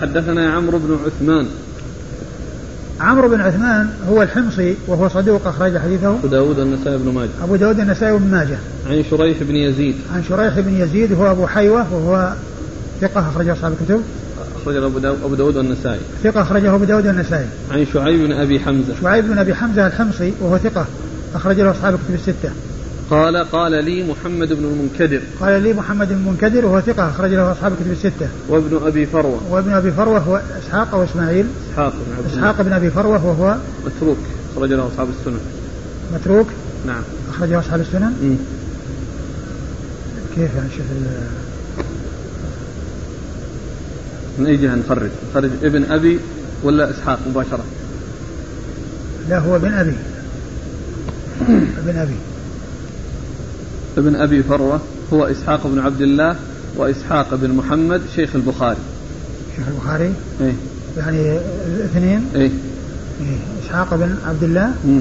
[0.00, 1.46] حدثنا عمرو بن عثمان.
[3.00, 6.10] عمرو بن عثمان هو الحمصي وهو صدوق أخرج حديثه.
[6.10, 7.30] أبو داود النسائي بن ماجه.
[7.42, 8.58] أبو داود النسائي بن ماجه.
[8.90, 9.94] عن شريح بن يزيد.
[10.14, 12.32] عن شريح بن يزيد هو أبو حيوة وهو
[13.00, 14.02] ثقة أخرجه أصحاب الكتب.
[14.62, 18.60] أخرجه أبو داود, أبو داود النسائي ثقة أخرجه أبو داود النسائي عن شعيب بن أبي
[18.60, 18.94] حمزة.
[19.02, 20.86] شعيب بن أبي حمزة الحمصي وهو ثقة
[21.34, 22.50] أخرج له أصحاب الكتب الستة.
[23.10, 25.20] قال قال لي محمد بن المنكدر.
[25.40, 28.28] قال لي محمد بن المنكدر وهو ثقة أخرج له أصحاب الكتب الستة.
[28.48, 29.40] وابن أبي فروة.
[29.50, 33.56] وابن أبي فروة هو إسحاق أو إسماعيل إسحاق بن عبد إسحاق بن أبي فروة وهو
[33.86, 34.18] متروك
[34.52, 35.40] أخرج له أصحاب السنن.
[36.14, 36.46] متروك؟
[36.86, 37.02] نعم.
[37.30, 38.36] أخرجه أصحاب السنن؟ مم.
[40.34, 40.86] كيف يعني شوف
[44.38, 46.18] من أي جهة نخرج؟ نخرج ابن أبي
[46.62, 47.64] ولا إسحاق مباشرة؟
[49.28, 49.94] لا هو ابن أبي.
[51.78, 52.14] ابن أبي.
[53.98, 54.80] ابن أبي فروة
[55.12, 56.36] هو إسحاق بن عبد الله
[56.76, 58.76] وإسحاق بن محمد شيخ البخاري.
[59.56, 60.52] شيخ البخاري؟ إيه.
[60.96, 61.38] يعني
[61.84, 62.50] اثنين إيه.
[63.20, 65.00] إيه، إسحاق بن عبد الله؟ مم.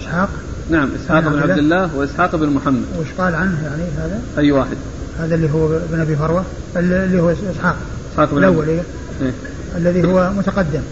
[0.00, 0.28] إسحاق؟
[0.70, 2.84] نعم إسحاق بن بن عبد الله؟ وإسحاق بن محمد.
[3.00, 4.76] وش قال عنه يعني هذا؟ أي واحد.
[5.18, 6.44] هذا اللي هو ابن أبي فروة
[6.76, 7.76] اللي هو إسحاق.
[8.12, 8.82] إسحاق بن الأول إيه؟
[9.22, 9.32] إيه.
[9.76, 10.82] الذي هو متقدم.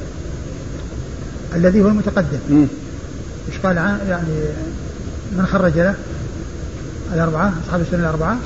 [1.57, 2.67] الذي هو المتقدم.
[3.49, 4.35] وش قال عن يعني
[5.39, 5.95] من خرج له؟
[7.15, 8.39] الأربعة أصحاب السنة الأربعة.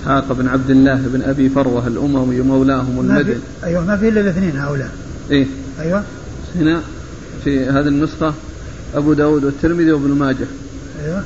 [0.00, 4.56] إسحاق بن عبد الله بن أبي فروة الأموي مولاهم المدني أيوه ما في إلا الاثنين
[4.56, 4.90] هؤلاء.
[5.30, 5.46] إيه.
[5.80, 6.02] أيوه.
[6.56, 6.80] هنا
[7.44, 8.34] في هذه النسخة
[8.94, 10.46] أبو داود والترمذي وابن ماجه.
[11.04, 11.22] أيوه.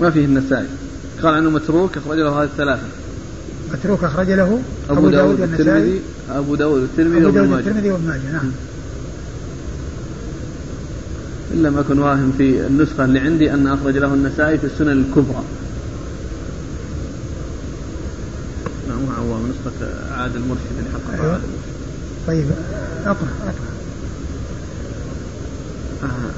[0.00, 0.66] ما فيه النسائي.
[1.22, 2.86] قال عنه متروك أخرج له هذه الثلاثة.
[3.72, 5.68] متروك أخرج له أبو, داود والنسائي.
[5.68, 7.56] والترمذي أبو داود والترمذي أبو وابن داود ماجه.
[7.56, 8.50] والترمذي وابن ماجه نعم.
[11.54, 15.44] إن لم أكن واهم في النسخة اللي عندي أن أخرج له النسائي في السنن الكبرى.
[18.88, 21.32] نعم هو نسخة عاد المرشد اللي حقق أيوة.
[21.32, 21.68] عاد المرشد
[22.26, 22.46] طيب
[23.04, 23.68] أقرأ أقرأ.
[26.02, 26.30] آه.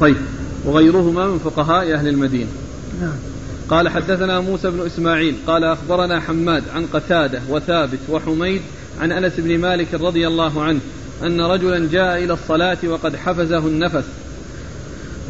[0.00, 0.16] طيب
[0.64, 2.50] وغيرهما من فقهاء أهل المدينة.
[3.00, 3.16] نعم.
[3.68, 5.34] قال حدثنا موسى بن إسماعيل.
[5.46, 8.62] قال أخبرنا حماد عن قتادة وثابت وحميد
[9.00, 10.80] عن أنس بن مالك رضي الله عنه
[11.22, 14.04] أن رجلا جاء إلى الصلاة وقد حفزه النفس.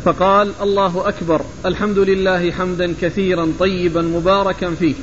[0.04, 4.94] فقال الله أكبر الحمد لله حمدا كثيرا طيبا مباركا فيه.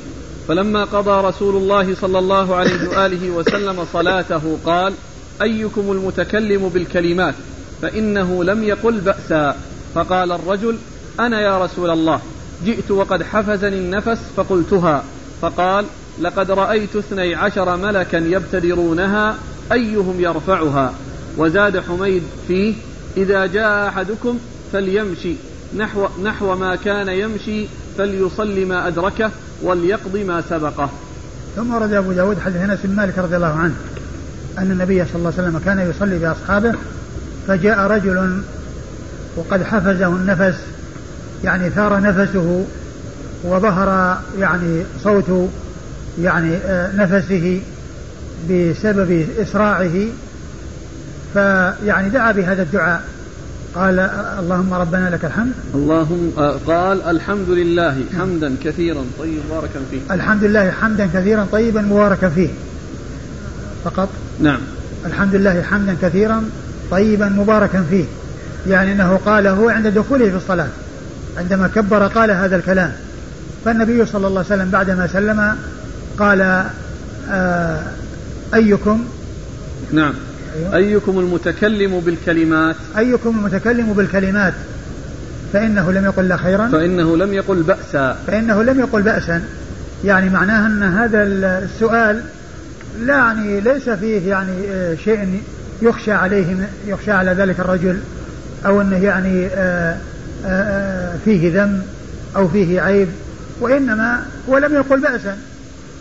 [0.47, 4.93] فلما قضى رسول الله صلى الله عليه وآله وسلم صلاته قال
[5.41, 7.35] أيكم المتكلم بالكلمات
[7.81, 9.55] فإنه لم يقل بأسا.
[9.95, 10.77] فقال الرجل
[11.19, 12.21] أنا يا رسول الله
[12.65, 15.03] جئت وقد حفزني النفس فقلتها.
[15.41, 15.85] فقال
[16.21, 19.37] لقد رأيت اثني عشر ملكا يبتدرونها
[19.72, 20.94] أيهم يرفعها؟
[21.38, 22.73] وزاد حميد فيه
[23.17, 24.39] إذا جاء أحدكم
[24.73, 25.33] فليمشي.
[25.78, 27.66] نحو, نحو ما كان يمشي
[27.97, 29.31] فليصلي ما أدركه
[29.63, 30.89] وليقضي ما سبقه.
[31.56, 33.75] ثم ورد أبو داود حديث أنس بن مالك رضي الله عنه
[34.57, 36.73] أن النبي صلى الله عليه وسلم كان يصلي بأصحابه
[37.47, 38.41] فجاء رجل
[39.35, 40.57] وقد حفزه النفس
[41.44, 42.66] يعني ثار نفسه
[43.44, 45.50] وظهر يعني صوت
[46.22, 47.61] يعني آه، نفسه
[48.49, 49.93] بسبب إسراعه
[51.33, 53.03] فيعني دعا بهذا الدعاء.
[53.75, 53.99] قال
[54.39, 55.51] اللهم ربنا لك الحمد.
[55.75, 59.99] اللهم آه، قال الحمد لله حمدا كثيرا طيب مباركا فيه.
[60.11, 62.49] الحمد لله حمدا كثيرا طيبا مباركا فيه.
[63.83, 64.09] فقط.
[64.39, 64.59] نعم.
[65.05, 66.43] الحمد لله حمدا كثيرا
[66.91, 68.05] طيبا مباركا فيه.
[68.67, 70.67] يعني إنه قاله عند دخوله في الصلاة.
[71.37, 72.91] عندما كبر قال هذا الكلام.
[73.65, 75.55] فالنبي صلى الله عليه وسلم بعدما سلم
[76.19, 76.65] قال
[77.31, 77.81] آه
[78.53, 79.05] أيكم؟
[79.91, 80.13] نعم.
[80.55, 80.75] أيوة.
[80.75, 84.53] أيكم المتكلم بالكلمات؟ أيكم المتكلم بالكلمات.
[85.53, 86.67] فإنه لم يقل لا خيرا.
[86.67, 88.17] فإنه لم يقل بأسا.
[88.27, 89.41] فإنه لم يقل باسا.
[90.05, 92.21] يعني معناه أن هذا السؤال
[92.99, 95.41] لا يعني ليس فيه يعني آه، شيء
[95.81, 97.99] يخشى عليه يخشى على ذلك الرجل
[98.65, 99.97] أو أنه يعني آه،
[100.45, 101.81] آه، فيه ذم
[102.35, 103.07] أو فيه عيب
[103.59, 105.38] وإنما ولم يقل باسا.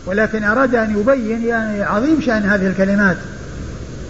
[0.06, 3.16] ولكن أراد أن يبين يعني عظيم شأن هذه الكلمات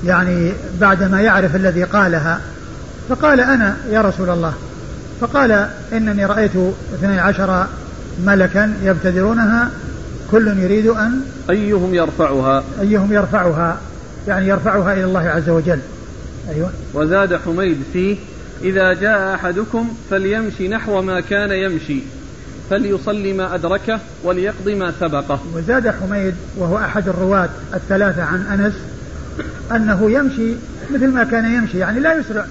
[0.04, 2.40] يعني بعدما يعرف الذي قالها.
[3.08, 4.54] فقال أنا يا رسول الله
[5.20, 6.56] فقال إنني رأيت
[6.94, 7.66] اثني عشر
[8.25, 9.70] ملكا يبتدرونها
[10.31, 11.20] كل يريد أن
[11.50, 13.76] أيهم يرفعها؟ أيهم يرفعها
[14.28, 15.78] يعني يرفعها إلى الله عز وجل.
[16.54, 16.70] أيوة.
[16.94, 18.16] وزاد حميد فيه
[18.62, 22.00] إذا جاء أحدكم فليمشي نحو ما كان يمشي.
[22.70, 25.40] فليصلي ما أدركه وليقضي ما سبقه.
[25.54, 28.74] وزاد حميد وهو أحد الرواة الثلاثة عن أنس
[29.76, 30.52] أنه يمشي
[30.94, 32.44] مثل ما كان يمشي يعني لا يسرع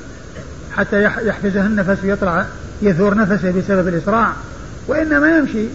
[0.76, 2.46] حتى يح- يحفزه النفس ويطلع
[2.82, 4.34] يثور نفسه بسبب الإسراع
[4.88, 5.66] وإنما يمشي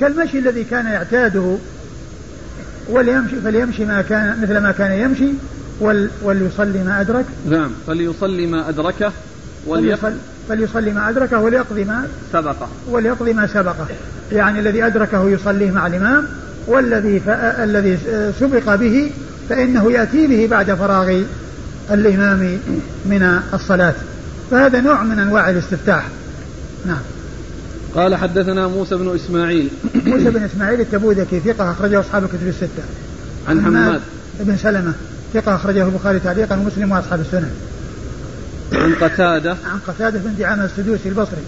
[0.00, 1.56] كالمشي الذي كان يعتاده
[2.88, 5.28] وليمشي فليمشي ما كان مثل ما كان يمشي
[5.80, 7.24] ول وليصلي ما أدرك.
[7.50, 9.12] نعم فليصلي ما أدركه
[9.66, 10.16] وليصلي,
[10.48, 12.68] فليصلي ما أدركه وليقضي ما سبقه.
[12.90, 13.86] وليقضي ما سبقه.
[14.32, 16.26] يعني الذي أدركه يصليه مع الإمام
[16.66, 17.22] والذي
[17.62, 17.98] الذي
[18.40, 19.10] سبق به
[19.48, 21.22] فإنه يأتي به بعد فراغ
[21.90, 22.58] الإمام
[23.06, 23.94] من الصلاة.
[24.50, 26.08] فهذا نوع من أنواع الاستفتاح.
[26.86, 27.00] نعم.
[27.94, 29.70] قال حدثنا موسى بن إسماعيل.
[29.94, 32.82] موسى بن إسماعيل التبوذكي ثقة أخرجه أصحاب الكتب الستة.
[33.48, 34.00] عن حماد.
[34.40, 34.92] بن سلمة
[35.34, 37.50] ثقة أخرجه البخاري تعليقا ومسلم وأصحاب السنن
[38.72, 39.50] عن قتادة.
[39.50, 41.42] عن قتادة بن دعامة السدوسي البصري.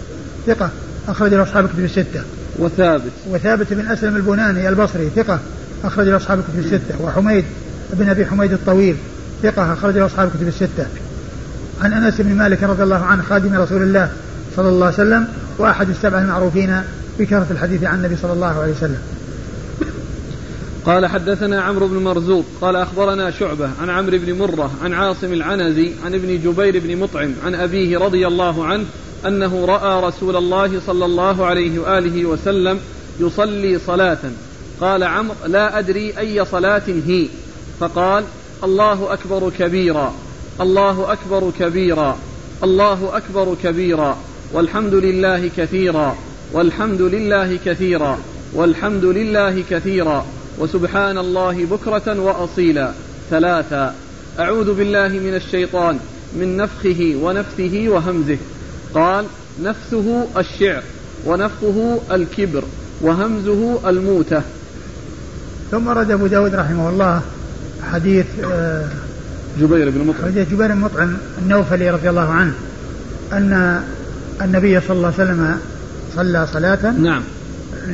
[0.47, 0.69] ثقة.
[1.07, 2.23] أخرج له أصحاب الكتب الستة.
[2.59, 3.11] وثابت.
[3.29, 5.09] وثابت بن أسلم البناني البصري.
[5.15, 5.39] ثقة.
[5.83, 7.01] أخرج له أصحاب الكتب الستة.
[7.01, 7.45] وحميد
[7.93, 8.95] بن أبي حميد الطويل.
[9.43, 9.73] ثقة.
[9.73, 10.85] أخرج له أصحاب الكتب الستة.
[11.81, 14.11] عن أنس بن مالك رضي الله عنه خادم رسول الله
[14.55, 15.27] صلى الله عليه وسلم
[15.57, 16.81] وأحد السبع المعروفين
[17.19, 18.97] بكثرة الحديث عن النبي صلى الله عليه وسلم.
[20.85, 25.91] قال حدثنا عمرو بن مرزوق قال أخبرنا شعبة عن عمرو بن مرة عن عاصم العنزي
[26.05, 28.85] عن ابن جبير بن مطعم عن أبيه رضي الله عنه
[29.27, 32.79] أنه رأى رسول الله صلى الله عليه وآله وسلم
[33.19, 34.17] يصلي صلاة.
[34.81, 37.27] قال عمرو لا أدري أي صلاة هي.
[37.79, 38.23] فقال
[38.63, 40.13] الله أكبر كبيرا
[40.61, 42.17] الله أكبر كبيرا
[42.63, 44.17] الله أكبر كبيرا
[44.53, 46.17] والحمد لله كثيرا
[46.53, 48.17] والحمد لله كثيرا
[48.53, 50.25] والحمد لله كثيرا.
[50.61, 52.91] وسبحان الله بكرة وأصيلا.
[53.29, 53.95] ثلاثا
[54.39, 55.99] أعوذ بالله من الشيطان
[56.39, 58.37] من نفخه ونفثه وهمزه.
[58.93, 59.25] قال
[59.63, 60.83] نفثه الشعر
[61.25, 62.63] ونفخه الكبر
[63.01, 64.41] وهمزه الموتة.
[65.71, 67.21] ثم رد أبو داود رحمه الله
[67.91, 68.87] حديث آه،
[69.61, 70.25] جبير بن مطعم.
[70.25, 72.53] حديث جبير بن مطعم النوفلي رضي الله عنه
[73.33, 73.81] أن
[74.41, 75.59] النبي صلى الله عليه وسلم
[76.15, 76.91] صلى صلاة.
[76.91, 77.23] نعم.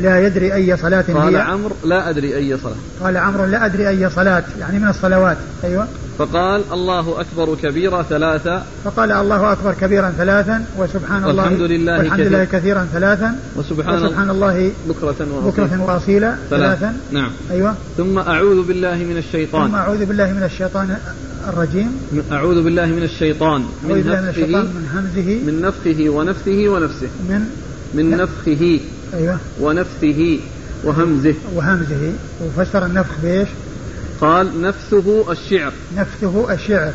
[0.01, 1.41] لا يدري أي صلاة قال هي.
[1.41, 2.75] عمرو لا أدري أي صلاة.
[3.01, 5.37] قال عمرو لا أدري أي صلاة يعني من الصلوات.
[5.63, 5.87] أيوة.
[6.17, 8.65] فقال الله أكبر كبيرا ثلاثا.
[8.83, 12.87] فقال الله أكبر كبيرا ثلاثا وسبحان الله والحمد لله والحمد لله كثيرا.
[12.93, 16.93] ثلاثا وسبحان, وسبحان الله بكرة وأصيلا, بكرة وأصيلا ثلاثا.
[17.11, 17.31] نعم.
[17.51, 17.75] أيوة.
[17.97, 19.67] ثم أعوذ بالله من الشيطان.
[19.67, 20.97] ثم أعوذ بالله من الشيطان
[21.47, 21.91] الرجيم.
[22.31, 23.61] أعوذ بالله من الشيطان.
[23.61, 25.39] من بالله من الشيطان من همزه.
[25.47, 27.09] من نفخه ونفثه ونفسه.
[27.29, 27.41] من
[27.93, 28.79] من نفخه.
[29.13, 29.37] أيوة.
[29.61, 30.39] ونفثه
[30.83, 31.35] وهمزه.
[31.55, 32.11] وهمزه.
[32.45, 33.47] وفسر النفخ بإيش؟
[34.21, 35.73] قال نفثه الشعر.
[35.97, 36.91] نفثه الشعر.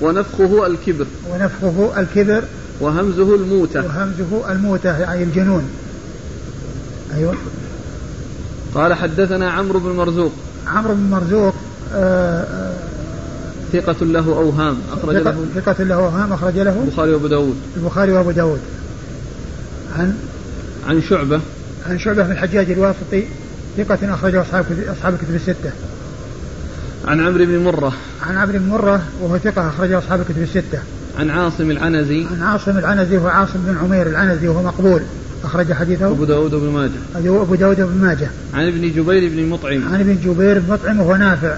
[0.00, 1.06] ونفخه الكبر.
[1.30, 2.44] ونفخه الكبر.
[2.80, 3.84] وهمزه الموتة.
[3.84, 5.64] وهمزه الموتة يعني الجنون.
[7.14, 7.34] أيوة.
[8.74, 10.32] قال حدثنا عمرو بن مرزوق.
[10.66, 11.54] عمرو بن مرزوق
[11.94, 12.74] آآ آآ
[13.72, 15.46] ثقة له أوهام أخرج له.
[15.54, 16.84] ثقة له أوهام أخرج له.
[16.84, 17.56] البخاري وأبو داود.
[17.76, 18.60] البخاري وأبو داود.
[19.98, 20.16] عن؟
[20.88, 21.40] عن شعبة.
[21.88, 23.24] عن شعبة بن الحجاج الواسطي
[23.76, 24.64] ثقة أخرجه أصحاب
[24.98, 25.70] أصحاب الكتب الستة.
[27.04, 27.92] عن عمرو بن مرة.
[28.22, 30.78] عن عمرو بن مرة وهو ثقة أخرجه أصحاب الكتب الستة.
[31.18, 32.26] عن عاصم العنزي.
[32.32, 35.02] عن عاصم العنزي وهو عاصم بن عمير العنزي وهو مقبول.
[35.44, 36.90] أخرج حديثه أبو داود وابن ماجه.
[37.42, 38.28] أبو داود وابن ماجه.
[38.54, 39.84] عن ابن جبير بن مطعم.
[39.92, 41.56] عن ابن جبير بن مطعم وهو نافع.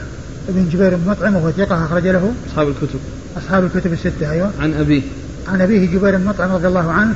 [0.48, 3.00] ابن جبير بن مطعم وهو ثقة أخرج له أصحاب الكتب.
[3.36, 4.50] أصحاب الكتب الستة أيوه.
[4.60, 5.02] عن أبيه.
[5.48, 7.14] عن أبيه جبير بن مطعم رضي الله عنه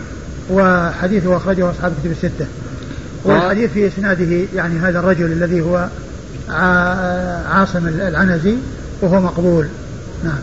[0.50, 2.46] وحديثه أخرجه أصحاب الكتب الستة.
[3.24, 5.88] والحديث في إسناده يعني هذا الرجل الذي هو
[7.50, 8.54] عاصم العنزي
[9.00, 9.66] وهو مقبول.
[10.24, 10.38] نعم.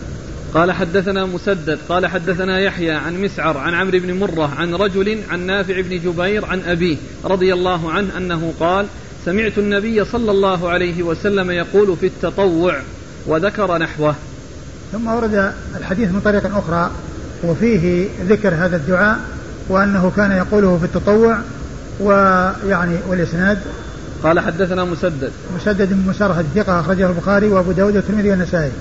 [0.53, 5.45] قال حدثنا مسدد قال حدثنا يحيى عن مسعر عن عمرو بن مرة عن رجل عن
[5.45, 8.85] نافع بن جبير عن أبيه رضي الله عنه أنه قال
[9.25, 12.79] سمعت النبي صلى الله عليه وسلم يقول في التطوع
[13.25, 14.15] وذكر نحوه.
[14.91, 16.91] ثم ورد الحديث من طريق أخرى
[17.43, 19.19] وفيه ذكر هذا الدعاء
[19.69, 21.37] وأنه كان يقوله في التطوع
[21.99, 23.57] ويعني والإسناد
[24.23, 25.31] قال حدثنا مسدد.
[25.55, 28.71] مسدد بن مسرهد ثقة أخرجه البخاري وأبو داود والترمذي والنسائي.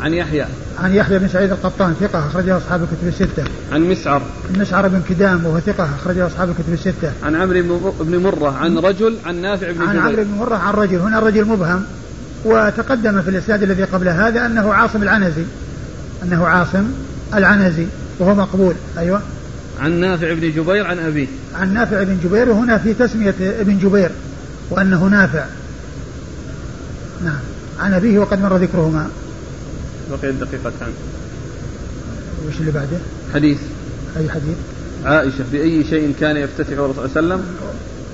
[0.00, 0.46] عن يحيى.
[0.78, 3.44] عن يحيى بن سعيد القطان ثقة أخرجه أصحاب الكتب الستة.
[3.72, 4.22] عن مسعر.
[4.58, 7.12] مسعر بن كدام وهو ثقة أخرجه أصحاب الكتب الستة.
[7.24, 10.98] عن عمرو بن مرة عن رجل عن نافع بن عن عمرو بن مرة عن رجل.
[10.98, 11.84] هنا الرجل مبهم
[12.44, 15.44] وتقدم في الإسناد الذي قبل هذا أنه عاصم العنزي.
[16.22, 16.84] أنه عاصم
[17.34, 17.86] العنزي
[18.18, 18.74] وهو مقبول.
[18.98, 19.20] أيوه.
[19.80, 21.26] عن نافع بن جبير عن أبيه.
[21.54, 24.10] عن نافع بن جبير وهنا في تسمية ابن جبير
[24.70, 25.44] وأنه نافع.
[27.24, 27.40] نعم.
[27.80, 29.08] عن أبيه وقد مر ذكرهما.
[30.10, 30.88] بقيت دقيقتان
[32.48, 32.98] وش اللي بعده؟
[33.34, 33.58] حديث.
[34.16, 34.56] أي حديث؟
[35.04, 37.44] عائشة بأي شيء كان يفتتح الرسول صلى الله عليه وسلم؟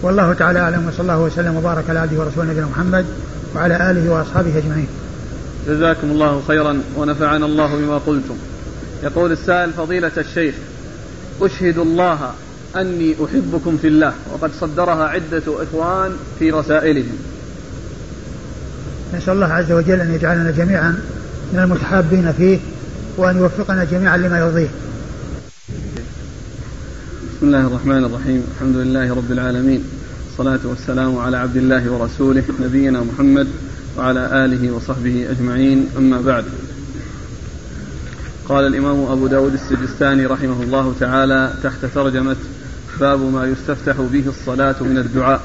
[0.03, 3.05] والله تعالى أعلم وصلى الله وسلم وبارك على عبده ورسوله نبينا محمد
[3.55, 4.87] وعلى آله وأصحابه أجمعين.
[5.69, 8.37] جزاكم الله خيرا ونفعنا الله بما قلتم.
[9.03, 10.55] يقول السائل فضيلة الشيخ
[11.47, 12.33] أشهد الله
[12.77, 14.13] أني أحبكم في الله.
[14.33, 17.17] وقد صدرها عدة إخوان في رسائلهم.
[19.15, 20.99] نسأل الله عز وجل أن يجعلنا جميعا
[21.53, 22.59] من المتحابين فيه
[23.17, 24.69] وأن يوفقنا جميعا لما يرضيه.
[27.37, 28.45] بسم الله الرحمن الرحيم.
[28.55, 29.85] الحمد لله رب العالمين.
[30.33, 33.49] الصلاة والسلام على عبد الله ورسوله نبينا محمد
[33.99, 35.89] وعلى آله وصحبه أجمعين.
[35.97, 36.45] أما بعد
[38.49, 42.37] قال الإمام أبو داود السجستاني رحمه الله تعالى تحت ترجمة
[43.01, 45.41] باب ما يستفتح به الصلاة من الدعاء.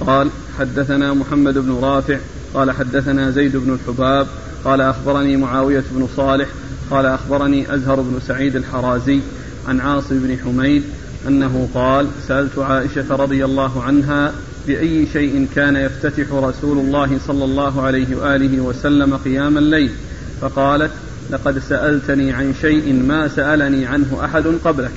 [0.00, 2.18] قال حدثنا محمد بن رافع
[2.54, 4.26] قال حدثنا زيد بن الحباب
[4.64, 6.48] قال أخبرني معاوية بن صالح
[6.90, 9.20] قال أخبرني أزهر بن سعيد الحرازي
[9.68, 10.82] عن عاصم بن حميد
[11.28, 14.32] أنه قال سألت عائشة رضي الله عنها
[14.66, 19.90] بأي شيء كان يفتتح رسول الله صلى الله عليه وآله وسلم قيام الليل.
[20.40, 20.90] فقالت
[21.30, 24.92] لقد سألتني عن شيء ما سألني عنه أحد قبلك.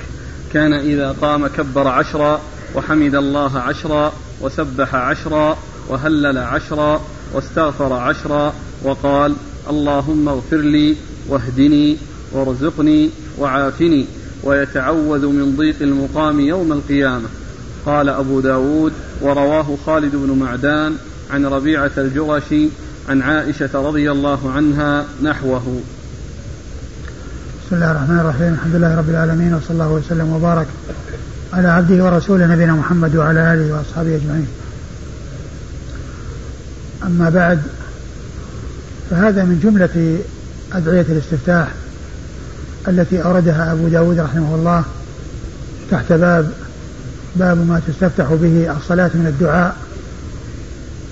[0.52, 2.40] كان إذا قام كبر عشرا
[2.74, 7.00] وحمد الله عشرا وسبح عشرا وهلل عشرا
[7.32, 9.34] واستغفر عشرا وقال
[9.70, 10.96] اللهم اغفر لي
[11.28, 11.96] واهدني
[12.32, 14.06] وارزقني وعافني
[14.44, 17.28] ويتعوذ من ضيق المقام يوم القيامة.
[17.86, 20.96] قال أبو داود ورواه خالد بن معدان
[21.30, 22.68] عن ربيعة الجرشي
[23.08, 25.80] عن عائشة رضي الله عنها نحوه.
[27.66, 30.66] بسم الله الرحمن الرحيم الحمد لله رب العالمين وصلى الله وسلم وبارك
[31.52, 34.46] على عبده ورسوله نبينا محمد وعلى آله وأصحابه أجمعين.
[37.06, 37.62] أما بعد
[39.10, 40.18] فهذا من جملة
[40.72, 41.68] أدعية الاستفتاح
[42.88, 44.84] التي أوردها أبو داود رحمه الله
[45.90, 46.50] تحت باب
[47.36, 49.76] باب ما تستفتح به الصلاة من الدعاء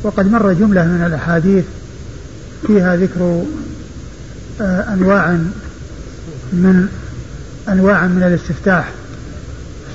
[0.03, 1.65] وقد مر جملة من الأحاديث
[2.67, 3.43] فيها ذكر
[4.61, 5.39] آه، أنواع
[6.53, 6.89] من
[7.69, 8.89] أنواع من الاستفتاح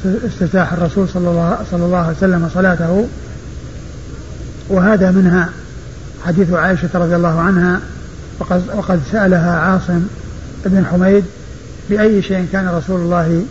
[0.06, 3.08] استفتاح الرسول صلى الله, صلى الله عليه وسلم صلاته
[4.70, 5.50] وهذا منها
[6.26, 7.80] حديث عائشة رضي الله عنها
[8.40, 10.08] وقد, وقد سألها عاصم
[10.66, 11.24] بن حميد
[11.90, 13.44] بأي شيء كان رسول الله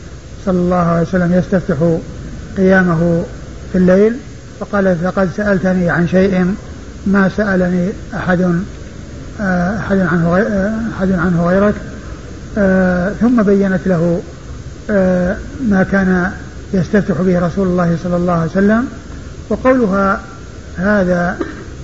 [0.47, 1.99] صلى الله عليه وسلم يستفتح
[2.57, 3.23] قيامه
[3.73, 4.17] في الليل
[4.61, 6.55] فقال لقد سألتني عن شيء
[7.07, 8.40] ما سألني أحد
[9.81, 10.37] أحد عنه
[10.99, 11.75] أحد عنه غيرك
[12.59, 14.23] آه، ثم بينت له
[14.90, 15.37] آه،
[15.69, 16.33] ما كان
[16.75, 18.87] يستفتح به رسول الله صلى الله عليه وسلم
[19.49, 20.21] وقولها
[20.76, 21.38] هذا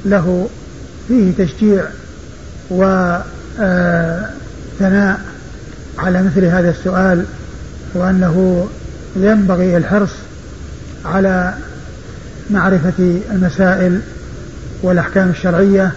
[0.04, 0.48] له
[1.08, 1.84] فيه تشجيع
[2.70, 3.60] وثناء
[5.98, 7.24] على مثل هذا السؤال
[7.94, 8.66] وأنه
[9.16, 10.12] ينبغي الحرص
[11.04, 11.54] على
[12.50, 14.00] معرفة المسائل
[14.82, 15.92] والأحكام الشرعية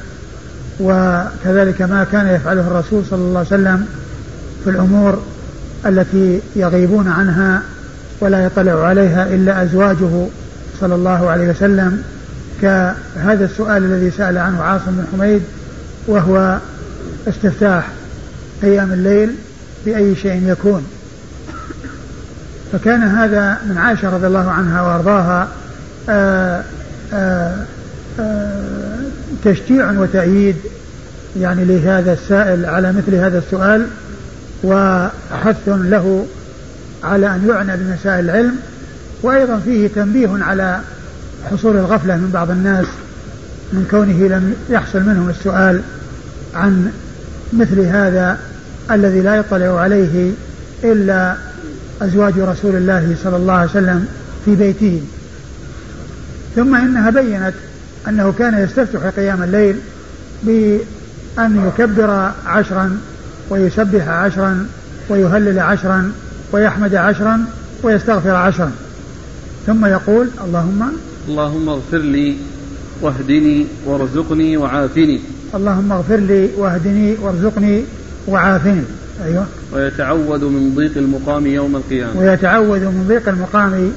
[0.79, 3.85] وكذلك ما كان يفعله الرسول صلى الله عليه وسلم
[4.67, 5.23] في الأمور
[5.85, 7.61] التي يغيبون عنها
[8.19, 10.27] ولا يطلع عليها إلا أزواجه
[10.79, 12.03] صلى الله عليه وسلم
[12.61, 15.41] كهذا السؤال الذي سأل عنه عاصم بن حميد
[16.07, 16.57] وهو
[17.27, 17.87] استفتاح
[18.61, 19.31] قيام الليل
[19.85, 20.85] بأي شيء يكون.
[22.73, 25.47] فكان هذا من عائشة رضي الله عنها وأرضاها
[26.09, 26.63] آآ
[27.13, 27.55] آآ
[28.19, 28.61] آآ
[29.43, 30.55] تشجيع وتأييد
[31.39, 33.87] يعني لهذا السائل على مثل هذا السؤال.
[34.63, 36.27] وحث له
[37.03, 38.55] على أن يعنى بمسائل العلم
[39.21, 40.79] وأيضا فيه تنبيه على
[41.51, 42.85] حصول الغفلة من بعض الناس
[43.73, 45.81] من كونه لم يحصل منهم السؤال
[46.55, 46.91] عن
[47.53, 48.39] مثل هذا
[48.91, 50.31] الذي لا يطلع عليه
[50.83, 51.35] إلا
[52.01, 54.07] أزواج رسول الله صلى الله عليه وسلم
[54.45, 55.01] في بيته.
[56.55, 57.53] ثم إنها بينت
[58.07, 59.75] أنه كان يستفتح قيام الليل
[60.43, 62.97] بأن يكبر عشرا
[63.49, 64.65] ويسبح عشرا
[65.09, 66.11] ويهلل عشرا
[66.51, 67.45] ويحمد عشرا
[67.83, 68.71] ويستغفر عشرا.
[69.67, 70.91] ثم يقول اللهم
[71.27, 72.37] اللهم اغفر لي
[73.01, 75.19] واهدني وارزقني وعافني.
[75.55, 77.83] اللهم اغفر لي واهدني وارزقني
[78.27, 78.83] وعافني.
[79.25, 79.45] أيوه.
[79.73, 82.19] ويتعوذ من ضيق المقام يوم القيامة.
[82.19, 83.91] ويتعوذ من ضيق المقام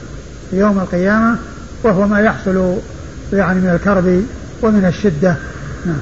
[0.52, 1.36] يوم القيامة
[1.82, 2.76] وهو ما يحصل
[3.32, 4.22] يعني من الكرب
[4.62, 5.36] ومن الشدة.
[5.86, 5.98] نعم.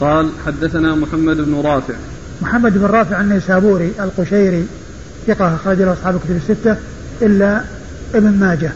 [0.00, 1.94] قال حدثنا محمد بن رافع.
[2.42, 4.66] محمد بن رافع النيسابوري القشيري
[5.26, 6.76] ثقة أخرج له أصحاب الكتب الستة
[7.22, 7.60] إلا
[8.14, 8.72] ابن ماجه.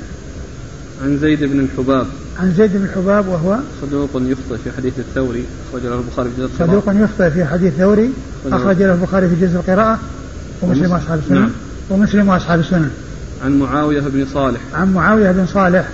[1.03, 2.07] عن زيد بن الحباب.
[2.38, 6.50] عن زيد بن الحباب وهو صدوق يخطئ في حديث الثوري أخرج له البخاري في جزء
[6.53, 6.81] القراءة.
[6.81, 8.12] صدوق يخطئ في حديث الثوري
[8.47, 9.99] أخرج له البخاري في جزء القراءة
[10.62, 11.41] ومسلم وأصحاب السنن.
[11.41, 11.50] نعم.
[11.91, 12.91] ومسلم وأصحاب السنن.
[13.45, 14.61] عن معاوية بن صالح.
[14.75, 15.88] عن معاوية بن صالح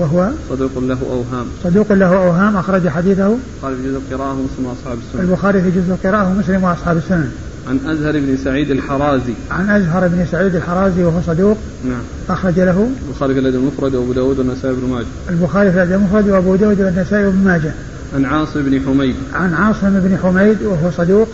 [0.00, 1.46] وهو صدوق له أوهام.
[1.64, 3.36] صدوق له أوهام أخرج حديثه.
[3.64, 5.20] البخاري في جزء القراءة ومسلم وأصحاب السنن.
[5.20, 7.30] البخاري في جزء القراءة ومسلم وأصحاب السنن.
[7.68, 9.34] عن أزهر بن سعيد الحرازي.
[9.50, 12.02] عن أزهر بن سعيد الحرازي وهو صدوق نعم.
[12.28, 12.90] أخرج له.
[13.08, 15.06] البخاري في الأدب المفرد وأبو داود والنسائي بن ماجه.
[15.30, 17.72] البخاري في الأدب المفرد وأبو داود والنسائي بن ماجه.
[18.14, 19.14] عن عاصم بن حميد.
[19.34, 21.28] عن عاصم بن حميد وهو صدوق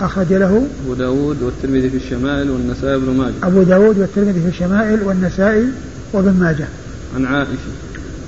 [0.00, 0.66] أخرج له.
[0.84, 3.34] أبو داود والترمذي في الشمائل والنسائي بن ماجه.
[3.42, 5.66] أبو داود والترمذي في الشمائل والنسائي
[6.12, 6.66] وابن ماجه.
[7.16, 7.58] عن عائشة.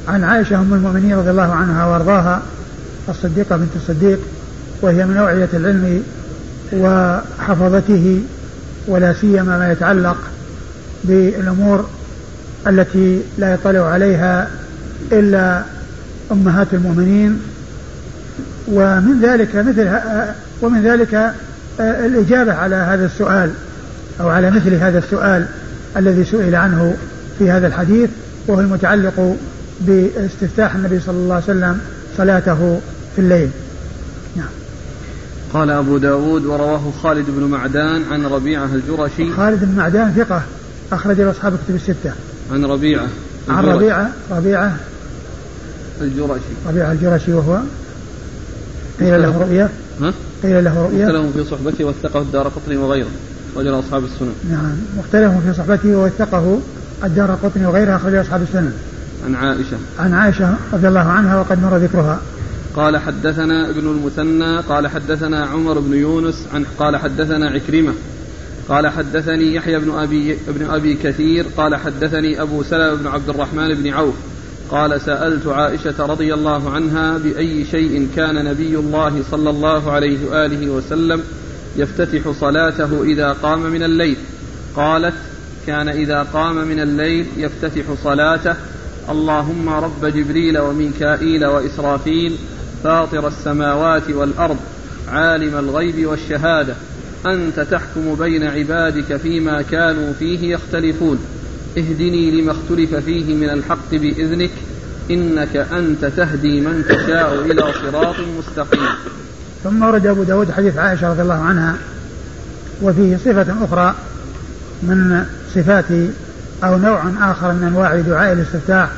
[0.08, 2.42] عن عائشة أم المؤمنين رضي الله عنها وأرضاها
[3.08, 4.18] الصديقة بنت الصديق
[4.82, 6.02] وهي من أوعية العلم
[6.72, 8.22] وحفظته
[8.86, 10.16] ولا سيما ما يتعلق
[11.04, 11.88] بالأمور
[12.66, 14.48] التي لا يطلع عليها
[15.12, 15.62] إلا
[16.32, 17.40] أمهات المؤمنين.
[18.68, 19.98] ومن ذلك مثل
[20.62, 21.14] ومن ذلك
[21.80, 23.50] آه، الإجابة على هذا السؤال
[24.20, 25.46] أو على مثل هذا السؤال
[25.96, 26.96] الذي سئل عنه
[27.38, 28.10] في هذا الحديث.
[28.46, 29.36] وهو المتعلق
[29.80, 31.80] باستفتاح النبي صلى الله عليه وسلم
[32.16, 32.80] صلاته
[33.14, 33.50] في الليل.
[34.36, 34.48] نعم.
[35.52, 39.32] قال أبو داود ورواه خالد بن معدان عن ربيعة الجرشي.
[39.32, 40.42] خالد بن معدان ثقة
[40.92, 42.12] أخرج له أصحاب الكتب الستة.
[42.52, 43.08] عن ربيعة
[43.48, 44.76] عن ربيعة ربيعة
[46.00, 46.40] الجرشي.
[46.68, 47.60] ربيعة الجرشي وهو؟
[49.00, 49.70] قيل له رؤية.
[50.00, 51.06] ها؟ قيل له رؤية.
[51.06, 53.10] مختلف في صحبته وثقه الدار قطني وغيره
[53.56, 54.34] رجل أصحاب السنن.
[54.50, 54.72] نعم.
[54.98, 56.60] مختلف في صحبته ووثقه
[57.04, 58.72] الدار قطني وغيرها أخرج أصحاب السنن
[59.26, 59.76] عن عائشة.
[59.98, 62.20] عن عائشة رضي الله عنها وقد مر ذكرها.
[62.76, 67.92] قال حدثنا ابن المثنى قال حدثنا عمر بن يونس عن قال حدثنا عكرمة.
[68.68, 73.74] قال حدثني يحيى بن أبي, ابن أبي كثير قال حدثني أبو سلمة بن عبد الرحمن
[73.74, 74.14] بن عوف.
[74.70, 80.70] قال سألت عائشة رضي الله عنها بأي شيء كان نبي الله صلى الله عليه وآله
[80.70, 81.22] وسلم
[81.76, 84.16] يفتتح صلاته إذا قام من الليل.
[84.76, 85.14] قالت
[85.70, 88.54] كان إذا قام من الليل يفتتح صلاته.
[89.08, 92.36] اللهم رب جبريل وميكائيل وإسرافيل
[92.84, 94.56] فاطر السماوات والأرض
[95.08, 96.74] عالم الغيب والشهادة.
[97.26, 101.18] أنت تحكم بين عبادك فيما كانوا فيه يختلفون.
[101.78, 104.50] اهدني لما اختلف فيه من الحق بإذنك.
[105.10, 108.88] إنك أنت تهدي من تشاء إلى صراط مستقيم.
[109.64, 111.76] ثم ورد أبو داود حديث عائشة رضي الله عنها
[112.82, 113.94] وفيه صفة أخرى
[114.82, 115.84] من صفات
[116.64, 118.88] أو نوع آخر من أنواع دعاء الاستفتاح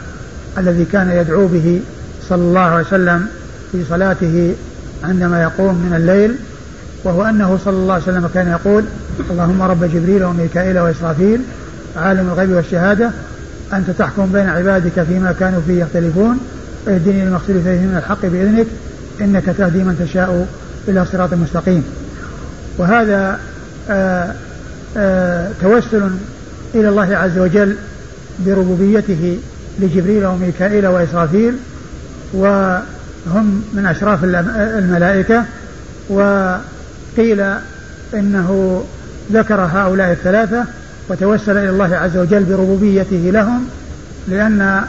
[0.59, 1.81] الذي كان يدعو به
[2.29, 3.27] صلى الله عليه وسلم
[3.73, 4.55] في صلاته
[5.05, 6.35] عندما يقوم من الليل
[7.05, 8.85] وهو أنه صلى الله عليه وسلم كان يقول
[9.31, 11.41] اللهم رب جبريل وميكائيل وإسرافيل
[11.97, 13.11] عالم الغيب والشهادة
[13.73, 16.38] أنت تحكم بين عبادك فيما كانوا فيه يختلفون
[16.88, 18.67] اهدني لما فيه من الحق بإذنك
[19.21, 20.47] إنك تهدي من تشاء
[20.88, 21.85] إلى صراط مستقيم.
[22.79, 23.38] وهذا
[23.91, 24.35] آآ آه،
[24.97, 26.11] آآ آه، توسل
[26.75, 27.77] إلى الله عز وجل
[28.47, 29.39] بربوبيته
[29.81, 31.55] لجبريل وميكائيل وإسرافيل
[32.33, 34.25] وهم من أشراف
[34.79, 35.45] الملائكة
[36.09, 37.45] وقيل
[38.15, 38.83] إنه
[39.33, 40.65] ذكر هؤلاء الثلاثة
[41.09, 43.67] وتوسل إلى الله عز وجل بربوبيته لهم
[44.29, 44.83] لأن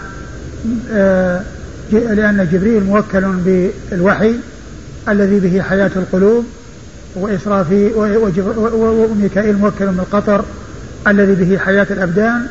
[0.92, 1.42] آه،
[1.92, 4.36] لأن جبريل موكل بالوحي
[5.10, 6.46] الذي به حياة القلوب
[7.16, 7.92] وإسرافيل
[8.76, 10.46] وميكائيل موكل بالقطر
[11.08, 12.46] الذي به حياة الأبدان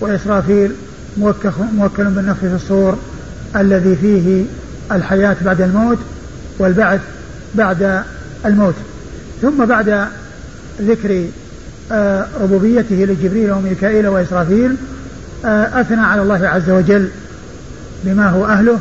[0.00, 0.72] وإسرافيل
[1.16, 2.98] موكل بالنفخ في الصور
[3.56, 4.44] الذي فيه
[4.92, 5.98] الحياة بعد الموت
[6.58, 7.00] والبعث
[7.54, 8.02] بعد
[8.46, 8.74] الموت.
[9.42, 10.06] ثم بعد
[10.80, 11.24] ذكر
[11.92, 14.76] آه، ربوبيته لجبريل وميكائيل وإسرافيل
[15.44, 17.08] آه، أثنى على الله عز وجل
[18.04, 18.78] بما هو أهله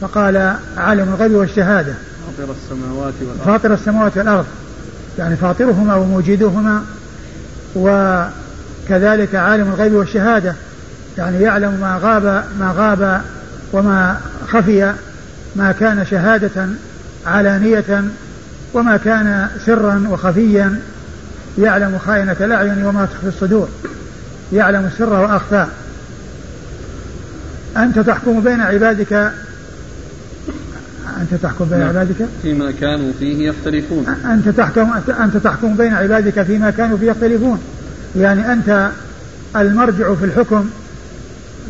[0.00, 1.92] فقال عالم الغيب والشهادة.
[2.38, 3.46] فاطر السماوات والأرض.
[3.46, 4.46] فاطر السماوات والأرض.
[5.18, 6.84] يعني فاطرهما وموجدهما
[8.84, 10.54] وكذلك عالم الغيب والشهادة
[11.18, 13.22] يعني يعلم ما غاب ما غاب
[13.72, 14.92] وما خفي
[15.56, 16.68] ما كان شهادة
[17.26, 18.04] علانية
[18.74, 20.80] وما كان سرا وخفيا
[21.58, 23.68] يعلم خائنة الأعين وما تخفي الصدور
[24.52, 25.66] يعلم السر وأخفى.
[27.76, 29.12] أنت تحكم بين عبادك؟
[31.20, 31.88] أنت تحكم بين نعم.
[31.88, 34.06] عبادك؟ فيما كانوا فيه يختلفون.
[34.24, 34.90] أنت تحكم
[35.20, 37.58] أنت تحكم بين عبادك فيما كانوا فيه يختلفون.
[38.16, 38.90] يعني أنت
[39.56, 40.70] المرجع في الحكم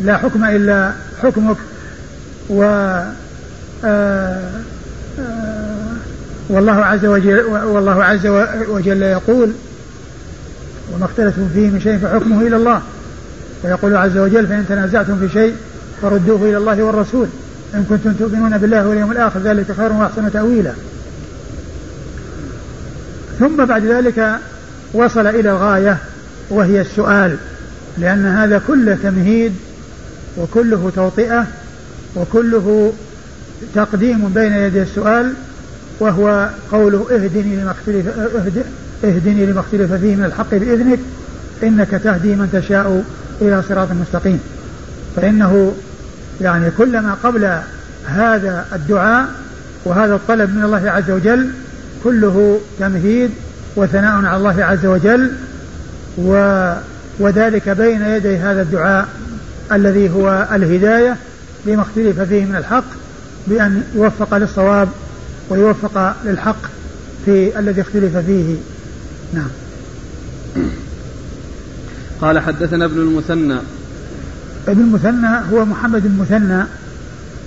[0.04, 1.56] لا حكم إلا حكمك
[2.48, 3.12] و آه
[3.84, 4.62] آه
[6.48, 8.26] والله عز وجل والله عز
[8.68, 9.52] وجل يقول
[10.94, 12.82] وما اختلفتم فيه من شيء فحكمه إلى الله.
[13.64, 15.54] ويقول عز وجل فإن تنازعتم في شيء
[16.02, 17.26] فردوه إلى الله والرسول
[17.74, 20.72] إن كنتم تؤمنون بالله واليوم الآخر ذلك خير وأحسن تأويلا.
[23.38, 24.38] ثم بعد ذلك
[24.94, 25.98] وصل إلى الغاية
[26.52, 27.36] وهي السؤال
[27.98, 29.52] لأن هذا كله تمهيد
[30.38, 31.46] وكله توطئة
[32.16, 32.92] وكله
[33.74, 35.32] تقديم بين يدي السؤال
[36.00, 38.06] وهو قوله اهدني لما اختلف
[39.04, 40.98] اهدني لما اختلف فيه من الحق بإذنك
[41.62, 43.04] إنك تهدي من تشاء
[43.40, 44.40] إلى صراط مستقيم.
[45.16, 45.72] فإنه
[46.40, 47.58] يعني كلما قبل
[48.06, 49.28] هذا الدعاء
[49.84, 51.50] وهذا الطلب من الله عز وجل
[52.04, 53.30] كله تمهيد
[53.76, 55.32] وثناء على الله عز وجل
[56.18, 56.72] و
[57.18, 59.08] وذلك بين يدي هذا الدعاء
[59.72, 61.16] الذي هو الهداية
[61.66, 62.84] لما اختلف فيه من الحق
[63.46, 64.88] بأن يوفق للصواب
[65.50, 66.56] ويوفق للحق
[67.24, 68.56] في الذي اختلف فيه.
[69.34, 69.48] نعم.
[72.20, 73.58] قال حدثنا ابن المثنى.
[74.68, 76.62] ابن المثنى هو محمد المثنى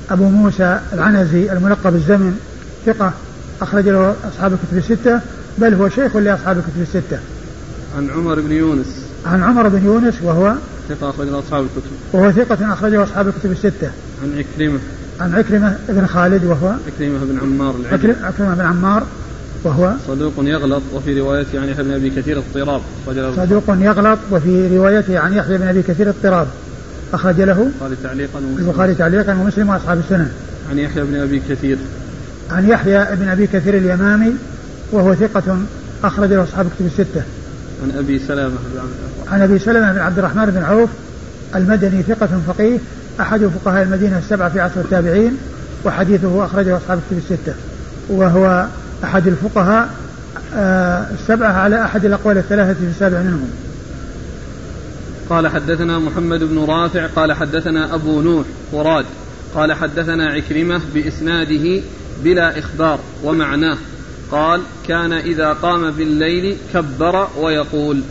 [0.10, 2.39] أبو موسى العنزي الملقب الزمن
[2.86, 3.13] ثقة
[3.62, 5.19] أخرج له أصحاب الكتب الستة
[5.58, 7.19] بل هو شيخ لأصحاب الكتب الستة.
[7.97, 8.88] عن عمر بن يونس.
[9.25, 10.53] عن عمر بن يونس وهو
[10.89, 11.91] ثقة أخرج له أصحاب الكتب.
[12.13, 13.91] وهو ثقة أخرجه أصحاب الكتب الستة.
[14.23, 14.79] عن عكرمة.
[15.19, 17.75] عن عكرمة بن خالد وهو عكرمة بن عمار
[18.23, 19.03] عكرمة بن عمار
[19.63, 22.81] وهو صدوق يغلط وفي روايته عن يحيى بن أبي كثير اضطراب.
[23.36, 26.47] صدوق يغلط وفي روايته عن يحيى بن أبي كثير اضطراب.
[27.13, 30.31] أخرج له البخاري تعليقا البخاري تعليقا ومسلم وأصحاب السنن
[30.69, 31.77] عن يحيى بن أبي كثير.
[32.51, 34.34] عن يحيى بن أبي كثير اليمامي
[34.91, 35.58] وهو ثقة
[36.03, 37.21] اخرج له أصحاب الكتب الستة.
[37.84, 38.80] عن أبي سلمة بن
[39.32, 40.90] عن أبي سلمة بن عبد الرحمن بن عوف
[41.56, 42.80] المدني ثقة فقيه
[43.20, 45.38] أحد فقهاء المدينة السبعة في عصر التابعين
[45.86, 47.54] وحديثه أخرجه أصحاب الكتب الستة.
[48.10, 48.68] وهو
[49.04, 49.90] أحد الفقهاء
[50.56, 53.50] آه، السبعة على أحد الأقوال الثلاثة في السابع منهم.
[55.30, 59.06] قال حدثنا محمد بن رافع قال حدثنا أبو نوح فراد
[59.56, 61.82] قال حدثنا عكرمة بإسناده
[62.24, 63.78] بلا إخبار ومعناه
[64.32, 68.02] قال كان إذا قام بالليل كبر ويقول.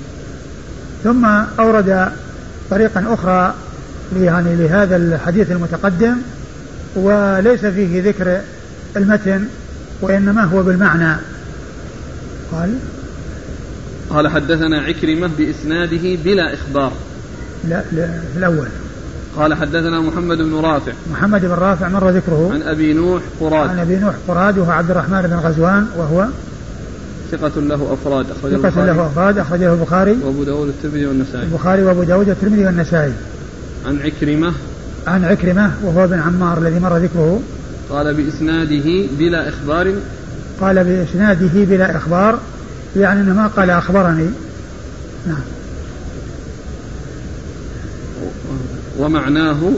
[1.04, 1.24] ثم
[1.58, 2.12] أورد
[2.70, 3.54] طريقا أخرى
[4.16, 6.16] يعني لهذا الحديث المتقدم
[6.94, 8.40] وليس فيه ذكر
[8.96, 9.46] المتن
[10.00, 11.16] وإنما هو بالمعنى.
[12.52, 12.78] قال
[14.10, 16.92] قال حدثنا عكرمة بإسناده بلا إخبار.
[17.68, 18.68] لا, لا في الأول.
[19.36, 20.92] قال حدثنا محمد بن رافع.
[21.12, 22.50] محمد بن رافع مر ذكره.
[22.52, 23.68] عن أبي نوح قراد.
[23.70, 26.26] عن أبي نوح قراد وهو عبد الرحمن بن غزوان وهو
[27.32, 30.16] ثقة له أفراد أخرجه ثقة له أفراد أخرجه البخاري.
[30.22, 31.44] وأبو داود الترمذي والنسائي.
[31.44, 33.12] البخاري وأبو داود الترمذي والنسائي.
[33.86, 34.52] عن عكرمة.
[35.06, 37.40] عن عكرمة وهو بن عمار الذي مر ذكره.
[37.90, 39.94] قال بإسناده بلا إخبار.
[40.60, 42.38] قال بإسناده بلا إخبار
[42.96, 44.28] يعني أنه ما قال أخبرني.
[45.26, 45.53] نعم.
[48.98, 49.72] ومعناه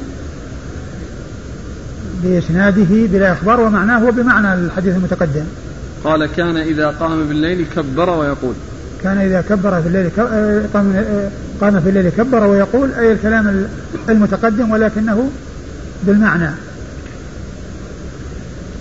[2.22, 5.44] بإسناده بلا إخبار ومعناه بمعنى الحديث المتقدم.
[6.04, 8.54] قال كان إذا قام بالليل كبر ويقول.
[9.02, 10.10] كان إذا كبر في الليل
[10.74, 11.04] قام
[11.60, 13.66] قام في الليل كبر ويقول أي الكلام
[14.08, 15.30] المتقدم ولكنه
[16.02, 16.50] بالمعنى.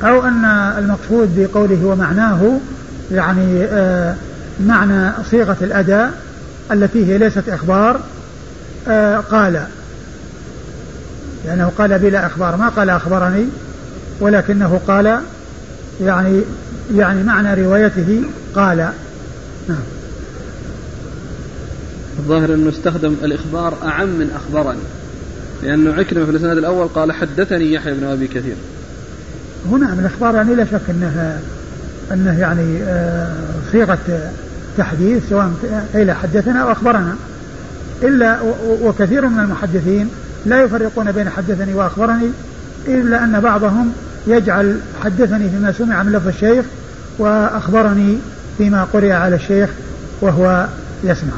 [0.03, 0.45] أو أن
[0.77, 2.57] المقصود بقوله ومعناه
[3.11, 4.15] يعني آه
[4.65, 6.11] معنى صيغة الأداء
[6.71, 7.99] التي هي ليست إخبار
[8.87, 9.63] آه قال
[11.45, 12.57] لأنه قال بلا إخبار.
[12.57, 13.45] ما قال أخبرني
[14.19, 15.19] ولكنه قال
[16.01, 16.41] يعني
[16.95, 18.21] يعني معنى روايته
[18.55, 18.77] قال.
[19.69, 19.83] نعم.
[22.19, 24.79] الظاهر أنه استخدم الإخبار أعم من أخبرني
[25.63, 28.55] لأنه عكرمة في الإسناد الأول قال حدثني يحيى بن أبي كثير.
[29.71, 31.39] هنا من الإخبار يعني لا شك أنه
[32.11, 33.35] أنه يعني آه،
[33.71, 34.31] صيغة
[34.77, 35.51] تحديث سواء
[35.93, 37.15] قيل حدثنا أو أخبرنا.
[38.03, 38.37] إلا
[38.81, 40.09] وكثير من المحدثين
[40.45, 42.29] لا يفرقون بين حدثني وأخبرني
[42.87, 43.91] إلا أن بعضهم
[44.27, 46.65] يجعل حدثني فيما سمع من لفظ الشيخ
[47.17, 48.17] وأخبرني
[48.57, 49.69] فيما قرئ على الشيخ
[50.21, 50.67] وهو
[51.03, 51.33] يسمع.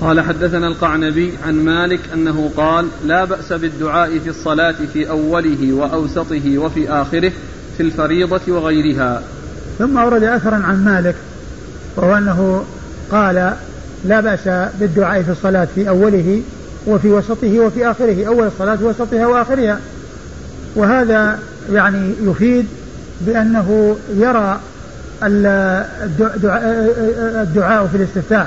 [0.00, 6.58] قال حدثنا القعنبي عن مالك أنه قال لا بأس بالدعاء في الصلاة في أوله وأوسطه
[6.58, 7.32] وفي آخره
[7.76, 9.22] في الفريضة وغيرها.
[9.78, 11.14] ثم أورد اثرا عن مالك
[11.96, 12.64] وهو أنه
[13.10, 13.54] قال
[14.04, 16.42] لا بأس بالدعاء في الصلاة في أوله
[16.86, 19.78] وفي وسطه وفي آخره أول الصلاة وسطها وآخرها.
[20.74, 21.38] وهذا
[21.72, 22.66] يعني يفيد
[23.20, 24.60] بأنه يرى
[27.42, 28.46] الدعاء في الاستفتاح.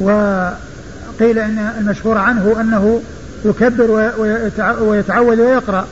[0.00, 3.02] وقيل إن المشهور عنه أنه
[3.44, 4.12] يكبر
[4.80, 5.86] ويتعود ويقرأ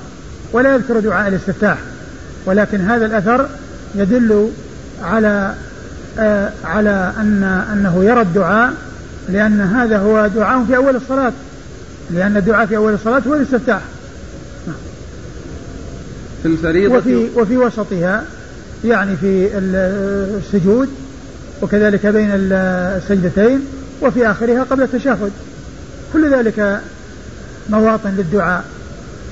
[0.53, 1.79] ولا يذكر دعاء الاستفتاح.
[2.47, 3.47] ولكن هذا الأثر
[3.95, 4.51] يدل
[5.03, 5.55] على
[6.19, 8.73] آه على ان أنه يرى الدعاء
[9.33, 11.33] لأن هذا هو دعاء في أول الصلاة.
[12.11, 13.81] لأن الدعاء في أول الصلاة هو الاستفتاح.
[16.43, 18.25] في الفريضة وفي وفي وسطها
[18.85, 20.89] يعني في السجود
[21.63, 23.61] وكذلك بين السجدتين
[24.03, 25.31] وفي آخرها قبل التشهد.
[26.13, 26.81] كل ذلك
[27.71, 28.65] مواطن للدعاء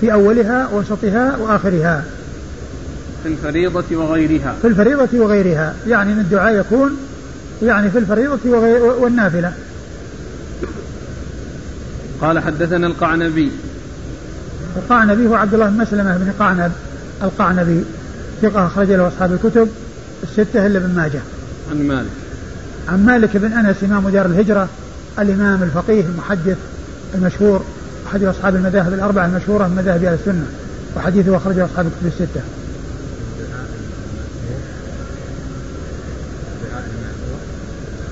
[0.00, 2.04] في أولها وسطها وآخرها.
[3.22, 4.54] في الفريضة وغيرها.
[4.62, 5.74] في الفريضة وغيرها.
[5.88, 6.96] يعني الدعاء يكون
[7.62, 8.38] يعني في الفريضة
[9.00, 9.52] والنافلة.
[12.20, 13.50] قال حدثنا القعنبي.
[14.76, 16.72] القعنبي هو عبد الله بن مسلمة بن قعنب
[17.22, 17.84] القعنبي
[18.42, 19.68] ثقة أخرج له أصحاب الكتب
[20.22, 21.20] الستة إلا ابن ماجه.
[21.70, 22.10] عن مالك.
[22.88, 24.68] عن مالك بن أنس إمام دار الهجرة
[25.18, 26.56] الإمام الفقيه المحدث
[27.14, 27.64] المشهور
[28.06, 30.46] أحد أصحاب المذاهب الأربعة المشهورة من مذاهب أهل السنة
[30.96, 32.40] وحديثه أخرجه أصحاب الكتب الستة.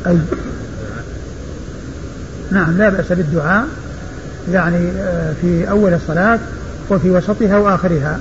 [0.06, 0.18] أي.
[2.50, 3.66] نعم لا بأس بالدعاء.
[4.52, 6.38] يعني آه، في أول الصلاة
[6.90, 8.18] وفي وسطها وآخرها.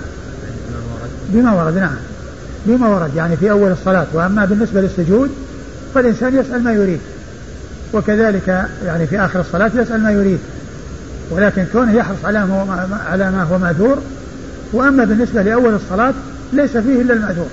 [1.29, 1.95] بما ورد نعم.
[2.65, 4.05] بما ورد يعني في أول الصلاة.
[4.13, 5.29] وأما بالنسبة للسجود
[5.93, 6.99] فالإنسان يسأل ما يريد.
[7.93, 10.39] وكذلك يعني في آخر الصلاة يسأل ما يريد.
[11.31, 13.97] ولكن كونه يحرص على ما على ما هو ماثور
[14.73, 16.13] وأما بالنسبة لأول الصلاة
[16.53, 17.47] ليس فيه إلا المأثور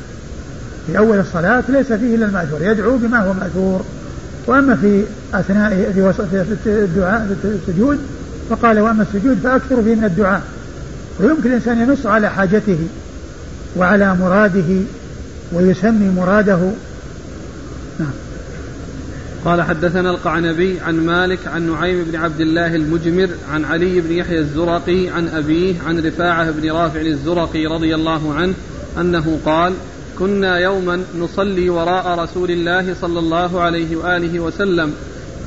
[0.86, 3.84] في أول الصلاة ليس فيه إلا المأثور يدعو بما هو مأثور
[4.46, 5.02] وأما في
[5.34, 6.24] أثناء في وسط
[6.66, 7.98] الدعاء في السجود
[8.50, 10.42] فقال وأما السجود فأكثر فيه من الدعاء.
[11.20, 12.78] ويمكن الإنسان ينص على حاجته
[13.76, 14.80] وعلى مراده
[15.52, 16.70] ويسمي مراده.
[17.98, 18.12] نعم.
[19.44, 24.38] قال حدثنا القعنبي عن مالك عن نعيم بن عبد الله المجمر عن علي بن يحيى
[24.38, 28.54] الزرقي عن أبيه عن رفاعة بن رافع الزرقي رضي الله عنه
[29.00, 29.74] أنه قال
[30.18, 34.94] كنا يوما نصلي وراء رسول الله صلى الله عليه وآله وسلم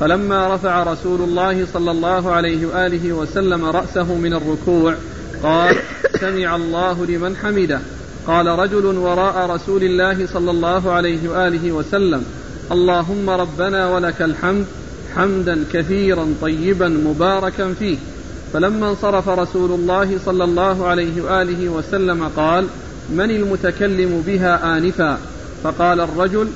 [0.00, 4.94] فلما رفع رسول الله صلى الله عليه وآله وسلم رأسه من الركوع
[5.42, 5.76] قال
[6.20, 7.80] سمع الله لمن حمده.
[8.26, 12.24] قال رجل وراء رسول الله صلى الله عليه وآله وسلم
[12.72, 14.66] اللهم ربنا ولك الحمد
[15.14, 17.96] حمدا كثيرا طيبا مباركا فيه.
[18.52, 22.66] فلما انصرف رسول الله صلى الله عليه وآله وسلم قال
[23.10, 25.18] من المتكلم بها آنفا؟
[25.64, 26.48] فقال الرجل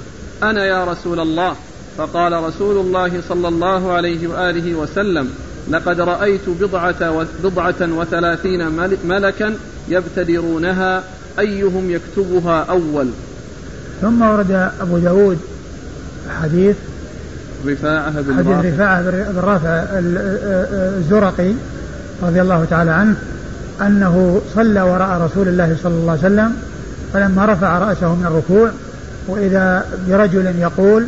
[0.43, 1.57] أنا يا رسول الله.
[1.99, 5.29] فقال رسول الله صلى الله عليه وآله وسلم
[5.71, 8.69] لقد رأيت بضعة بضعة وثلاثين
[9.05, 9.55] ملكا
[9.89, 11.03] يبتدرونها
[11.39, 13.09] أيهم يكتبها أول؟
[14.01, 15.39] ثم ورد أبو داود
[16.43, 16.77] حديث
[17.67, 18.69] رفاعة بن حديث رافع.
[18.69, 19.85] رفاعة بن رافع
[20.99, 21.53] الزرقي
[22.23, 23.17] رضي الله تعالى عنه
[23.81, 26.53] أنه صلى وراء رسول الله صلى الله عليه وسلم
[27.13, 28.71] فلما رفع رأسه من الركوع
[29.29, 31.07] وإذا برجل يقول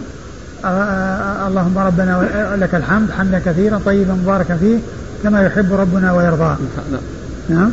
[0.64, 2.28] اللهم ربنا
[2.60, 4.78] لك الحمد حمدا كثيرا طيبا مباركا فيه
[5.22, 6.56] كما يحب ربنا ويرضاه
[6.92, 7.00] نعم,
[7.48, 7.70] نعم.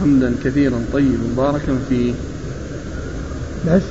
[0.00, 2.12] حمدا كثيرا طيبا مباركا فيه.
[3.66, 3.82] بس؟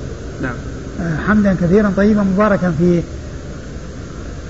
[0.41, 0.55] نعم.
[1.01, 3.01] آه، حمدا كثيرا طيبا مباركا فيه.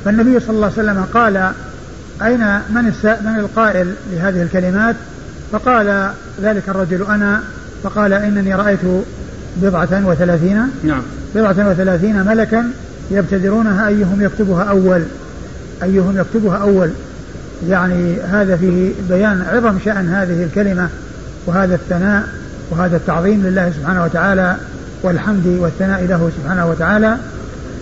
[0.06, 1.52] فالنبي صلى الله عليه وسلم قال
[2.22, 4.96] أين من من القائل لهذه الكلمات؟
[5.52, 7.42] فقال ذلك الرجل أنا.
[7.84, 8.80] فقال إنني رأيت
[9.58, 10.68] بضعة وثلاثين.
[10.84, 11.02] نعم.
[11.36, 12.72] بضعة وثلاثين ملكا
[13.12, 15.04] يبتدرونها أيهم يكتبها أول؟
[15.84, 16.90] أيهم يكتبها أول؟
[17.70, 20.90] يعني هذا فيه بيان عظم شأن هذه الكلمة
[21.46, 22.24] وهذا الثناء
[22.70, 24.56] وهذا التعظيم لله سبحانه وتعالى
[25.04, 27.18] والحمد والثناء له سبحانه وتعالى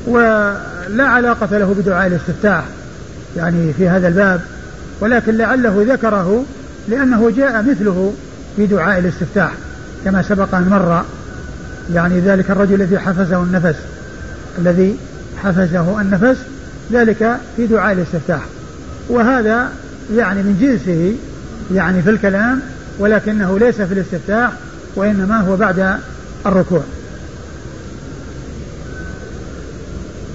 [0.08, 2.64] ولا علاقة له بدعاء الاستفتاح
[3.38, 4.42] يعني في هذا الباب
[5.00, 6.44] ولكن لعله ذكره
[6.88, 8.14] لأنه جاء مثله
[8.56, 9.52] في دعاء الاستفتاح
[10.06, 11.04] كما سبق أن مر
[11.94, 13.76] يعني ذلك الرجل الذي حفزه النفس
[14.58, 14.98] الذي
[15.44, 16.38] حفزه النفس
[16.92, 18.42] ذلك في دعاء الاستفتاح.
[19.10, 19.70] وهذا
[20.16, 21.16] يعني من جنسه
[21.76, 22.62] يعني في الكلام
[23.00, 24.52] ولكنه ليس في الاستفتاح
[24.96, 25.98] وإنما هو بعد
[26.46, 26.84] الركوع.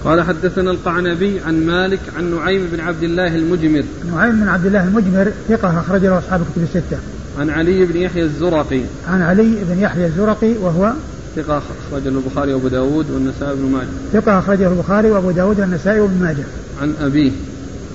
[0.04, 3.84] قال حدثنا القعنبي عن مالك عن نعيم بن عبد الله المجمر.
[4.14, 6.98] نعيم بن عبد الله المجمر ثقة أخرج له أصحاب الكتب الستة.
[7.38, 8.80] عن علي بن يحيى الزرقي.
[9.08, 10.92] عن علي بن يحيى الزرقي وهو
[11.38, 13.86] ثقة أخرجه البخاري وأبو داود والنسائي بن ماجه.
[14.12, 16.44] ثقة أخرجه البخاري وأبو داود والنسائي وابن ماجه.
[16.82, 17.32] عن أبيه.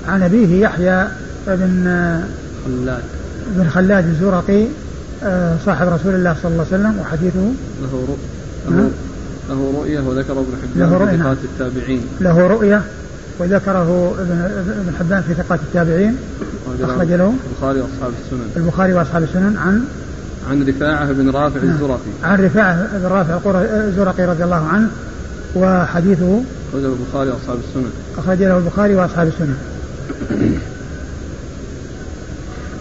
[0.08, 1.08] عن أبيه يحيى
[1.48, 1.84] بن
[2.66, 3.04] خلاد.
[3.56, 4.66] بن خلاد الزرقي
[5.24, 7.52] آه، صاحب رسول الله صلى الله عليه وسلم وحديثه.
[7.82, 8.18] له رؤية
[8.70, 8.90] له,
[9.50, 12.02] له رؤية وذكره ابن حبان له في ثقات التابعين.
[12.22, 12.82] له رؤية
[13.40, 14.16] وذكره
[14.80, 16.18] ابن حبان في ثقات التابعين.
[16.84, 18.50] أخرج له البخاري وأصحاب السنن.
[18.58, 19.86] البخاري وأصحاب السنن عن
[20.50, 21.70] عن رفاعة بن رافع نعم.
[21.70, 22.12] الزرقي.
[22.24, 24.90] عن رفاعة بن رافع الزرقي رضي الله عنه
[25.56, 29.58] وحديثه أخرجه البخاري وأصحاب السنن أخرج له البخاري وأصحاب السنن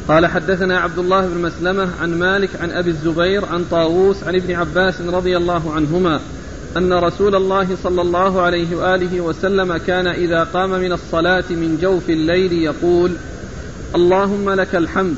[0.09, 4.55] قال حدثنا عبد الله بن مسلمة عن مالك عن أبي الزبير عن طاووس عن ابن
[4.55, 6.21] عباس رضي الله عنهما
[6.77, 12.11] أن رسول الله صلى الله عليه وآله وسلم كان إذا قام من الصلاة من جوف
[12.11, 13.13] الليل يقول
[13.95, 15.17] اللهم لك الحمد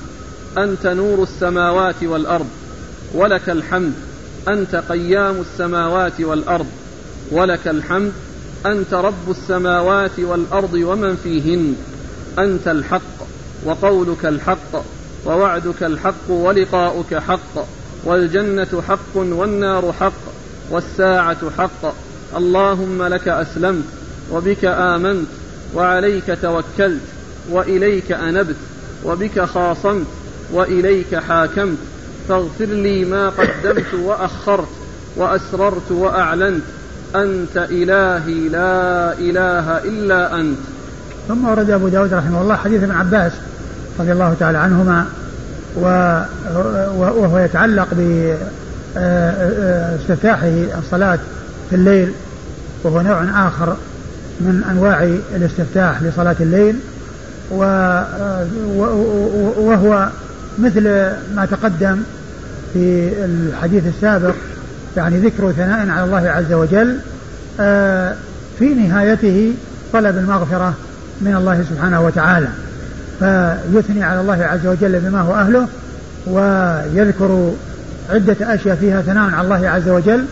[0.59, 2.49] أنت نور السماوات والأرض
[3.15, 3.93] ولك الحمد
[4.49, 6.67] أنت قيام السماوات والأرض
[7.31, 8.13] ولك الحمد
[8.67, 11.75] أنت رب السماوات والأرض ومن فيهن
[12.39, 13.27] أنت الحق
[13.65, 14.85] وقولك الحق
[15.27, 17.67] ووعدك الحق ولقاؤك حق
[18.05, 20.23] والجنة حق والنار حق
[20.71, 21.95] والساعة حق
[22.37, 23.85] اللهم لك أسلمت
[24.33, 25.27] وبك آمنت
[25.75, 27.01] وعليك توكلت
[27.51, 28.57] وإليك أنبت
[29.05, 30.07] وبك خاصمت
[30.53, 31.79] وإليك حاكمت.
[32.29, 34.69] فاغفر لي ما قدمت وأخرت
[35.17, 36.63] وأسررت وأعلنت.
[37.15, 40.59] أنت إلهي لا إله إلا أنت.
[41.29, 43.33] ثم ورد أبو داود رحمه الله حديث ابن عباس
[44.01, 45.07] رضي الله تعالى عنهما
[46.97, 47.89] وهو يتعلق
[48.97, 51.19] باستفتاحه الصلاة
[51.71, 52.13] في الليل
[52.83, 53.77] وهو نوع آخر
[54.41, 55.03] من أنواع
[55.37, 56.77] الاستفتاح لصلاة الليل.
[59.59, 60.09] وهو
[60.59, 60.83] مثل
[61.37, 62.03] ما تقدم
[62.73, 64.35] في الحديث السابق
[64.97, 66.99] يعني ذكر ثناء على الله عز وجل
[67.61, 68.15] آه،
[68.59, 69.53] في نهايته
[69.93, 70.75] طلب المغفرة
[71.21, 72.49] من الله سبحانه وتعالى
[73.19, 75.67] فيثني على الله عز وجل بما هو أهله
[76.27, 77.53] ويذكر
[78.11, 80.25] عدة أشياء فيها ثناء على الله عز وجل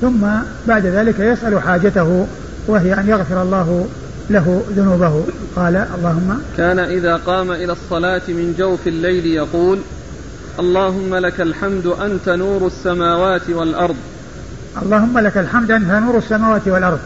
[0.00, 0.26] ثم
[0.68, 2.26] بعد ذلك يسأل حاجته
[2.66, 3.88] وهي أن يغفر الله
[4.30, 5.24] له ذنوبه.
[5.56, 9.78] قال اللهم كان إذا قام إلى الصلاة من جوف الليل يقول
[10.58, 13.96] اللهم لك الحمد أنت نور السماوات والأرض.
[14.82, 16.98] اللهم لك الحمد أنت نور السماوات والأرض.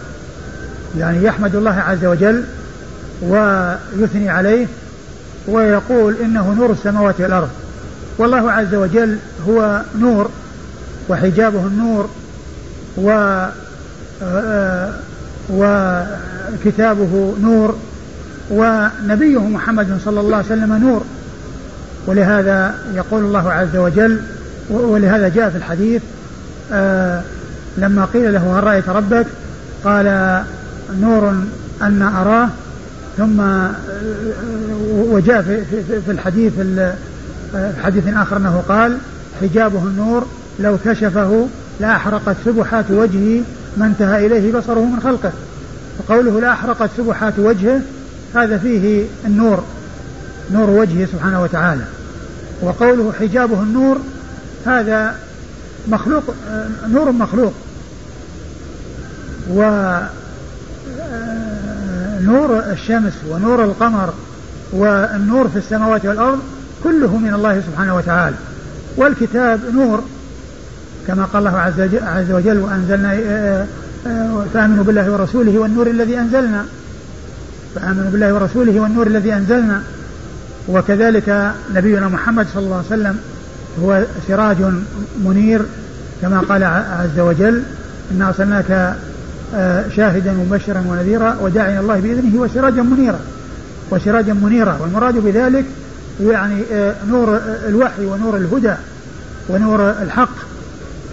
[0.99, 2.45] يعني يحمد الله عز وجل
[3.23, 4.67] ويثني عليه
[5.49, 7.49] ويقول إنه نور السماوات والأرض.
[8.19, 10.31] والله عز وجل هو نور
[11.09, 12.11] وحجابه النور
[12.97, 13.11] و
[14.23, 14.93] آه،
[16.55, 17.77] وكتابه نور
[18.51, 21.03] ونبيه محمد صلى الله عليه وسلم نور
[22.07, 24.21] ولهذا يقول الله عز وجل
[24.71, 26.03] ولهذا جاء في الحديث
[26.73, 27.23] آه
[27.79, 29.27] لما قيل له هل رأيت ربك؟
[29.85, 30.43] قال
[31.01, 31.35] نور
[31.83, 32.49] أن أراه.
[33.17, 33.73] ثم آه،
[34.91, 35.65] وجاء في,
[36.07, 36.53] في, الحديث
[37.53, 38.99] في حديث آخر أنه قال
[39.41, 40.27] حجابه النور
[40.61, 41.47] لو كشفه
[41.81, 43.43] لأحرقت سبحات وجهه
[43.77, 45.33] ما انتهى إليه بصره من خلقه.
[46.09, 47.81] فقوله لأحرقت سبحات وجهه
[48.35, 49.65] هذا فيه النور
[50.53, 51.85] نور وجهه سبحانه وتعالى.
[52.63, 53.99] وقوله حجابه النور
[54.67, 55.15] هذا
[55.89, 56.35] مخلوق
[56.89, 57.53] نور مخلوق.
[59.51, 59.63] و
[62.21, 64.15] نور الشمس ونور القمر
[64.73, 66.39] والنور في السماوات والأرض
[66.85, 68.37] كله من الله سبحانه وتعالى.
[68.97, 70.03] والكتاب نور
[71.07, 71.59] كما قال الله
[72.03, 73.67] عز وجل وأنزلنا آه، آه،
[74.55, 76.65] فآمنوا بالله ورسوله والنور الذي أنزلنا.
[77.75, 79.83] فآمنوا بالله ورسوله والنور الذي أنزلنا.
[80.69, 83.19] وكذلك نبينا محمد صلى الله عليه وسلم
[83.83, 84.57] هو سراج
[85.25, 85.63] منير
[86.23, 87.63] كما قال عز وجل
[88.13, 88.97] إنا أرسلناك
[89.55, 93.21] آه، شاهدا ومبشرا ونذيرا وداعيا الله بإذنه وسراجا منيرا.
[93.91, 95.65] وسراجا منيرا والمراد بذلك
[96.21, 96.63] يعني
[97.09, 98.75] نور الوحي ونور الهدى
[99.49, 100.37] ونور الحق.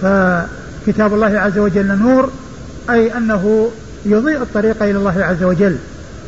[0.02, 2.30] فكتاب الله عز وجل نور
[2.90, 3.70] أي أنه
[4.06, 5.76] يضيء الطريق إلى الله عز وجل.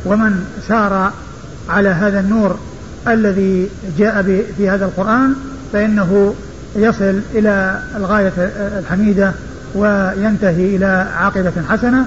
[0.04, 1.12] ومن سار
[1.68, 2.58] على هذا النور
[3.08, 4.22] الذي جاء
[4.56, 5.34] في هذا القرآن
[5.72, 6.34] فإنه
[6.76, 8.32] يصل إلى الغاية
[8.78, 9.32] الحميدة
[9.74, 12.04] وينتهي إلى عاقبة حسنة.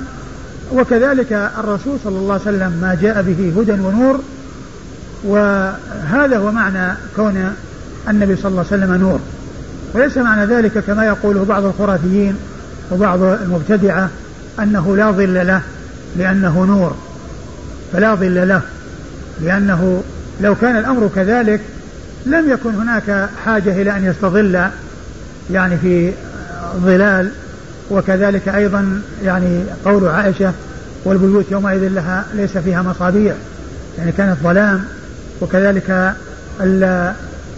[0.73, 4.19] وكذلك الرسول صلى الله عليه وسلم ما جاء به هدى ونور
[5.23, 7.53] وهذا هو معنى كون
[8.09, 9.19] النبي صلى الله عليه وسلم نور.
[9.93, 12.35] وليس معنى ذلك كما يقوله بعض الخرافيين
[12.91, 14.09] وبعض المبتدعة
[14.59, 15.61] أنه لا ظل له
[16.17, 16.95] لأنه نور
[17.93, 18.61] فلا ظل له
[19.41, 20.03] لأنه
[20.41, 21.61] لو كان الأمر كذلك
[22.25, 24.67] لم يكن هناك حاجة إلى أن يستظل
[25.51, 26.11] يعني في
[26.75, 27.31] ظلال
[27.91, 30.53] وكذلك أيضا يعني قول عائشة
[31.05, 33.35] والبيوت يومئذ لها ليس فيها مصابيح
[33.97, 34.83] يعني كانت ظلام
[35.41, 36.13] وكذلك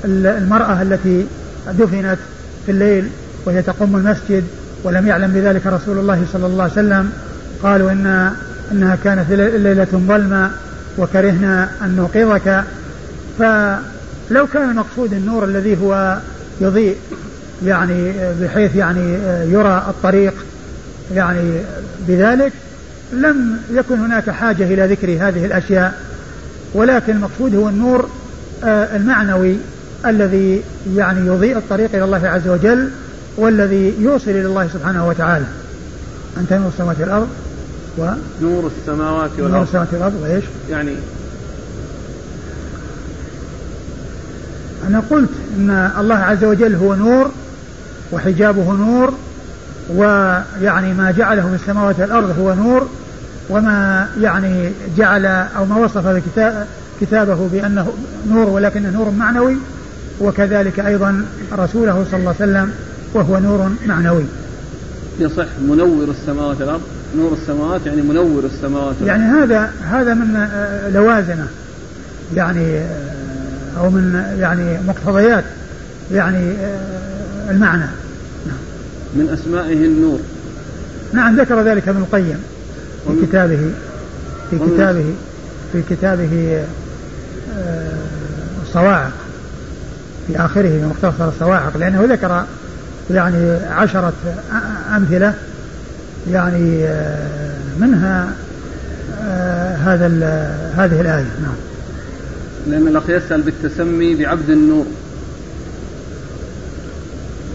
[0.06, 1.26] المرأة التي
[1.68, 2.18] دفنت
[2.66, 3.10] في الليل
[3.46, 4.44] وهي تقوم المسجد
[4.86, 7.12] ولم يعلم بذلك رسول الله صلى الله عليه وسلم
[7.64, 8.32] قالوا إن
[8.72, 10.52] إنها كانت ليلة ظلمة
[10.98, 12.64] وكرهنا أن نوقظك.
[13.40, 16.18] فلو كان المقصود النور الذي هو
[16.62, 16.96] يضيء
[17.66, 19.14] يعني بحيث يعني
[19.52, 20.34] يرى الطريق
[21.14, 21.60] يعني
[22.08, 22.54] بذلك
[23.14, 25.94] لم يكن هناك حاجة إلى ذكر هذه الأشياء.
[26.74, 28.10] ولكن المقصود هو النور
[28.64, 29.58] آه، المعنوي
[30.06, 30.62] الذي
[30.96, 32.90] يعني يضيء الطريق إلى الله عز وجل.
[33.38, 35.46] والذي يوصل إلى الله سبحانه وتعالى
[36.38, 37.28] أنت نور السماوات والأرض
[37.98, 38.10] و
[38.42, 40.96] نور السماوات والأرض نور السماوات والأرض وإيش؟ يعني
[44.88, 47.32] أنا قلت أن الله عز وجل هو نور
[48.12, 49.14] وحجابه نور
[49.90, 52.88] ويعني ما جعله في السماوات والأرض هو نور
[53.50, 56.22] وما يعني جعل أو ما وصف
[57.02, 57.94] كتابه بأنه
[58.30, 59.56] نور ولكنه نور معنوي
[60.20, 62.74] وكذلك أيضا رسوله صلى الله عليه وسلم
[63.16, 64.24] وهو نور معنوي.
[65.20, 66.82] يصح منور السماوات والأرض.
[67.18, 69.08] نور السماوات يعني منور السماوات والأرض.
[69.08, 71.48] يعني هذا هذا من آه، لوازمه
[72.36, 75.44] يعني آه، أو من يعني مقتضيات
[76.12, 77.86] يعني آه، المعنى.
[78.48, 78.58] نعم.
[79.16, 80.20] من أسمائه النور.
[81.14, 82.40] نعم ذكر ذلك ابن القيم
[83.08, 83.72] في كتابه
[84.50, 85.06] في كتابه
[85.72, 86.64] في كتابه
[88.68, 89.12] الصواعق
[90.28, 92.46] في آخره في مختصر الصواعق لأنه ذكر
[93.12, 94.14] يعني عشرة
[94.96, 95.34] أمثلة
[96.32, 96.88] يعني
[97.80, 98.28] منها
[99.86, 100.08] هذا
[100.78, 101.26] هذه الآية.
[101.42, 101.56] نعم.
[102.68, 104.86] لأن الأخ يسأل بالتسمي بعبد النور.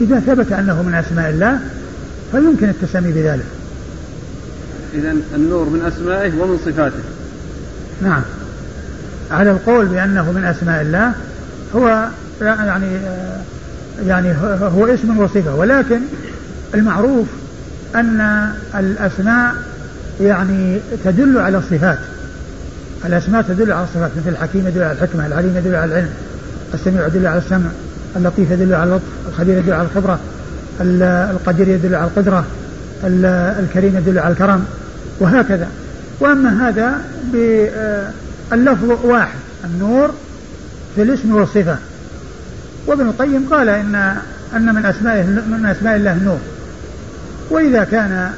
[0.01, 1.59] إذا ثبت أنه من أسماء الله
[2.33, 3.47] فيمكن التسمي بذلك.
[4.95, 7.03] إذا النور من أسمائه ومن صفاته.
[8.03, 8.23] نعم.
[9.31, 11.13] على القول بأنه من أسماء الله
[11.75, 12.09] هو
[12.41, 12.99] يعني
[14.07, 15.55] يعني هو اسم وصفة.
[15.55, 16.01] ولكن
[16.75, 17.27] المعروف
[17.95, 19.55] أن الأسماء
[20.21, 21.99] يعني تدل على الصفات.
[23.05, 26.11] الأسماء تدل على الصفات مثل الحكيم يدل على الحكمة العليم يدل على العلم
[26.75, 27.69] السميع يدل على السمع
[28.17, 30.19] اللطيف يدل على اللطف الخبير يدل على الخبرة
[31.31, 32.45] القدير يدل على القدرة
[33.61, 34.65] الكريم يدل على الكرم
[35.21, 35.69] وهكذا.
[36.21, 36.95] وأما هذا
[37.33, 40.11] باللفظ واحد النور
[40.95, 41.77] في الاسم والصفة.
[42.91, 43.95] وابن القيم قال إن
[44.57, 46.39] أن من أسمائه من أسماء الله النور
[47.51, 48.33] وإذا كان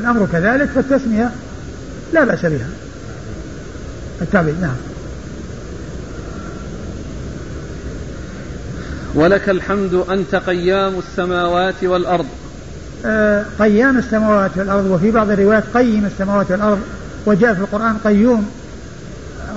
[0.00, 1.30] الأمر كذلك فالتسمية
[2.12, 2.66] لا بأس بها.
[4.22, 4.76] التعبير نعم.
[9.14, 12.26] ولك الحمد أنت قيام السماوات والأرض.
[13.06, 16.80] آه قيام السماوات والأرض وفي بعض الروايات قيم السماوات والأرض
[17.26, 18.50] وجاء في القرآن قيوم.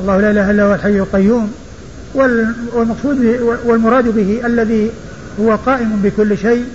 [0.01, 1.53] الله لا إله إلا هو الحي القيوم.
[2.13, 4.91] والمقصود والمراد به الذي
[5.39, 6.65] هو قائم بكل شيء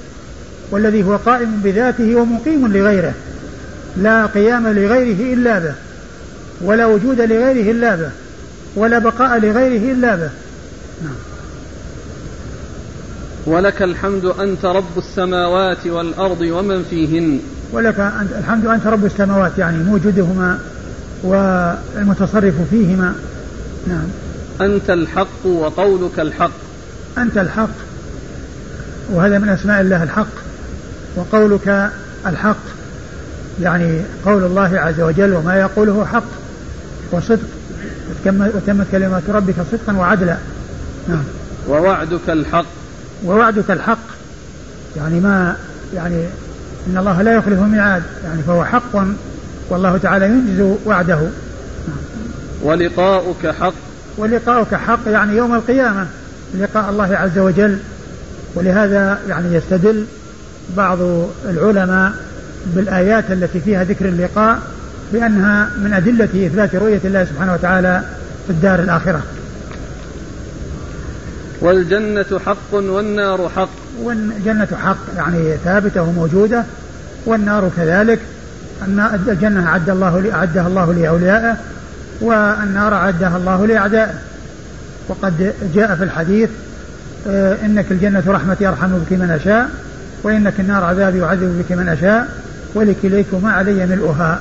[0.70, 3.14] والذي هو قائم بذاته ومقيم لغيره.
[3.96, 5.74] لا قيام لغيره إلا به
[6.60, 8.10] ولا وجود لغيره إلا به
[8.76, 10.30] ولا بقاء لغيره إلا به.
[11.02, 11.16] نعم.
[13.46, 17.38] ولك الحمد أنت رب السماوات والأرض ومن فيهن.
[17.72, 20.58] ولك أنت الحمد أنت رب السماوات يعني موجودهما
[21.22, 23.14] والمتصرف فيهما.
[23.86, 24.25] نعم.
[24.60, 26.50] أنت الحق وقولك الحق.
[27.18, 27.68] أنت الحق.
[29.12, 30.26] وهذا من أسماء الله الحق.
[31.16, 31.90] وقولك
[32.26, 32.56] الحق.
[33.62, 36.24] يعني قول الله عز وجل وما يقوله حق
[37.12, 37.48] وصدق.
[38.26, 40.36] وتمت كلمات ربك صدقا وعدلا.
[41.08, 41.24] نعم.
[41.68, 42.66] ووعدك الحق.
[43.24, 43.98] ووعدك الحق.
[44.96, 45.56] يعني ما
[45.94, 46.24] يعني
[46.86, 48.02] إن الله لا يخلف الميعاد.
[48.24, 49.06] يعني فهو حق
[49.68, 51.16] والله تعالى ينجز وعده.
[51.16, 51.98] نعم.
[52.62, 53.85] ولقاؤك حق.
[54.18, 56.06] ولقاؤك حق يعني يوم القيامة
[56.60, 57.78] لقاء الله عز وجل.
[58.54, 60.04] ولهذا يعني يستدل
[60.76, 60.98] بعض
[61.48, 62.12] العلماء
[62.66, 64.58] بالآيات التي فيها ذكر اللقاء
[65.12, 68.02] بأنها من أدلة إثبات رؤية الله سبحانه وتعالى
[68.46, 69.22] في الدار الآخرة.
[71.60, 73.68] والجنة حق والنار حق.
[74.02, 76.64] والجنة حق يعني ثابتة وموجودة
[77.26, 78.18] والنار كذلك.
[78.82, 81.56] أن الجنة أعد الله أعدها الله لأوليائه
[82.20, 84.14] والنار أعدها الله لأعدائه.
[85.08, 86.50] وقد جاء في الحديث
[87.28, 89.70] آه، إنك الجنة رحمتي أرحم بك من أشاء
[90.22, 92.28] وإنك النار عذابي يعذب بك من أشاء
[92.74, 94.40] ولكليكما علي ملؤها.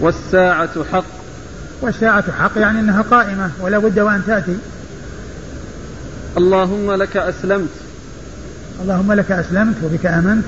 [0.00, 1.04] والساعة حق.
[1.80, 4.56] والساعة حق يعني أنها قائمة ولا بد وأن تأتي.
[6.36, 7.68] اللهم لك أسلمت.
[8.82, 10.44] اللهم لك أسلمت وبك آمنت.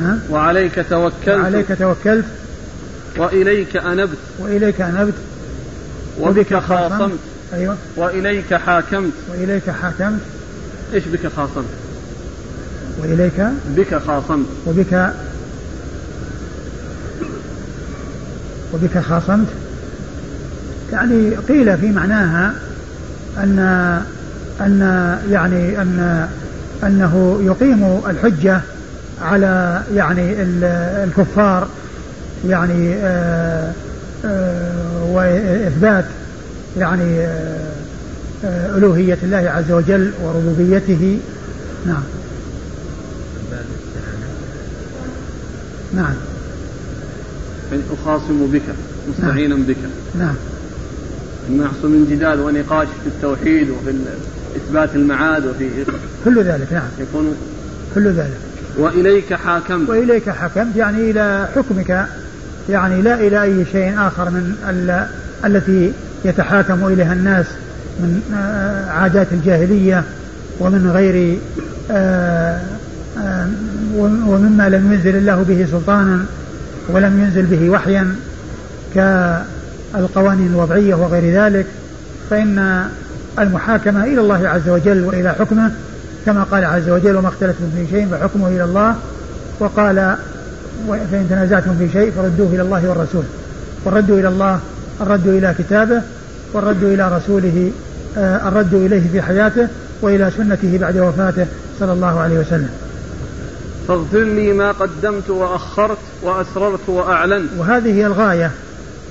[0.00, 0.18] نعم.
[0.30, 1.28] وعليك توكلت.
[1.28, 2.24] وعليك توكلت.
[3.16, 4.18] وإليك أنبت.
[4.38, 5.14] وإليك أنبت.
[6.20, 7.18] وبك خاصمت.
[7.52, 7.76] أيوة.
[7.96, 9.12] وإليك حاكمت.
[9.28, 10.20] وإليك حاكمت.
[10.94, 11.64] إيش بك خاصمت؟
[12.98, 13.46] وإليك
[13.76, 14.46] بك خاصمت.
[14.66, 15.12] وبك
[18.74, 19.48] وبك خاصمت.
[20.92, 22.54] يعني قيل في معناها
[23.36, 23.58] أن
[24.60, 24.80] أن
[25.30, 26.28] يعني أن
[26.82, 28.60] أنه يقيم الحجة
[29.22, 30.42] على يعني
[31.04, 31.68] الكفار
[32.48, 33.72] يعني آه،
[34.24, 36.04] آه، وإثبات
[36.78, 37.20] يعني
[38.44, 41.18] آه، ألوهية الله عز وجل وربوبيته.
[41.86, 42.02] نعم.
[45.94, 46.14] نعم.
[47.92, 48.62] أخاصم بك
[49.08, 49.64] مستعينا نعم.
[49.64, 49.76] بك.
[50.18, 50.34] نعم.
[51.50, 53.94] يحصل من جدال ونقاش في التوحيد وفي
[54.56, 55.68] إثبات المعاد وفي
[56.24, 56.88] كل ذلك نعم.
[56.98, 57.34] يكون
[57.94, 58.36] كل ذلك.
[58.78, 59.88] وإليك حاكمت.
[59.88, 62.06] وإليك حكمت يعني إلى حكمك.
[62.68, 65.06] يعني لا إلى أي شيء آخر من ال...
[65.44, 65.92] التي
[66.24, 67.46] يتحاكم إليها الناس
[68.00, 70.04] من آه، عادات الجاهلية
[70.60, 71.38] ومن غير
[71.90, 72.60] آه،
[73.18, 73.46] آه،
[73.96, 76.24] ومما لم ينزل الله به سلطانا
[76.88, 78.14] ولم ينزل به وحيا
[78.94, 81.66] كالقوانين الوضعية وغير ذلك
[82.30, 82.84] فإن
[83.38, 85.70] المحاكمة إلى الله عز وجل وإلى حكمه
[86.26, 88.94] كما قال عز وجل وما اختلفتم في شيء فحكمه إلى الله
[89.60, 90.16] وقال
[90.88, 93.24] فإن تنازعتم في شيء فردوه إلى الله والرسول.
[93.84, 94.60] والرد إلى الله
[95.00, 96.02] الرد إلى كتابه
[96.52, 97.72] والرد إلى رسوله
[98.18, 99.68] آه، الرد إليه في حياته
[100.02, 101.46] وإلى سنته بعد وفاته
[101.80, 102.70] صلى الله عليه وسلم.
[103.88, 107.50] فاغفر لي ما قدمت وأخرت وأسررت وأعلنت.
[107.58, 108.50] وهذه هي الغاية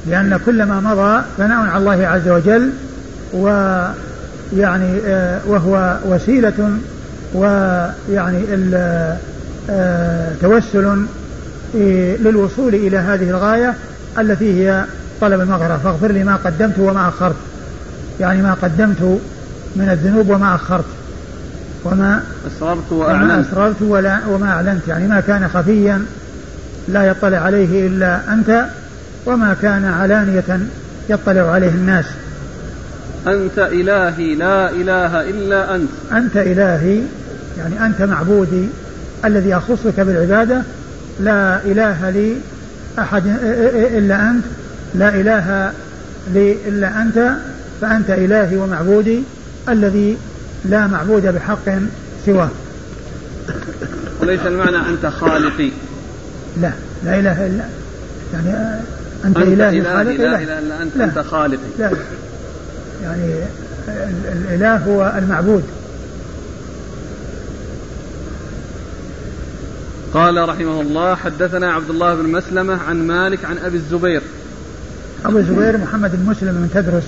[0.07, 2.69] لأن كل ما مضى ثناء على الله عز وجل
[3.33, 6.77] ويعني آه، وهو وسيلة
[7.33, 8.43] ويعني
[9.69, 11.05] آه، توسل
[12.19, 13.73] للوصول إلى هذه الغاية
[14.19, 14.83] التي هي
[15.21, 15.79] طلب المغفرة.
[15.83, 17.35] فاغفر لي ما قدمت وما أخرت.
[18.19, 19.19] يعني ما قدمت
[19.75, 20.85] من الذنوب وما أخرت.
[21.85, 23.23] وما أسررت وأعلنت.
[23.23, 24.87] وما أسررت ولا وما أعلنت.
[24.87, 26.05] يعني ما كان خفيا
[26.87, 28.65] لا يطلع عليه إلا أنت
[29.25, 30.59] وما كان علانية
[31.09, 32.05] يطلع عليه الناس.
[33.27, 35.89] أنت إلهي لا إله إلا أنت.
[36.11, 37.01] أنت إلهي
[37.57, 38.67] يعني أنت معبودي
[39.25, 40.61] الذي أخصك بالعبادة
[41.19, 42.37] لا إله لي
[42.99, 43.23] أحد
[43.97, 44.45] إلا أنت
[44.95, 45.71] لا إله
[46.33, 47.31] لي إلا أنت
[47.81, 49.23] فأنت إلهي ومعبودي
[49.69, 50.17] الذي
[50.65, 51.69] لا معبود بحق
[52.25, 52.49] سواه.
[54.21, 55.71] وليس المعنى أنت خالقي.
[56.57, 56.71] لا
[57.05, 57.63] لا إله إلا
[58.33, 58.79] يعني
[59.25, 61.57] أنت, أنت إلهي خالقي لا إله إلا أنت لا أنت خالقي.
[61.79, 61.91] لا
[63.03, 63.33] يعني
[64.33, 65.63] الإله هو المعبود.
[70.13, 74.21] قال رحمه الله حدثنا عبد الله بن مسلمة عن مالك عن أبي الزبير
[75.25, 77.03] أبو الزبير محمد بن مسلم من تدرس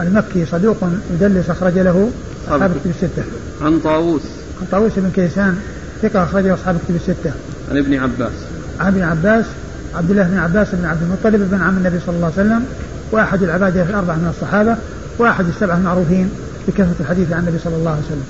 [0.00, 0.76] المكي صدوق
[1.14, 2.10] يدلس أخرج له
[2.44, 3.22] أصحاب الكتب الستة.
[3.62, 4.22] عن طاووس.
[4.60, 5.58] عن طاووس بن كيسان
[6.02, 7.32] ثقة أخرجه أصحاب الكتب الستة.
[7.70, 8.32] عن ابن عباس.
[8.80, 9.44] عن ابن عباس
[9.94, 12.64] عبد الله بن عباس بن عبد المطلب بن عم النبي صلى الله عليه وسلم
[13.12, 14.76] وأحد العبادة الأربعة من الصحابة
[15.18, 16.30] وأحد السبعة المعروفين
[16.68, 18.24] بكثرة الحديث عن النبي صلى الله عليه وسلم.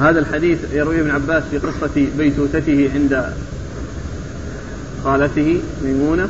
[0.00, 3.34] هذا الحديث يروي ابن عباس في قصة بيتوتته عند
[5.04, 6.28] خالته ميمونة.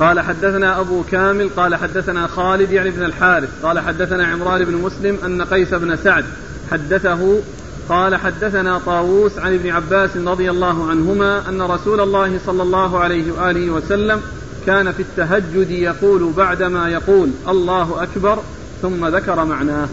[0.00, 5.18] قال حدثنا أبو كامل قال حدثنا خالد يعني بن الحارث قال حدثنا عمران بن مسلم
[5.24, 6.24] أن قيس بن سعد
[6.70, 7.40] حدثه
[7.88, 13.32] قال حدثنا طاووس عن ابن عباس رضي الله عنهما أن رسول الله صلى الله عليه
[13.32, 14.20] وآله وسلم
[14.66, 18.38] كان في التهجد يقول بعدما يقول الله أكبر
[18.82, 19.88] ثم ذكر معناه.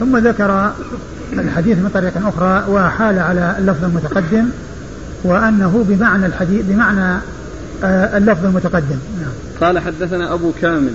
[0.00, 0.72] ثم ذكر
[1.32, 4.48] الحديث من طريق أخرى وحال على اللفظ المتقدم
[5.24, 7.20] وأنه بمعنى الحديث بمعنى
[7.84, 8.98] آه، اللفظ المتقدم.
[9.20, 9.32] نعم.
[9.60, 10.92] قال حدثنا أبو كامل.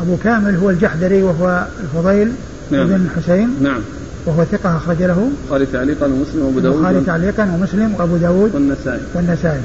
[0.00, 2.32] أبو كامل هو الجحدري وهو الفضيل
[2.70, 2.86] نعم.
[2.86, 3.50] بن حسين.
[3.62, 3.80] نعم.
[4.26, 5.30] وهو ثقة أخرج له.
[5.42, 6.76] البخاري تعليقا ومسلم وأبو داود.
[6.76, 8.54] البخاري تعليقا ومسلم وأبو داود.
[8.54, 9.00] والنسائي.
[9.14, 9.60] والنسائي.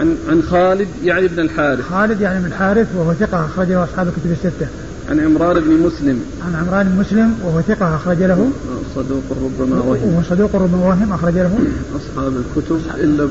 [0.00, 1.88] عن عن خالد يعني بن الحارث.
[1.90, 4.66] خالد يعني بن الحارث وهو ثقة أخرج له أصحاب الكتب الستة.
[5.10, 6.20] عن عمران بن مسلم.
[6.46, 8.50] عن عمران بن مسلم وهو ثقة أخرج له.
[8.94, 10.14] صدوق ربما وهم.
[10.14, 11.58] وهو صدوق ربما وهم أخرج له.
[11.96, 13.28] أصحاب الكتب إلا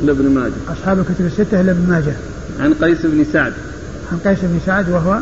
[0.00, 0.52] إلا ابن ماجه.
[0.68, 2.12] أصحاب الكتب الستة إلا ابن ماجه.
[2.60, 3.52] عن قيس بن سعد.
[4.12, 5.18] عن قيس بن سعد وهو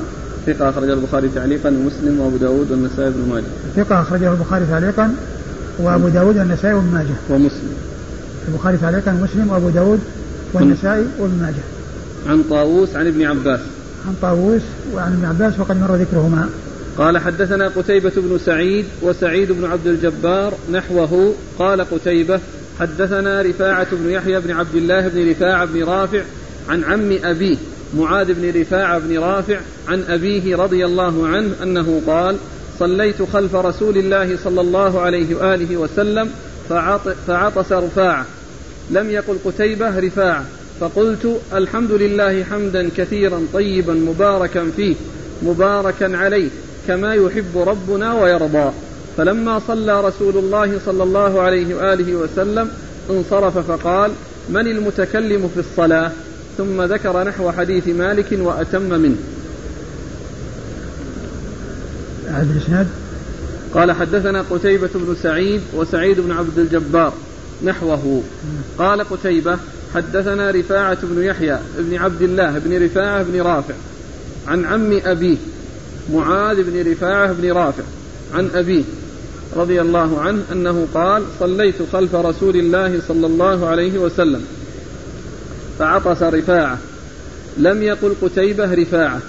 [0.46, 3.44] ثقة أخرج البخاري تعليقا ومسلم وأبو داود والنسائي بن ماجه.
[3.76, 5.14] ثقة أخرجه البخاري تعليقا
[5.78, 7.16] وأبو داود والنسائي وابن ماجه.
[7.30, 7.74] ومسلم.
[8.48, 10.00] البخاري تعليقا ومسلم وأبو داود
[10.52, 11.64] والنسائي وابن ماجه.
[12.26, 13.60] عن طاووس عن ابن عباس.
[14.06, 14.62] عن طاووس
[14.94, 16.48] وعن ابن عباس وقد مر ذكرهما.
[16.98, 21.34] قال حدثنا قتيبة بن سعيد وسعيد بن عبد الجبار نحوه.
[21.58, 22.40] قال قتيبة
[22.80, 26.22] حدثنا رفاعة بن يحيى بن عبد الله بن رفاعة بن رافع
[26.68, 27.56] عن عم أبيه
[27.96, 32.36] معاذ بن رفاعة بن رافع عن أبيه رضي الله عنه أنه قال
[32.78, 36.30] صليت خلف رسول الله صلى الله عليه وآله وسلم
[37.26, 38.26] فعطس رفاعة.
[38.90, 40.44] لم يقل قتيبة رفاعة.
[40.80, 44.94] فقلت الحمد لله حمدا كثيرا طيبا مباركا فيه
[45.42, 46.48] مباركا عليه
[46.88, 48.72] كما يحب ربنا ويرضى.
[49.16, 52.70] فلما صلى رسول الله صلى الله عليه وآله وسلم
[53.10, 54.10] انصرف فقال
[54.48, 56.12] من المتكلم في الصلاة؟
[56.58, 59.16] ثم ذكر نحو حديث مالك وأتم منه.
[63.74, 67.12] قال حدثنا قتيبة بن سعيد وسعيد بن عبد الجبار
[67.64, 68.22] نحوه.
[68.78, 69.58] قال قتيبة
[69.94, 73.74] حدثنا رفاعة بن يحيى بن عبد الله بن رفاعة بن رافع
[74.48, 75.36] عن عم أبيه
[76.12, 77.82] معاذ بن رفاعة بن رافع
[78.34, 78.82] عن أبيه
[79.56, 84.44] رضي الله عنه أنه قال صليت خلف رسول الله صلى الله عليه وسلم
[85.78, 86.78] فعطس رفاعة
[87.56, 89.20] لم يقل قتيبة رفاعة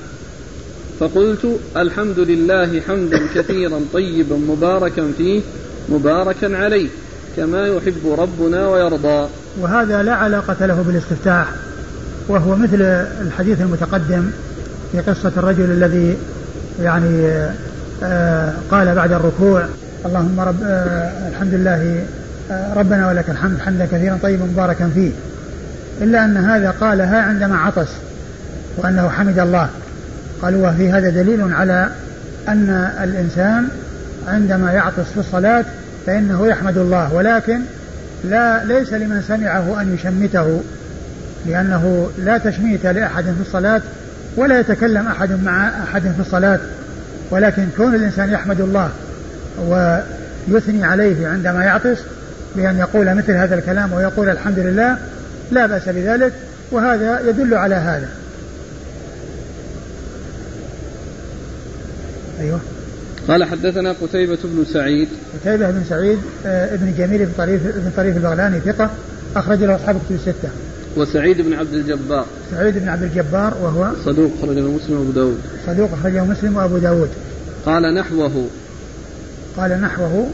[0.99, 5.41] فقلت الحمد لله حمدا كثيرا طيبا مباركا فيه
[5.89, 6.88] مباركا عليه.
[7.38, 9.30] كما يحب ربنا ويرضى.
[9.62, 11.48] وهذا لا علاقة له بالاستفتاح
[12.28, 12.82] وهو مثل
[13.22, 14.30] الحديث المتقدم
[14.92, 16.18] في قصة الرجل الذي
[16.82, 17.28] يعني
[18.04, 19.66] آه، قال بعد الركوع
[20.06, 22.06] اللهم رب آه، الحمد لله
[22.52, 25.12] آه، ربنا ولك الحمد حمدا كثيرا طيبا مباركا فيه.
[26.02, 27.90] إلا أن هذا قالها عندما عطس
[28.78, 29.70] وأنه حمد الله.
[30.42, 31.90] قالوا وفي هذا دليل على
[32.48, 33.68] أن الإنسان
[34.28, 35.66] عندما يعطس في الصلاة
[36.06, 37.60] فإنه يحمد الله ولكن
[38.24, 40.62] لا ليس لمن سمعه أن يشمته
[41.45, 43.82] لأنه لا تشميت لأحد في الصلاة
[44.36, 46.60] ولا يتكلم أحد مع أحد في الصلاة
[47.30, 48.89] ولكن كون الإنسان يحمد الله
[49.68, 51.97] ويثني عليه عندما يعطس
[52.56, 54.97] بأن يقول مثل هذا الكلام ويقول الحمد لله
[55.51, 56.34] لا بأس بذلك
[56.72, 58.10] وهذا يدل على هذا.
[62.39, 62.60] أيوه.
[63.28, 65.08] قال حدثنا قتيبة بن سعيد.
[65.42, 68.90] قتيبة بن سعيد آه، ابن جميل بن طريف بن طريف البغلاني ثقة
[69.36, 70.50] أخرج له أصحاب كتب الستة.
[70.98, 72.26] وسعيد بن عبد الجبار.
[72.52, 75.38] سعيد بن عبد الجبار وهو صدوق أخرجه مسلم وأبو داود.
[75.68, 77.10] صدوق أخرجه مسلم وأبو داود.
[77.66, 78.48] قال نحوه.
[79.58, 80.28] قال نحوه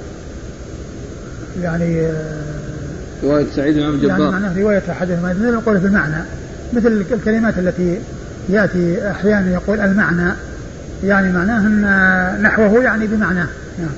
[1.61, 2.43] يعني آه،
[3.23, 4.19] رواية سعيد بن عبد الجبار.
[4.19, 6.23] يعني معناه رواية أحدهما نقول في المعنى
[6.73, 7.99] مثل الكلمات التي
[8.49, 10.31] يأتي أحيانا يقول المعنى.
[11.03, 13.47] يعني معناه أن نحوه يعني بمعناه.
[13.79, 13.89] نعم.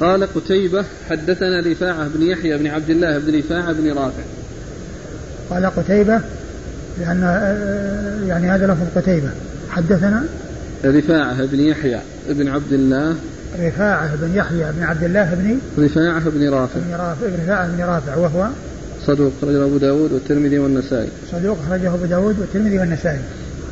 [0.00, 4.22] قال قتيبة حدثنا رفاعة بن يحيى بن عبد الله بن رفاعة بن رافع.
[5.50, 6.20] قال قتيبة
[7.00, 9.28] لأن آه، يعني هذا لفظ قتيبة.
[9.70, 10.24] حدثنا؟
[10.84, 13.16] رفاعة بن يحيى بن عبد الله.
[13.60, 16.80] رفاعة بن يحيى بن عبد الله بن رفاعة بن رافع.
[16.80, 18.48] بن رافع رفاعة بن رافع وهو؟
[19.06, 21.08] صدوق أخرجه أبو داود والترمذي والنسائي.
[21.32, 23.20] صدوق أخرجه أبو داود والترمذي والنسائي.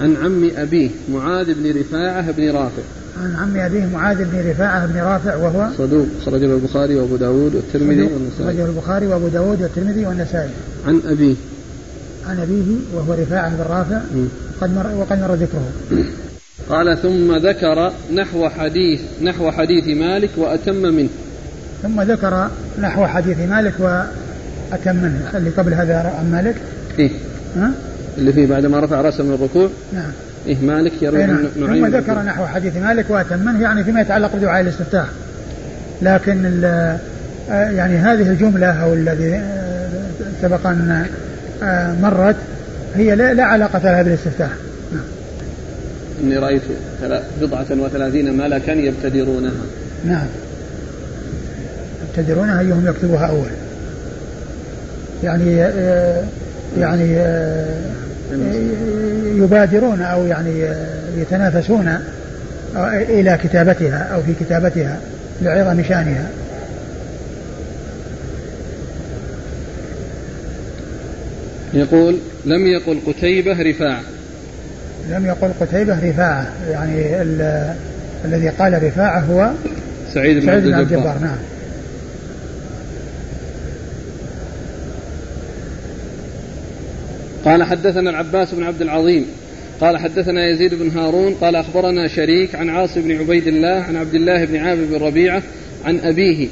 [0.00, 2.82] عن عم أبيه معاذ بن رفاعة بن رافع.
[3.22, 8.02] عن عم أبيه معاذ بن رفاعة بن رافع وهو صدوق خرجه البخاري وأبو داود والترمذي
[8.02, 8.46] والنسائي.
[8.46, 10.50] خرجه البخاري وأبو داود والترمذي والنسائي.
[10.86, 11.34] عن أبيه.
[12.28, 14.00] عن أبيه وهو رفاعة بن رافع.
[14.60, 15.72] قد مر وقد مر ذكره.
[16.70, 21.08] قال ثم ذكر نحو حديث نحو حديث مالك وأتم منه.
[21.82, 22.48] ثم ذكر
[22.80, 25.30] نحو حديث مالك وأتم منه.
[25.34, 26.56] اللي قبل هذا عن مالك.
[26.98, 27.10] إيه.
[27.56, 27.72] ها؟
[28.18, 29.68] اللي فيه بعدما رفع رأسه من الركوع.
[29.92, 30.12] نعم.
[30.46, 31.46] إيه مالك يروي نعم.
[31.54, 35.06] ثم ذكر نحو حديث مالك وأتم منه يعني فيما يتعلق بدعاء الاستفتاح.
[36.02, 36.64] لكن
[37.50, 39.88] آه، يعني هذه الجملة أو الذي آه،
[40.42, 41.06] سبق أن
[41.62, 42.36] آه، مرت
[42.94, 44.50] هي لا, لا علاقة لها بالاستفتاح.
[44.92, 45.04] نعم.
[46.22, 46.62] إني رأيت
[47.40, 49.52] بضعة وثلاثين ملكا يبتدرونها.
[50.04, 50.26] نعم.
[52.08, 53.50] يبتدرونها أيهم يكتبها أول.
[55.24, 55.56] يعني
[56.78, 57.16] يعني
[59.36, 60.64] يبادرون أو يعني
[61.16, 61.98] يتنافسون
[63.08, 64.98] إلى كتابتها أو في كتابتها
[65.42, 66.28] لعظم شأنها.
[71.74, 74.02] يقول لم يقل قتيبة رفاعة.
[75.10, 77.22] لم يقل قتيبة رفاعة يعني
[78.24, 79.50] الذي قال رفاعة هو
[80.14, 81.36] سعيد بن عبد الجبار نعم.
[87.44, 89.26] قال حدثنا العباس بن عبد العظيم
[89.80, 94.14] قال حدثنا يزيد بن هارون قال أخبرنا شريك عن عاصم بن عبيد الله عن عبد
[94.14, 95.42] الله بن عامر بن ربيعة
[95.84, 96.48] عن أبيه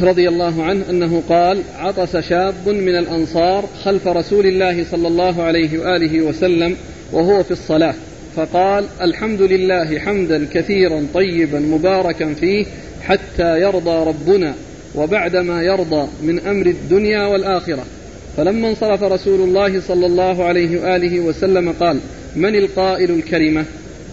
[0.00, 5.78] رضي الله عنه أنه قال عطس شاب من الأنصار خلف رسول الله صلى الله عليه
[5.78, 6.76] وآله وسلم
[7.12, 7.94] وهو في الصلاة
[8.36, 12.66] فقال الحمد لله حمدا كثيرا طيبا مباركا فيه
[13.02, 14.54] حتى يرضى ربنا
[14.94, 17.84] وبعدما يرضى من أمر الدنيا والآخرة.
[18.36, 22.00] فلما انصرف رسول الله صلى الله عليه وآله وسلم قال
[22.36, 23.64] من القائل الكلمة؟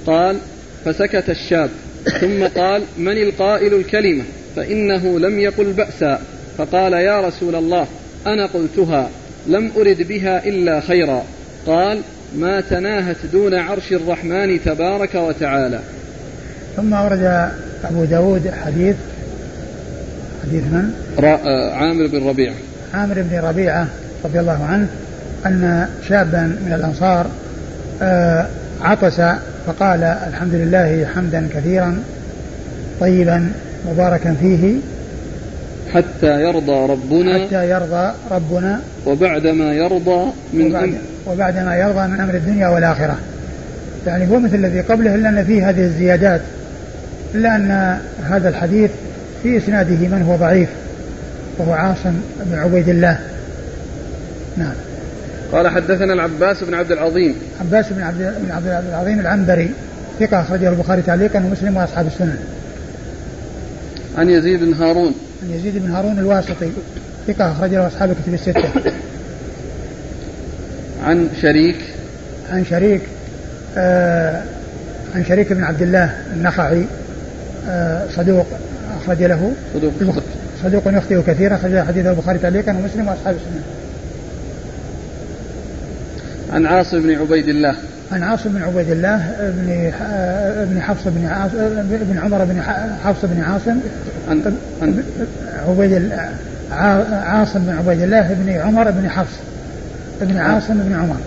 [0.07, 0.37] قال
[0.85, 1.69] فسكت الشاب.
[2.21, 4.23] ثم قال من القائل الكلمة؟
[4.55, 6.21] فإنه لم يقل بأسا.
[6.57, 7.87] فقال يا رسول الله
[8.27, 9.09] أنا قلتها
[9.47, 11.23] لم أرد بها إلا خيرا.
[11.67, 12.01] قال
[12.35, 15.79] ما تناهت دون عرش الرحمن تبارك وتعالى.
[16.75, 17.51] ثم أورد
[17.83, 18.95] أبو داود حديث
[20.43, 20.93] حديث من؟
[21.23, 22.55] آه، عامر بن ربيعة.
[22.93, 23.87] عامر بن ربيعة.
[24.25, 24.87] رضي الله عنه
[25.45, 27.25] أن شابا من الأنصار
[28.01, 28.47] آه،
[28.81, 29.21] عطس
[29.67, 32.03] فقال الحمد لله حمدا كثيرا
[32.99, 33.51] طيبا
[33.91, 34.75] مباركا فيه.
[35.93, 40.97] حتى يرضى ربنا حتى يرضى ربنا وبعدما يرضى من وبعد أمر.
[41.27, 43.17] وبعدما يرضى من أمر الدنيا والآخرة.
[44.07, 46.41] يعني هو مثل الذي قبله إلا أن فيه هذه الزيادات
[47.35, 47.97] إلا أن
[48.29, 48.91] هذا الحديث
[49.43, 50.69] في إسناده من هو ضعيف
[51.57, 52.13] وهو عاصم
[52.45, 53.19] بن عبيد الله.
[54.57, 54.73] نعم
[55.51, 59.71] قال حدثنا العباس بن عبد العظيم عباس بن عبد بن عبد العظيم العنبري
[60.19, 62.37] ثقة أخرجه البخاري تعليقا ومسلم وأصحاب السنن.
[64.17, 65.13] عن يزيد بن هارون.
[65.43, 66.69] عن يزيد بن هارون الواسطي
[67.27, 68.69] ثقة أخرجه أصحاب الكتب الستة.
[71.03, 71.77] عن شريك.
[72.51, 73.01] عن شريك
[73.77, 74.43] آه
[75.15, 76.85] عن شريك بن عبد الله النخعي
[77.69, 78.47] آه صدوق
[79.01, 80.23] أخرج له صدوق
[80.63, 83.63] صدوق يخطئ كثيرا أخرج حديثه البخاري تعليقا ومسلم وأصحاب السنن.
[86.53, 87.75] عن عاصم بن عبيد الله.
[88.11, 89.91] عن عاصم بن عبيد الله بن
[90.61, 92.61] ابن حفص بن عاصم بن عمر بن
[93.03, 93.77] حفص بن عاصم.
[94.29, 95.03] عن عن
[95.67, 96.11] عبيد
[97.11, 99.37] عاصم بن عبيد الله بن عمر بن حفص.
[100.21, 101.17] بن عاصم بن عمر.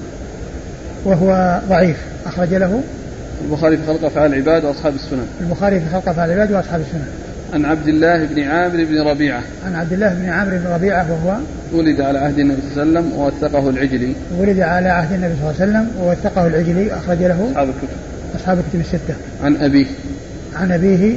[1.05, 1.97] وهو ضعيف.
[2.27, 2.81] أخرج له
[3.45, 5.27] البخاري في خلق أفعال العباد وأصحاب السنن.
[5.41, 7.07] البخاري في خلق أفعال العباد وأصحاب السنن.
[7.57, 9.43] عن عبد الله بن عامر بن ربيعة.
[9.67, 11.37] عن عبد الله بن عامر بن ربيعة وهو
[11.73, 14.15] ولد على عهد النبي صلى الله عليه وسلم ووثقه العجلي.
[14.39, 17.89] ولد على عهد النبي صلى الله عليه وسلم ووثقه العجلي أخرج له أصحاب الكتب.
[18.37, 19.15] أصحاب الكتب الستة.
[19.45, 19.87] عن أبيه.
[20.57, 21.17] عن أبيه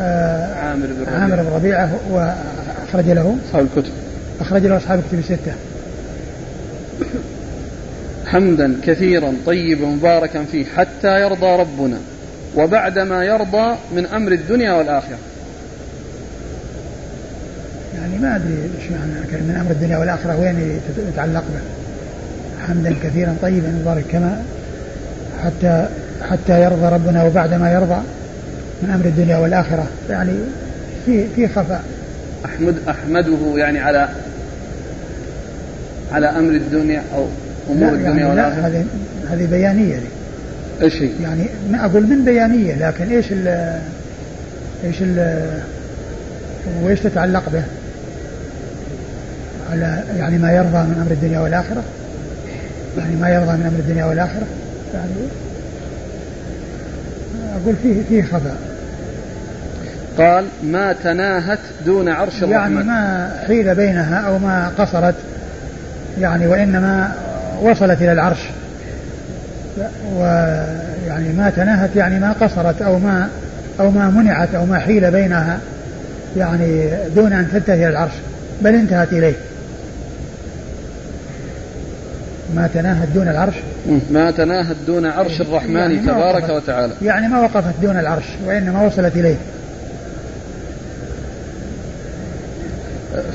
[0.00, 1.20] آه عامر بن ربيعة.
[1.20, 3.92] عامر بن ربيعة وأخرج له أصحاب الكتب.
[4.40, 5.52] أخرج له أصحاب الكتب الستة.
[8.26, 11.98] حمدا كثيرا طيبا مباركا فيه حتى يرضى ربنا
[12.56, 15.18] وبعد ما يرضى من أمر الدنيا والآخرة.
[18.06, 21.60] يعني ما أدري إيش معنى من أمر الدنيا والآخرة وين يتعلق به
[22.66, 24.42] حمدا كثيرا طيبا مبارك كما
[25.44, 25.88] حتى
[26.30, 28.00] حتى يرضى ربنا وبعد ما يرضى
[28.82, 30.32] من أمر الدنيا والآخرة يعني
[31.06, 31.84] في في خفاء
[32.44, 34.08] أحمد أحمده يعني على
[36.12, 37.26] على أمر الدنيا أو
[37.70, 38.84] أمور الدنيا يعني والآخرة هذه
[39.30, 40.06] هذه بيانية دي.
[40.82, 43.78] إيش هي؟ يعني ما أقول من بيانية لكن إيش ال
[44.84, 45.40] إيش ال
[46.82, 47.62] وإيش تتعلق به؟
[49.72, 51.82] على يعني ما يرضى من أمر الدنيا والآخرة.
[52.98, 54.46] يعني ما يرضى من أمر الدنيا والآخرة.
[54.94, 55.12] يعني
[57.62, 58.56] أقول فيه فيه خفاء
[60.18, 62.52] قال ما تناهت دون عرش الرحمن.
[62.52, 65.14] يعني ما حيل بينها أو ما قصرت.
[66.20, 67.12] يعني وإنما
[67.62, 68.48] وصلت إلى العرش.
[70.16, 73.28] ويعني ما تناهت يعني ما قصرت أو ما
[73.80, 75.58] أو ما منعت أو ما حيل بينها.
[76.36, 78.12] يعني دون أن تنتهي إلى العرش.
[78.60, 79.34] بل انتهت إليه.
[82.54, 83.54] ما تناهت دون العرش؟
[84.10, 86.92] ما تناهت دون عرش الرحمن يعني تبارك وتعالى.
[87.02, 89.36] يعني ما وقفت دون العرش وإنما وصلت إليه.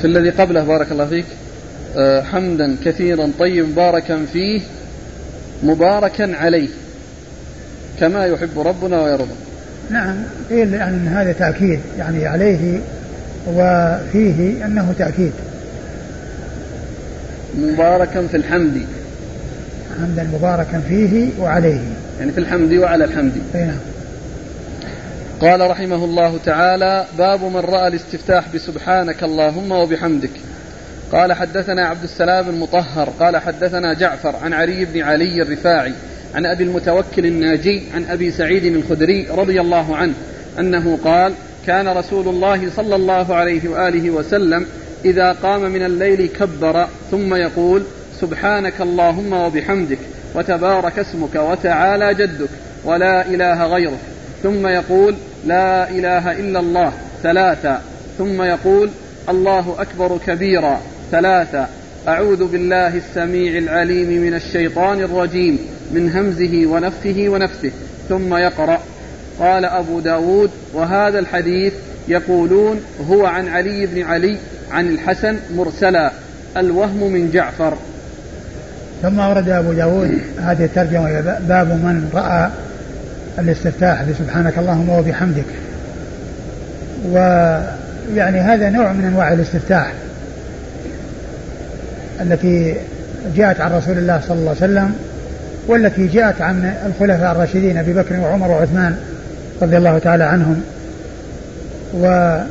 [0.00, 1.24] في الذي قبله بارك الله فيك
[1.96, 4.60] آه، حمدا كثيرا طيب مباركا فيه
[5.62, 6.68] مباركا عليه
[8.00, 9.34] كما يحب ربنا ويرضى.
[9.90, 10.14] نعم
[10.50, 12.80] قيل يعني ان هذا تأكيد يعني عليه
[13.48, 15.32] وفيه أنه تأكيد.
[17.58, 18.82] مباركا في الحمد.
[20.00, 21.80] حمدا مباركا فيه وعليه.
[22.18, 23.32] يعني في الحمد وعلى الحمد.
[23.54, 23.76] نعم.
[25.40, 30.30] قال رحمه الله تعالى باب من رأى الاستفتاح بسبحانك اللهم وبحمدك.
[31.12, 33.08] قال حدثنا عبد السلام المطهر.
[33.20, 35.92] قال حدثنا جعفر عن علي بن علي الرفاعي
[36.34, 40.14] عن أبي المتوكل الناجي عن أبي سعيد الخدري رضي الله عنه
[40.58, 41.32] أنه قال
[41.66, 44.66] كان رسول الله صلى الله عليه وآله وسلم
[45.04, 47.82] إذا قام من الليل كبر ثم يقول
[48.22, 49.98] سبحانك اللهم وبحمدك
[50.34, 52.48] وتبارك اسمك وتعالى جدك
[52.84, 53.98] ولا إله غيرك.
[54.42, 55.14] ثم يقول
[55.46, 56.92] لا إله إلا الله
[57.22, 57.82] ثلاثا
[58.18, 58.90] ثم يقول
[59.28, 61.68] الله أكبر كبيرا ثلاثا
[62.08, 65.58] أعوذ بالله السميع العليم من الشيطان الرجيم
[65.92, 67.70] من همزه ونفخه ونفسه.
[68.08, 68.82] ثم يقرأ.
[69.40, 71.72] قال أبو داود وهذا الحديث
[72.08, 74.36] يقولون هو عن علي بن علي
[74.70, 76.12] عن الحسن مرسلا.
[76.56, 77.78] الوهم من جعفر.
[79.02, 82.48] ثم أورد أبو داود هذه الترجمة باب من رأى
[83.38, 85.44] الاستفتاح بسبحانك اللهم وبحمدك.
[87.10, 89.92] ويعني هذا نوع من أنواع الاستفتاح
[92.20, 92.74] التي
[93.36, 94.94] جاءت عن رسول الله صلى الله عليه وسلم
[95.66, 98.96] والتي جاءت عن الخلفاء الراشدين أبي بكر وعمر وعثمان
[99.62, 100.62] رضي الله تعالى عنهم.
[101.94, 102.46] وأورد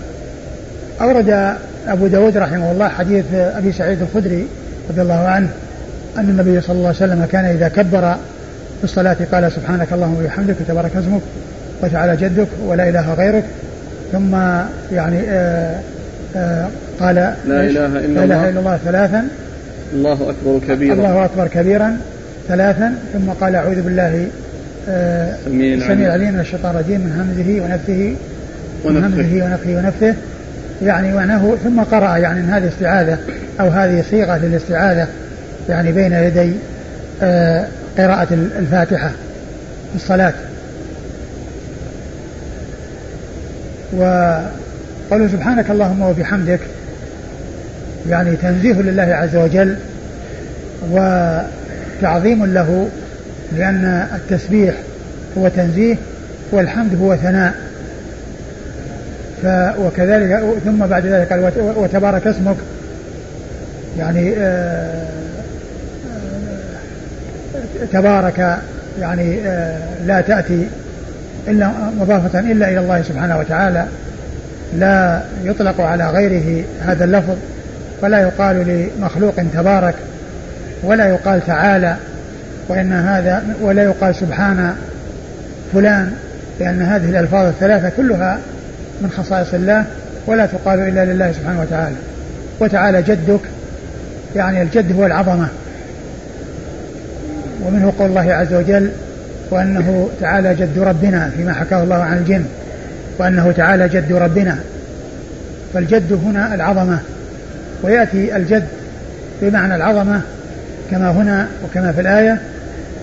[1.88, 4.48] أبو داود رحمه الله حديث أبي سعيد الخدري
[4.90, 5.50] رضي الله عنه
[6.18, 8.16] أن النبي صلى الله عليه وسلم كان إذا كبر
[8.78, 11.22] في الصلاة قال سبحانك اللهم وبحمدك وتبارك اسمك
[11.84, 13.44] وتعالى جدك ولا إله غيرك.
[14.12, 14.36] ثم
[14.92, 15.80] يعني آآ آه،
[16.36, 16.68] آآ آه،
[17.00, 19.28] قال لا إله إلا لا إله إلا الله ثلاثا.
[19.94, 20.94] الله أكبر كبيرا.
[20.94, 21.98] الله أكبر كبيرا
[22.48, 22.96] ثلاثا.
[23.14, 24.28] ثم قال أعوذ بالله
[24.88, 28.16] السميع العليم من الشيطان الرجيم من همزه ونفثه
[28.86, 30.16] من همزه ونفثه ونفثه.
[30.82, 33.18] يعني معناه ثم قرأ يعني هذه استعاذة
[33.60, 35.08] أو هذه صيغة للاستعاذة.
[35.70, 36.54] يعني بين يدي
[37.24, 38.28] آه، قراءة
[38.60, 39.10] الفاتحة
[39.90, 40.34] في الصلاة.
[43.94, 46.60] وقالوا سبحانك اللهم وبحمدك
[48.10, 49.76] يعني تنزيه لله عز وجل
[50.92, 52.88] وتعظيم له
[53.58, 54.76] لأن التسبيح
[55.38, 55.96] هو تنزيه
[56.52, 57.54] والحمد هو ثناء.
[59.44, 59.46] ف
[59.80, 62.56] وكذلك ثم بعد ذلك قال وتبارك اسمك.
[64.00, 65.21] يعني آه،
[67.94, 68.58] تبارك
[69.00, 70.68] يعني آه، لا تأتي
[71.48, 73.86] إلا مضافة إلا إلى الله سبحانه وتعالى
[74.78, 77.36] لا يطلق على غيره هذا اللفظ
[78.02, 79.96] فلا يقال لمخلوق تبارك
[80.84, 81.96] ولا يقال تعالى
[82.68, 84.76] وإن هذا ولا يقال سبحان
[85.74, 86.14] فلان
[86.60, 88.40] لأن هذه الألفاظ الثلاثة كلها
[89.02, 89.86] من خصائص الله
[90.28, 91.96] ولا تقال إلا لله سبحانه وتعالى.
[92.60, 93.40] وتعالى جدك
[94.36, 95.48] يعني الجد هو العظمة.
[97.66, 98.90] ومنه قول الله عز وجل
[99.52, 102.46] وأنه تعالى جد ربنا فيما حكاه الله عن الجن
[103.20, 104.58] وأنه تعالى جد ربنا.
[105.74, 107.00] فالجد هنا العظمة
[107.84, 108.68] ويأتي الجد
[109.42, 110.22] بمعنى العظمة
[110.92, 112.38] كما هنا وكما في الآية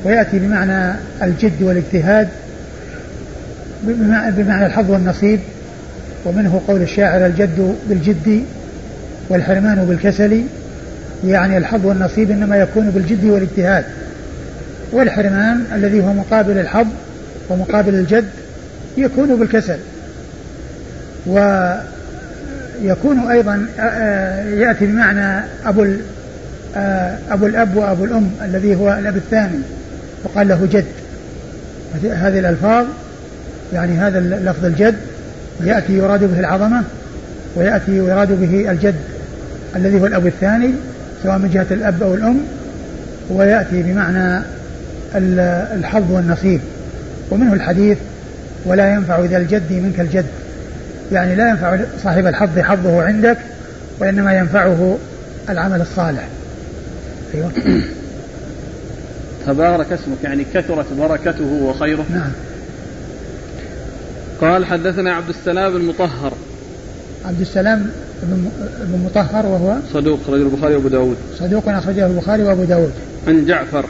[0.05, 2.29] ويأتي بمعنى الجد والاجتهاد
[4.31, 5.41] بمعنى الحظ والنصيب
[6.25, 8.43] ومنه قول الشاعر الجد بالجد
[9.29, 10.43] والحرمان بالكسل
[11.27, 13.85] يعني الحظ والنصيب إنما يكون بالجد والاجتهاد.
[14.93, 16.86] والحرمان الذي هو مقابل الحظ
[17.49, 18.24] ومقابل الجد
[18.97, 19.78] يكون بالكسل.
[21.26, 23.66] ويكون أيضا
[24.57, 25.86] يأتي بمعنى أبو
[27.30, 29.59] أبو الأب وأبو الأم الذي هو الأب الثاني
[30.24, 30.84] وقال له جد.
[32.05, 32.86] هذه الألفاظ
[33.72, 34.95] يعني هذا لفظ الجد
[35.64, 36.82] ياتي يراد به العظمة
[37.57, 38.95] ويأتي يراد به الجد
[39.76, 40.70] الذي هو الأب الثاني
[41.22, 42.39] سواء من جهة الأب أو الأم
[43.30, 44.43] ويأتي بمعنى
[45.15, 46.61] الحظ والنصيب
[47.31, 47.99] ومنه الحديث
[48.65, 50.27] ولا ينفع ذا الجد منك الجد.
[51.13, 53.39] يعني لا ينفع صاحب الحظ حظه عندك
[54.01, 54.99] وإنما ينفعه
[55.49, 56.29] العمل الصالح.
[57.35, 57.51] أيوة.
[59.47, 62.05] تبارك اسمك يعني كثرت بركته وخيره.
[62.11, 62.31] نعم.
[64.41, 66.33] قال حدثنا عبد السلام المطهر
[67.25, 67.91] عبد السلام
[68.23, 71.17] بن مطهر وهو؟ صدوق رجل البخاري وأبو داود.
[71.39, 72.93] صدوق أخرجه البخاري وأبو داود.
[73.29, 73.85] عن جعفر.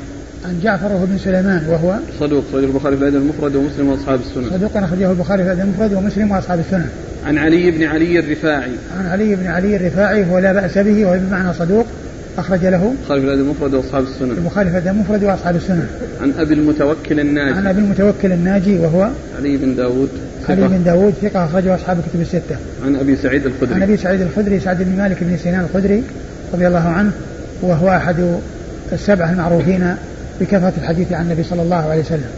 [0.44, 4.50] عن جعفر وهو بن سليمان وهو صدوق أخرجه البخاري في الأدب المفرد ومسلم وأصحاب السنن
[4.50, 6.88] صدوق أخرجه البخاري في الأدب المفرد ومسلم وأصحاب السنن
[7.26, 8.70] عن علي بن علي الرفاعي.
[8.98, 11.86] عن علي بن علي الرفاعي هو لا بأس به وهو بمعنى صدوق
[12.38, 15.86] أخرج له البخاري في الأدب المفرد وأصحاب السنن البخاري في الأدب المفرد وأصحاب السنن
[16.22, 17.58] عن أبي المتوكل الناجي.
[17.58, 20.08] عن أبي المتوكل الناجي وهو علي بن داود
[20.48, 22.56] علي بن داود ثقة أخرجه أصحاب الكتب الستة.
[22.84, 23.74] عن أبي سعيد الخدري.
[23.74, 26.02] عن أبي سعيد الخدري سعد بن مالك بن سنان الخدري
[26.54, 27.10] رضي الله عنه
[27.62, 28.38] وهو أحد
[28.92, 29.94] السبعة المعروفين
[30.40, 32.30] بكثرة الحديث عن النبي صلى الله عليه وسلم.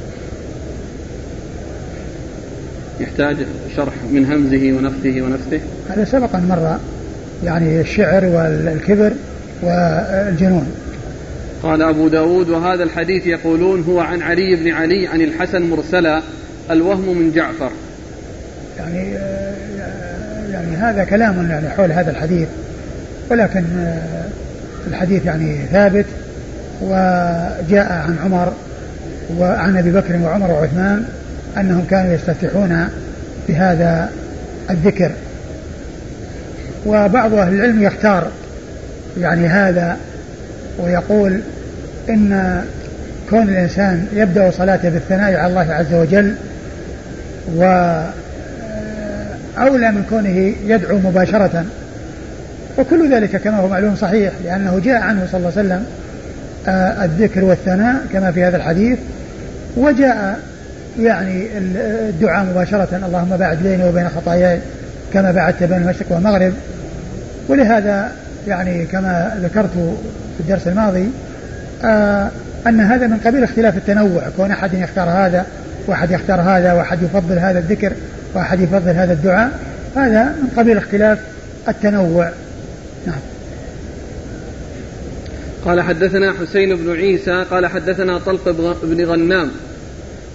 [3.01, 3.37] يحتاج
[3.77, 6.79] شرح من همزه ونفثه ونفثه؟ هذا سبق أن مر
[7.45, 9.13] يعني الشعر والكبر
[9.63, 10.67] والجنون.
[11.63, 16.23] قال أبو داود وهذا الحديث يقولون هو عن علي بن علي عن الحسن مرسلا
[16.71, 17.71] الوهم من جعفر.
[18.79, 19.15] يعني
[20.53, 22.49] يعني هذا كلام يعني حول هذا الحديث
[23.31, 23.65] ولكن
[24.87, 26.07] الحديث يعني ثابت.
[26.81, 28.53] وجاء عن عمر
[29.39, 31.05] وعن أبي بكر وعمر وعثمان
[31.57, 32.89] أنهم كانوا يستفتحون
[33.49, 34.11] بهذا
[34.71, 35.11] الذكر.
[36.87, 38.29] وبعض أهل العلم يختار
[39.21, 39.97] يعني هذا
[40.79, 41.41] ويقول
[42.09, 42.63] إن
[43.31, 46.35] كون الإنسان يبدأ صلاته بالثناء على الله عز وجل
[47.57, 47.63] و
[49.59, 51.65] أولى من كونه يدعو مباشرة
[52.79, 55.87] وكل ذلك كما هو معلوم صحيح لأنه جاء عنه صلى الله عليه وسلم
[56.69, 58.99] الذكر والثناء كما في هذا الحديث.
[59.77, 60.41] وجاء
[61.01, 61.47] يعني
[62.09, 64.61] الدعاء مباشرة اللهم باعد بيني وبين خطاياي
[65.13, 66.53] كما بعدت بين المشرق والمغرب.
[67.49, 68.11] ولهذا
[68.49, 69.71] يعني كما ذكرت
[70.37, 71.11] في الدرس الماضي
[71.85, 72.29] آه
[72.67, 75.47] أن هذا من قبيل اختلاف التنوع كون أحد يختار هذا
[75.87, 77.93] وأحد يختار هذا وأحد يفضل هذا الذكر
[78.35, 79.51] وأحد يفضل هذا الدعاء
[79.97, 81.19] هذا من قبيل اختلاف
[81.69, 82.31] التنوع.
[83.07, 83.19] نعم.
[85.65, 88.49] قال حدثنا حسين بن عيسى قال حدثنا طلق
[88.83, 89.51] بن غنام.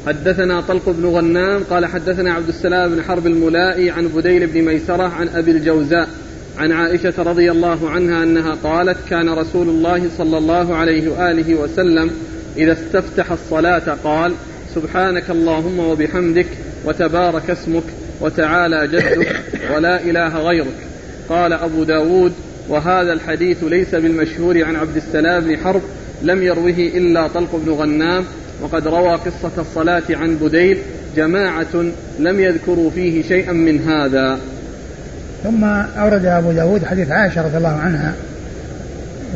[0.08, 5.04] حدثنا طلق بن غنام قال حدثنا عبد السلام بن حرب الملائي عن بديل بن ميسرة
[5.04, 6.10] عن أبي الجوزاء
[6.58, 12.12] عن عائشة رضي الله عنها أنها قالت كان رسول الله صلى الله عليه وآله وسلم
[12.58, 14.34] إذا استفتح الصلاة قال
[14.76, 16.48] سبحانك اللهم وبحمدك
[16.86, 17.84] وتبارك اسمك
[18.22, 19.36] وتعالى جدك
[19.76, 20.78] ولا إله غيرك
[21.30, 22.34] قال أبو داود
[22.70, 25.82] وهذا الحديث ليس بالمشهور عن عبد السلام بن حرب
[26.24, 28.24] لم يروه إلا طلق بن غنام
[28.62, 30.78] وقد روى قصة الصلاة عن بديل
[31.16, 31.76] جماعة
[32.20, 34.40] لم يذكروا فيه شيئا من هذا.
[35.44, 38.14] ثم أورد أبو داود حديث عائشة رضي الله عنها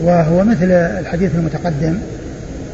[0.01, 1.97] وهو مثل الحديث المتقدم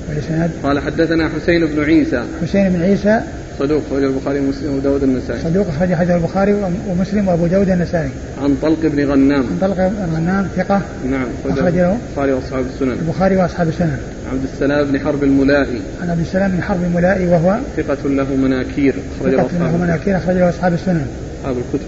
[0.09, 0.51] والإسناد.
[0.63, 2.23] قال حدثنا حسين بن عيسى.
[2.43, 3.21] حسين بن عيسى
[3.59, 5.39] صدوق أخرج البخاري ومسلم وأبو داود النسائي.
[5.43, 6.53] صدوق أخرج حديث البخاري
[6.89, 8.09] ومسلم وأبو داود النسائي.
[8.41, 9.43] عن طلق بن غنام.
[9.43, 10.81] عن طلق بن غنام ثقة.
[11.09, 12.91] نعم أخرج له البخاري وأصحاب السنن.
[12.91, 13.97] البخاري وأصحاب السنن.
[14.31, 15.81] عبد السلام بن حرب الملائي.
[16.01, 20.35] عن عبد السلام بن حرب الملائي وهو ثقة له مناكير أخرج له له مناكير أخرج
[20.35, 21.07] له أصحاب السنن.
[21.41, 21.87] أصحاب الكتب.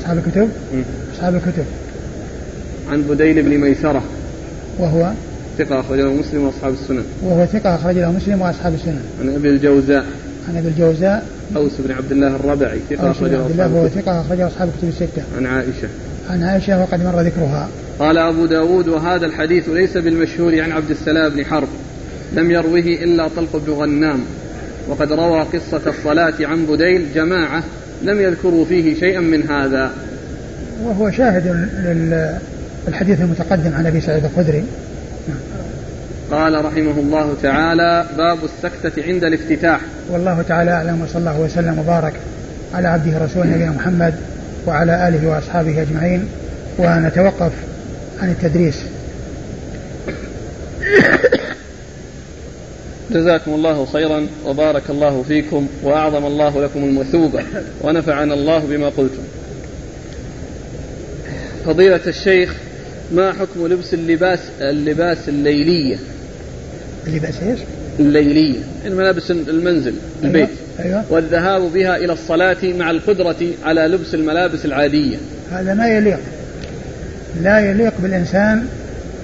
[0.00, 0.48] أصحاب الكتب؟
[1.14, 1.64] أصحاب الكتب.
[2.90, 4.02] عن بديل بن ميسرة.
[4.78, 5.10] وهو؟
[5.58, 7.04] ثقة أخرج له مسلم وأصحاب السنن.
[7.22, 9.02] وهو ثقة أخرج له مسلم وأصحاب السنن.
[9.20, 10.04] عن أبي الجوزاء.
[10.48, 11.26] عن أبي الجوزاء.
[11.56, 15.22] أوس بن عبد الله الربعي أوس بن عبد الله وهو ثقة أخرجه أصحاب الكتب الستة.
[15.36, 15.88] عن عائشة.
[16.30, 17.68] عن عائشة وقد مر ذكرها.
[17.98, 21.68] قال أبو داود وهذا الحديث ليس بالمشهور عن عبد السلام بن حرب
[22.32, 24.20] لم يروه إلا طلق بن غنام.
[24.88, 27.62] وقد روى قصة الصلاة عن بديل جماعة
[28.02, 29.90] لم يذكروا فيه شيئا من هذا.
[30.84, 31.68] وهو شاهد
[32.88, 34.64] للحديث المتقدم عن أبي سعيد الخدري.
[36.32, 39.80] قال رحمه الله تعالى باب السكتة عند الافتتاح.
[40.10, 42.12] والله تعالى أعلم وصلى الله وسلم وبارك
[42.74, 44.14] على عبده رسوله نبينا محمد
[44.66, 46.28] وعلى آله وأصحابه أجمعين.
[46.78, 47.52] ونتوقف
[48.22, 48.82] عن التدريس.
[53.10, 57.44] جزاكم الله خيرا وبارك الله فيكم وأعظم الله لكم المثوبة
[57.80, 59.22] ونفعنا الله بما قلتم.
[61.66, 62.54] فضيلة الشيخ
[63.12, 65.98] ما حكم لبس اللباس اللباس الليلية؟
[67.06, 67.58] اللباس إيش؟
[68.00, 69.94] الليلية الملابس المنزل
[70.24, 70.48] البيت
[70.80, 70.98] أيوة.
[70.98, 71.04] أيوة.
[71.10, 75.16] والذهاب بها إلى الصلاة مع القدرة على لبس الملابس العادية
[75.52, 76.18] هذا ما يليق
[77.42, 78.66] لا يليق بالإنسان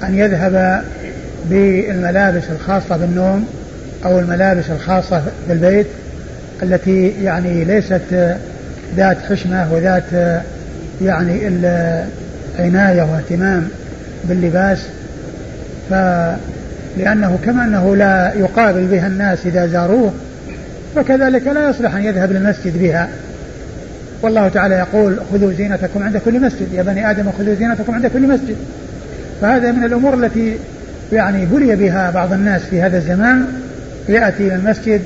[0.03, 0.85] أن يذهب
[1.51, 3.47] بالملابس الخاصة بالنوم
[4.05, 5.87] أو الملابس الخاصة بالبيت
[6.63, 8.37] التي يعني ليست
[8.97, 10.43] ذات حشمة وذات
[11.03, 11.47] يعني
[12.59, 13.69] عناية واهتمام
[14.25, 14.79] باللباس
[15.91, 15.95] ف
[16.99, 20.13] لأنه كما أنه لا يقابل بها الناس إذا زاروه
[20.97, 23.09] فكذلك لا يصلح أن يذهب للمسجد بها.
[24.23, 26.73] والله تعالى يقول خذوا زينتكم عند كل مسجد.
[26.75, 28.57] يا بني آدم خذوا زينتكم عند كل مسجد.
[29.41, 30.57] فهذا من الأمور التي
[31.13, 33.47] يعني بلي بها بعض الناس في هذا الزمان.
[34.09, 35.01] يأتي إلى المسجد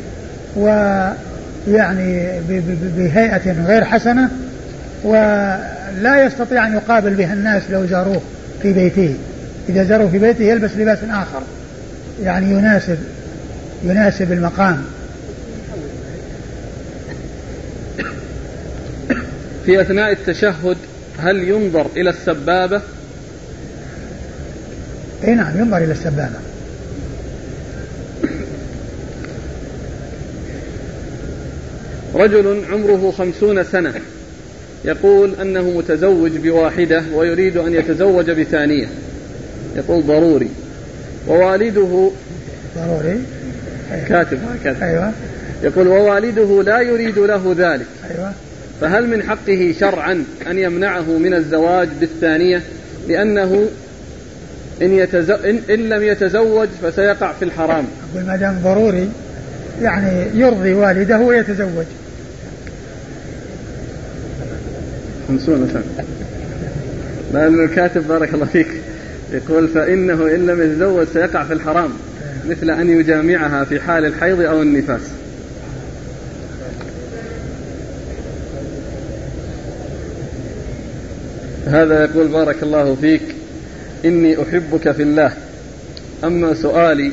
[0.57, 2.29] ويعني
[2.97, 4.29] بهيئة غير حسنة
[5.05, 8.21] ولا يستطيع أن يقابل بها الناس لو زاروه
[8.63, 9.15] في بيته.
[9.69, 11.43] إذا زاروه في بيته يلبس لباس آخر.
[12.23, 12.99] يعني يناسب
[13.85, 14.85] يناسب المقام.
[19.65, 20.77] في أثناء التشهد
[21.19, 22.83] هل ينظر إلى السبابة؟
[25.25, 26.39] إي نعم ينظر إلى السبابة.
[32.15, 33.95] رجل عمره خمسون سنة
[34.85, 38.89] يقول أنه متزوج بواحدة ويريد أن يتزوج بثانية.
[39.77, 40.51] يقول ضروري.
[41.29, 42.11] ووالده
[42.77, 43.19] ضروري.
[44.09, 44.83] كاتب كاتب.
[44.83, 45.13] أيوة.
[45.63, 47.87] يقول ووالده لا يريد له ذلك.
[48.11, 48.33] أيوة.
[48.81, 52.63] فهل من حقه شرعا أن يمنعه من الزواج بالثانية؟
[53.09, 53.69] لأنه
[54.83, 55.35] إن, يتزو...
[55.35, 57.85] إن, إن لم يتزوج فسيقع في الحرام.
[58.13, 59.09] أقول ما دام ضروري
[59.83, 61.85] يعني يرضي والده ويتزوج.
[65.29, 66.17] خمسون سنة
[67.33, 68.82] لأن الكاتب بارك الله فيك.
[69.33, 71.91] يقول فإنه إن لم يتزوج سيقع في الحرام
[72.49, 75.01] مثل أن يجامعها في حال الحيض أو النفاس.
[81.67, 83.23] هذا يقول بارك الله فيك.
[84.05, 85.33] إني أحبك في الله.
[86.25, 87.13] أما سؤالي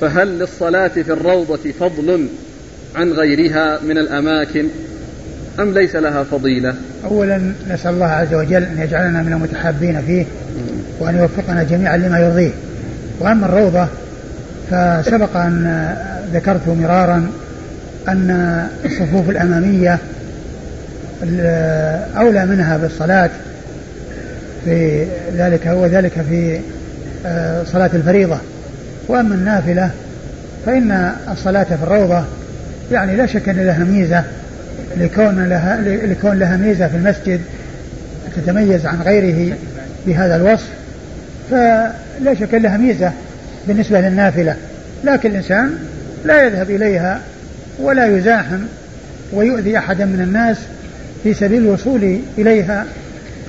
[0.00, 2.28] فهل للصلاة في الروضة فضل
[2.96, 4.68] عن غيرها من الأماكن
[5.60, 6.74] أم ليس لها فضيلة؟
[7.04, 10.24] أولا نسأل الله عز وجل أن يجعلنا من المتحابين فيه.
[11.00, 12.50] وأن يوفقنا جميعا لما يرضيه.
[13.20, 13.86] وأما الروضة
[14.70, 15.94] فسبق أن
[16.34, 17.30] ذكرت مرارا
[18.08, 19.98] أن الصفوف الأمامية
[22.16, 23.30] أولى منها بالصلاة
[24.64, 26.60] في ذلك وذلك في
[27.72, 28.38] صلاة الفريضة.
[29.08, 29.90] وأما النافلة
[30.66, 32.24] فإن الصلاة في الروضة
[32.92, 34.24] يعني لا شك أن لها ميزة
[34.96, 37.40] لكون لها لكون لها ميزة في المسجد
[38.36, 39.56] تتميز عن غيره
[40.06, 40.68] بهذا الوصف.
[41.50, 43.12] فلا شك لها ميزة
[43.68, 44.56] بالنسبة للنافلة
[45.04, 45.78] لكن الإنسان
[46.24, 47.20] لا يذهب إليها
[47.78, 48.58] ولا يزاحم
[49.32, 50.56] ويؤذي أحدا من الناس
[51.22, 52.84] في سبيل الوصول إليها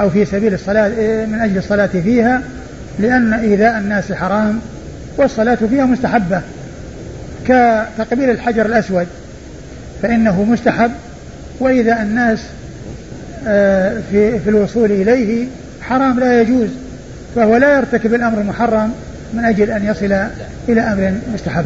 [0.02, 0.90] أو في سبيل الصلاة
[1.26, 2.42] من أجل الصلاة فيها
[3.00, 4.60] لأن إيذاء الناس حرام
[5.18, 6.42] والصلاة فيها مستحبة.
[7.46, 9.08] كتقبيل الحجر الأسود
[10.02, 10.92] فإنه مستحب
[11.60, 12.40] وإذا الناس
[13.48, 15.46] آه، في في الوصول إليه
[15.82, 16.70] حرام لا يجوز.
[17.36, 18.94] فهو لا يرتكب الأمر المحرم
[19.34, 20.28] من أجل أن يصل
[20.70, 21.66] إلى أمر مستحب.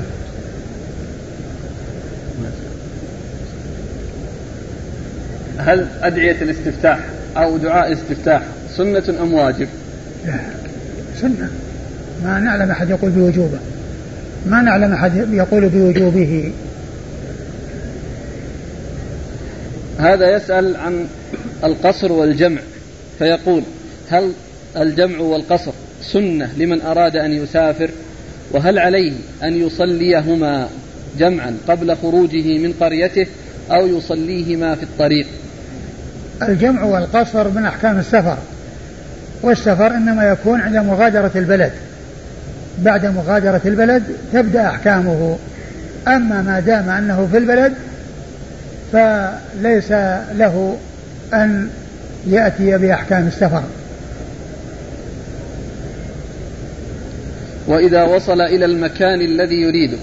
[5.57, 6.99] هل أدعية الاستفتاح
[7.37, 8.41] أو دعاء الاستفتاح
[8.77, 9.67] سنة أم واجب؟
[10.25, 10.39] لا
[11.21, 11.49] سنة.
[12.23, 13.59] ما نعلم أحد يقول بوجوبه.
[14.45, 16.51] ما نعلم أحد يقول بوجوبه.
[19.99, 21.07] هذا يسأل عن
[21.63, 22.61] القصر والجمع
[23.19, 23.63] فيقول
[24.09, 24.31] هل
[24.77, 25.71] الجمع والقصر
[26.01, 27.89] سنة لمن أراد أن يسافر
[28.51, 29.13] وهل عليه
[29.43, 30.67] أن يصليهما
[31.19, 33.27] جمعا قبل خروجه من قريته
[33.71, 35.27] أو يصليهما في الطريق؟
[36.41, 38.37] الجمع والقصر من أحكام السفر
[39.41, 41.71] والسفر إنما يكون عند مغادرة البلد.
[42.77, 44.03] بعد مغادرة البلد
[44.33, 45.37] تبدأ أحكامه.
[46.07, 47.73] أما ما دام أنه في البلد
[48.91, 49.91] فليس
[50.37, 50.77] له
[51.33, 51.69] أن
[52.27, 53.63] يأتي بأحكام السفر.
[57.67, 59.97] وإذا وصل إلى المكان الذي يريده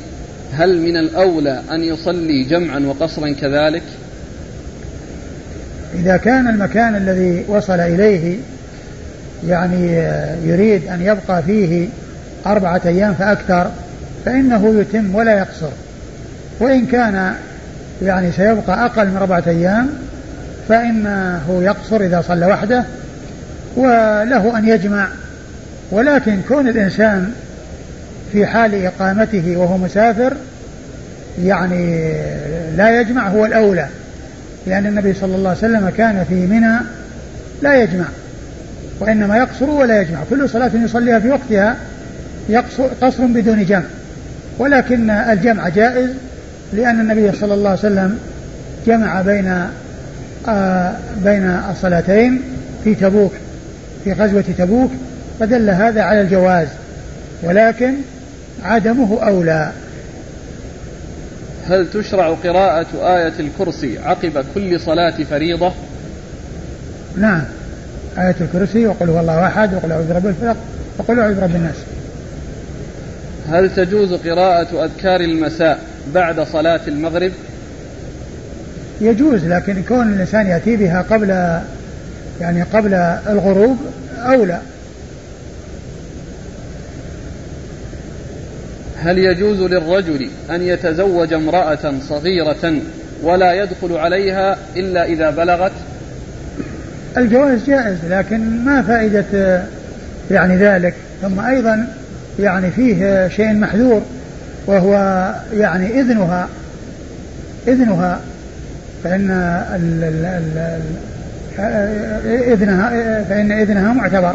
[0.53, 3.83] هل من الأولى أن يصلي جمعا وقصرا كذلك؟
[5.95, 8.37] إذا كان المكان الذي وصل إليه
[9.49, 9.93] يعني
[10.45, 11.89] يريد أن يبقى فيه
[12.47, 13.71] أربعة أيام فأكثر
[14.25, 15.71] فإنه يتم ولا يقصر.
[16.61, 17.35] وإن كان
[18.03, 19.89] يعني سيبقى أقل من أربعة أيام
[20.69, 22.85] فإنه يقصر إذا صلى وحده
[23.77, 25.09] وله أن يجمع.
[25.91, 27.33] ولكن كون الإنسان
[28.33, 30.33] في حال إقامته وهو مسافر
[31.45, 32.13] يعني
[32.77, 33.87] لا يجمع هو الأولى.
[34.67, 36.77] لأن النبي صلى الله عليه وسلم كان في منى
[37.63, 38.05] لا يجمع
[39.01, 40.19] وإنما يقصر ولا يجمع.
[40.31, 41.77] كل صلاة يصليها في وقتها
[42.49, 43.83] يقصر قصر بدون جمع.
[44.59, 46.11] ولكن الجمع جائز
[46.73, 48.19] لأن النبي صلى الله عليه وسلم
[48.87, 49.67] جمع بين
[50.49, 50.93] آه
[51.25, 52.41] بين الصلاتين
[52.85, 53.33] في تبوك
[54.05, 54.91] في غزوة تبوك
[55.41, 56.69] فدل هذا على الجواز.
[57.43, 57.95] ولكن
[58.65, 59.73] عدمه أولى
[61.69, 65.73] هل تشرع قراءة آية الكرسي عقب كل صلاة فريضة؟
[67.17, 67.43] نعم
[68.19, 70.57] آية الكرسي وقل هو الله أحد وقل أعوذ برب الفلق
[70.99, 71.77] وقل أعوذ برب الناس
[73.51, 75.79] هل تجوز قراءة أذكار المساء
[76.15, 77.33] بعد صلاة المغرب؟
[79.01, 81.61] يجوز لكن كون الإنسان يأتي بها قبل
[82.41, 82.95] يعني قبل
[83.29, 83.77] الغروب
[84.19, 84.59] أولى
[89.03, 92.75] هل يجوز للرجل أن يتزوج امرأة صغيرة
[93.23, 95.73] ولا يدخل عليها إلا إذا بلغت؟
[97.17, 99.63] الجواز جائز لكن ما فائدة
[100.31, 100.95] يعني ذلك.
[101.23, 101.87] ثم أيضا
[102.39, 104.03] يعني فيه شيء محذور
[104.67, 104.95] وهو
[105.55, 106.49] يعني إذنها
[107.69, 108.21] إذنها
[109.05, 109.31] فإن
[109.75, 110.81] ال ال
[111.59, 112.91] ال إذنها
[113.29, 114.35] فإن إذنها معتبر.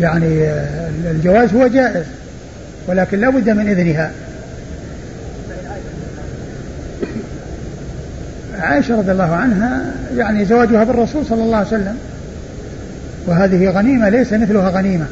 [0.00, 0.48] يعني
[1.10, 2.04] الجواز هو جائز.
[2.88, 4.10] ولكن لا بد من إذنها.
[8.60, 11.96] عائشة رضي الله عنها يعني زواجها بالرسول صلى الله عليه وسلم.
[13.26, 15.06] وهذه غنيمة ليس مثلها غنيمة.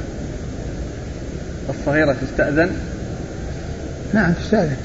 [1.69, 2.71] الصغيرة تستأذن؟
[4.15, 4.77] نعم تستأذن.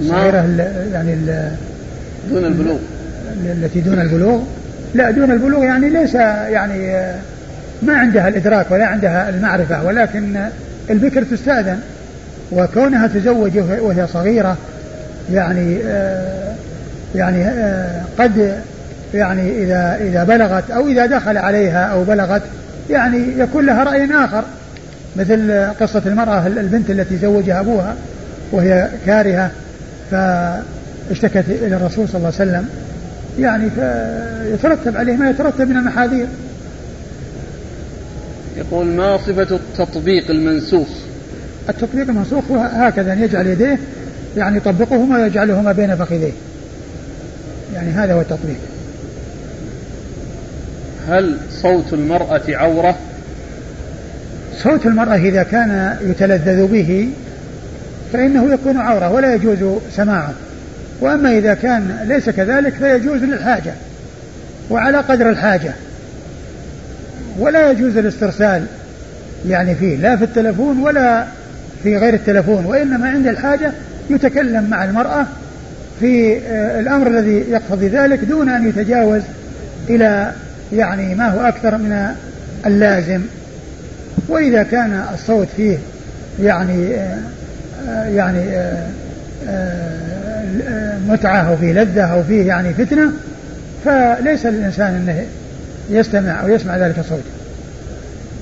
[0.00, 0.36] الصغيرة
[0.92, 1.16] يعني
[2.30, 2.78] دون البلوغ.
[3.44, 4.42] التي دون البلوغ.
[4.94, 7.12] لا دون البلوغ يعني ليس يعني
[7.82, 10.36] ما عندها الإدراك ولا عندها المعرفة ولكن
[10.90, 11.80] البكر تستأذن
[12.52, 14.56] وكونها تزوج وهي صغيرة
[15.32, 16.54] يعني آه
[17.14, 18.58] يعني آه قد
[19.14, 22.42] يعني إذا إذا بلغت أو إذا دخل عليها أو بلغت
[22.90, 24.44] يعني يكون لها رأي آخر
[25.16, 27.94] مثل قصة المرأة البنت التي زوجها أبوها
[28.52, 29.50] وهي كارهة
[30.10, 32.68] فاشتكت إلى الرسول صلى الله عليه وسلم
[33.38, 36.26] يعني فيترتب عليه ما يترتب من المحاذير.
[38.58, 40.88] يقول ما صفة التطبيق المنسوخ؟
[41.68, 43.78] التطبيق المنسوخ هو هكذا أن يجعل يديه
[44.36, 46.32] يعني يطبقهما ويجعلهما بين فخذيه.
[47.74, 48.58] يعني هذا هو التطبيق.
[51.08, 52.96] هل صوت المرأة عورة؟
[54.62, 57.08] صوت المرأة إذا كان يتلذذ به
[58.12, 60.32] فإنه يكون عورة ولا يجوز سماعه.
[61.00, 63.72] وأما إذا كان ليس كذلك فيجوز للحاجة
[64.70, 65.72] وعلى قدر الحاجة.
[67.38, 68.66] ولا يجوز الاسترسال
[69.48, 71.24] يعني فيه لا في التلفون ولا
[71.82, 73.72] في غير التلفون وإنما عند الحاجة
[74.10, 75.26] يتكلم مع المرأة
[76.00, 79.22] في آه، الأمر الذي يقتضي ذلك دون أن يتجاوز
[79.88, 80.32] إلى
[80.72, 82.14] يعني ما هو أكثر من
[82.66, 83.20] اللازم.
[84.28, 85.78] وإذا كان الصوت فيه
[86.42, 86.96] يعني
[88.14, 88.40] يعني
[91.08, 93.12] متعة أو فيه لذة أو فيه يعني فتنة
[93.84, 95.24] فليس للإنسان أنه
[95.90, 97.22] يستمع أو يسمع ذلك الصوت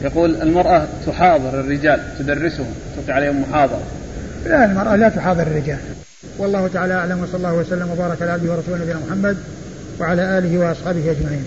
[0.04, 3.82] يقول المرأة تحاضر الرجال تدرسهم تلقي عليهم محاضرة.
[4.46, 5.78] لا المرأة لا تحاضر الرجال.
[6.38, 9.36] والله تعالى أعلم وصلى الله وسلم وبارك على عبده ورسوله نبينا محمد
[10.00, 11.44] وعلى آله وأصحابه أجمعين.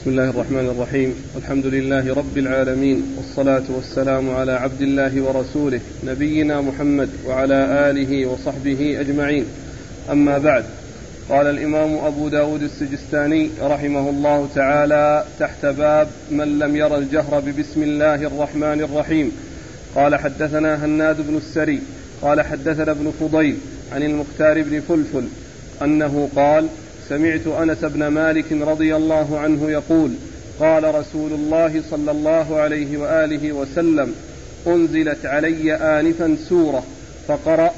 [0.00, 1.14] بسم الله الرحمن الرحيم.
[1.36, 9.00] الحمد لله رب العالمين والصلاة والسلام على عبد الله ورسوله نبينا محمد وعلى آله وصحبه
[9.00, 9.44] أجمعين.
[10.10, 10.64] أما بعد
[11.28, 17.82] قال الإمام أبو داود السجستاني رحمه الله تعالى تحت باب من لم ير الجهر ببسم
[17.82, 19.32] الله الرحمن الرحيم.
[19.94, 21.80] قال حدثنا هناد بن السري
[22.22, 23.56] قال حدثنا ابن فضيل
[23.92, 25.28] عن المختار بن فلفل
[25.82, 26.66] أنه قال
[27.08, 30.10] سمعت أنس بن مالك رضي الله عنه يقول
[30.60, 34.14] قال رسول الله صلى الله عليه وآله وسلم
[34.66, 36.84] أنزلت علي انفا سورة
[37.28, 37.70] فقرأ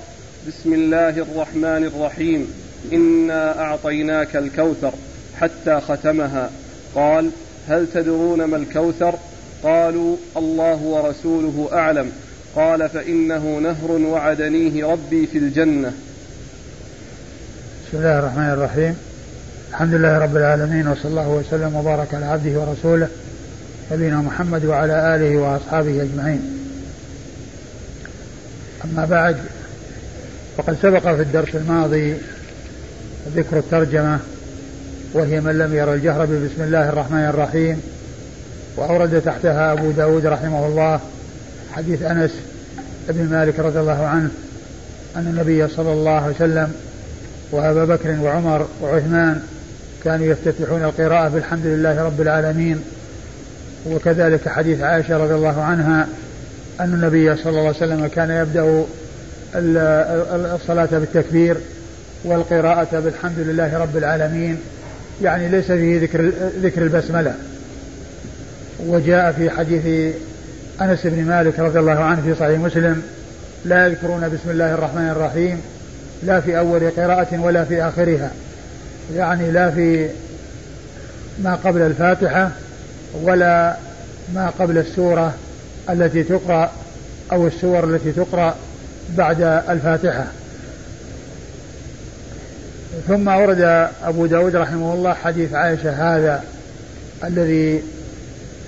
[0.49, 2.60] بسم الله الرحمن الرحيم.
[2.93, 4.93] انا اعطيناك الكوثر
[5.41, 6.51] حتى ختمها
[6.95, 7.31] قال
[7.69, 9.15] هل تدرون ما الكوثر
[9.63, 12.13] قالوا الله ورسوله اعلم
[12.57, 15.93] قال فانه نهر وعدنيه ربي في الجنه
[17.89, 18.97] بسم الله الرحمن الرحيم
[19.71, 23.09] الحمد لله رب العالمين وصلى الله وسلم وبارك على عبده ورسوله
[23.93, 26.61] نبينا محمد وعلى آله وأصحابه أجمعين.
[28.85, 29.37] أما بعد
[30.57, 32.15] فقد سبق في الدرس الماضي
[33.37, 34.19] ذكر الترجمة
[35.13, 37.83] وهي من لم ير الجهر ببسم الله الرحمن الرحيم
[38.77, 41.01] وأورد تحتها أبو داود رحمه الله
[41.73, 42.31] حديث أنس
[43.09, 44.31] بن مالك رضي الله عنه
[45.17, 46.73] أن النبي صلى الله عليه وسلم
[47.53, 49.43] وأبا بكر وعمر وعثمان
[50.05, 52.83] كانوا يفتتحون القراءة بالحمد لله رب العالمين.
[53.87, 56.09] وكذلك حديث عائشة رضي الله عنها
[56.81, 58.85] أن النبي صلى الله عليه وسلم كان يبدأ
[60.55, 61.57] الصلاة بالتكبير
[62.25, 64.59] والقراءة بالحمد لله رب العالمين.
[65.23, 66.33] يعني ليس فيه ذكر
[66.63, 67.35] ذكر البسملة.
[68.87, 70.15] وجاء في حديث
[70.81, 73.03] أنس بن مالك رضي الله عنه في صحيح مسلم
[73.65, 75.61] لا يذكرون بسم الله الرحمن الرحيم
[76.23, 78.31] لا في أول قراءة ولا في آخرها.
[79.17, 80.09] يعني لا في
[81.45, 82.51] ما قبل الفاتحة
[83.23, 83.77] ولا
[84.35, 85.35] ما قبل السورة
[85.91, 86.71] التي تقرأ
[87.33, 88.55] أو السور التي تقرأ
[89.17, 90.27] بعد الفاتحة.
[93.09, 96.45] ثم أورد أبو داود رحمه الله حديث عائشة هذا
[97.25, 97.83] الذي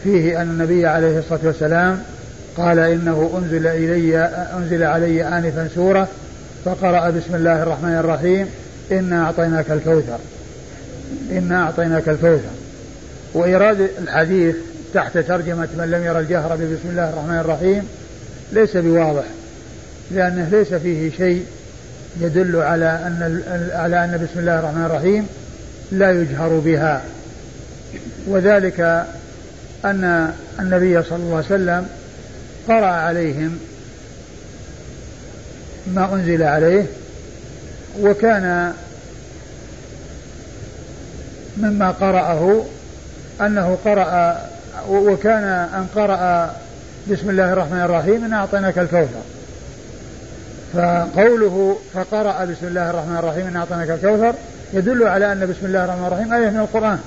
[0.04, 2.02] فيه أن النبي عليه الصلاة والسلام
[2.56, 4.18] قال إنه أنزل إلي
[4.56, 6.08] أنزل علي آنفا سورة
[6.64, 8.46] فقرأ بسم الله الرحمن الرحيم
[8.92, 10.18] إنا أعطيناك الكوثر.
[11.30, 12.50] إنا أعطيناك الكوثر.
[13.34, 14.56] وإيراد الحديث
[14.94, 17.88] تحت ترجمة من لم ير الجهر ببسم الله الرحمن الرحيم
[18.52, 19.24] ليس بواضح
[20.10, 21.44] لأنه ليس فيه شيء
[22.20, 25.28] يدل على أن على أن بسم الله الرحمن الرحيم
[25.92, 27.02] لا يجهر بها.
[28.26, 28.80] وذلك
[29.84, 31.86] أن النبي صلى الله عليه وسلم
[32.68, 33.58] قرأ عليهم
[35.86, 36.86] ما أنزل عليه
[38.00, 38.72] وكان
[41.56, 42.64] مما قرأه
[43.40, 44.40] أنه قرأ
[44.88, 45.44] وكان
[45.74, 46.54] أن قرأ
[47.10, 49.22] بسم الله الرحمن الرحيم إن أعطيناك الكوثر.
[50.72, 54.34] فقوله فقرأ بسم الله الرحمن الرحيم إن أعطيناك الكوثر
[54.72, 56.98] يدل على أن بسم الله الرحمن الرحيم آية من القرآن.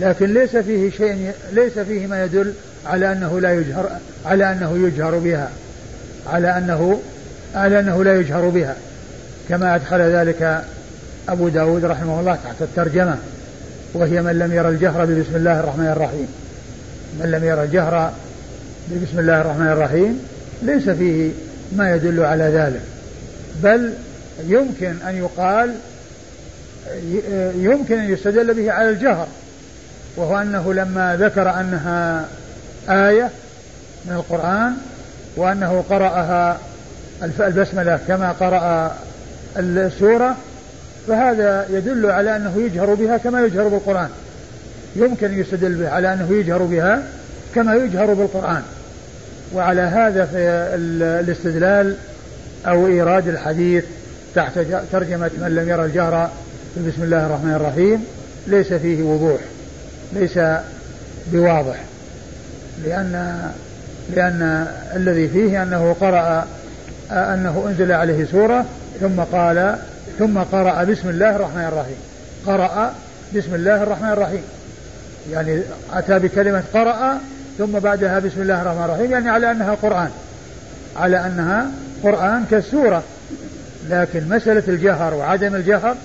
[0.00, 2.52] لكن ليس فيه شيء ليس فيه ما يدل
[2.86, 3.90] على أنه لا يجهر
[4.26, 5.50] على أنه يجهر بها
[6.32, 7.00] على أنه
[7.54, 8.76] على أنه لا يجهر بها.
[9.48, 10.64] كما أدخل ذلك
[11.28, 13.16] أبو داود رحمه الله تحت الترجمة
[13.94, 16.28] وهي من لم ير الجهر ببسم الله الرحمن الرحيم.
[17.20, 18.12] من لم ير الجهر
[18.88, 20.20] ببسم الله الرحمن الرحيم
[20.62, 21.30] ليس فيه
[21.76, 22.80] ما يدل على ذلك.
[23.62, 23.92] بل
[24.46, 25.74] يمكن أن يقال
[27.54, 29.28] يمكن أن يستدل به على الجهر
[30.16, 32.24] وهو أنه لما ذكر أنها
[32.88, 33.30] آية
[34.04, 34.72] من القرآن
[35.36, 36.58] وأنه قرأها
[37.22, 38.96] البسملة كما قرأ
[39.56, 40.36] السورة
[41.08, 44.08] فهذا يدل على أنه يجهر بها كما يجهر بالقرآن.
[44.96, 47.02] يمكن أن يستدل به على أنه يجهر بها
[47.54, 48.62] كما يجهر بالقرآن.
[49.54, 50.38] وعلى هذا في
[50.74, 51.96] الاستدلال
[52.66, 53.84] أو إيراد الحديث
[54.34, 54.58] تحت
[54.92, 56.30] ترجمة من لم يرى الجهر
[56.76, 58.04] بسم الله الرحمن الرحيم
[58.46, 59.40] ليس فيه وضوح
[60.12, 60.38] ليس
[61.32, 61.76] بواضح
[62.84, 63.42] لأن
[64.16, 64.66] لأن
[64.96, 66.46] الذي فيه أنه قرأ
[67.10, 68.64] أنه أنزل عليه سورة
[69.00, 69.76] ثم قال
[70.18, 71.96] ثم قرأ بسم الله الرحمن الرحيم
[72.46, 72.94] قرأ
[73.36, 74.42] بسم الله الرحمن الرحيم.
[75.32, 75.60] يعني
[75.92, 77.20] أتى بكلمة قرأ
[77.60, 80.10] ثم بعدها بسم الله الرحمن الرحيم يعني على أنها قرآن.
[80.96, 81.66] على أنها
[82.02, 83.02] قرآن كالسورة.
[83.90, 85.96] لكن مسألة الجهر وعدم الجهر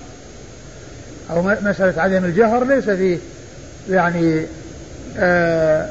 [1.31, 3.17] أو مسألة عدم الجهر ليس فيه
[3.89, 4.45] يعني
[5.17, 5.89] آه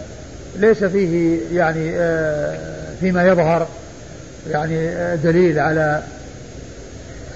[0.57, 2.59] ليس فيه يعني آه
[3.01, 3.69] فيما يظهر
[4.51, 6.03] يعني آه دليل على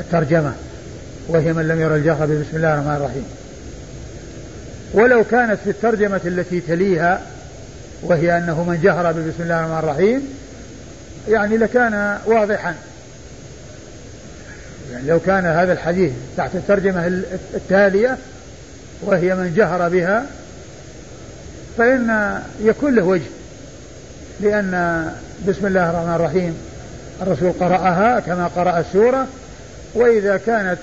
[0.00, 0.52] الترجمة.
[1.28, 3.24] وهي من لم يرى الجهر بسم الله الرحمن الرحيم.
[4.94, 7.20] ولو كانت في الترجمة التي تليها
[8.02, 10.28] وهي أنه من جهر بسم الله الرحمن الرحيم
[11.28, 12.74] يعني لكان واضحا.
[14.92, 17.06] يعني لو كان هذا الحديث تحت الترجمة
[17.54, 18.16] التالية
[19.02, 20.26] وهي من جهر بها
[21.78, 23.30] فإن يكون له وجه
[24.40, 25.04] لأن
[25.48, 26.56] بسم الله الرحمن الرحيم
[27.22, 29.26] الرسول قرأها كما قرأ السورة
[29.94, 30.78] وإذا كانت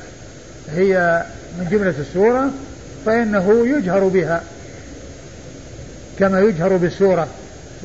[0.75, 1.23] هي
[1.59, 2.49] من جملة السورة
[3.05, 4.41] فإنه يجهر بها.
[6.19, 7.27] كما يجهر بالسورة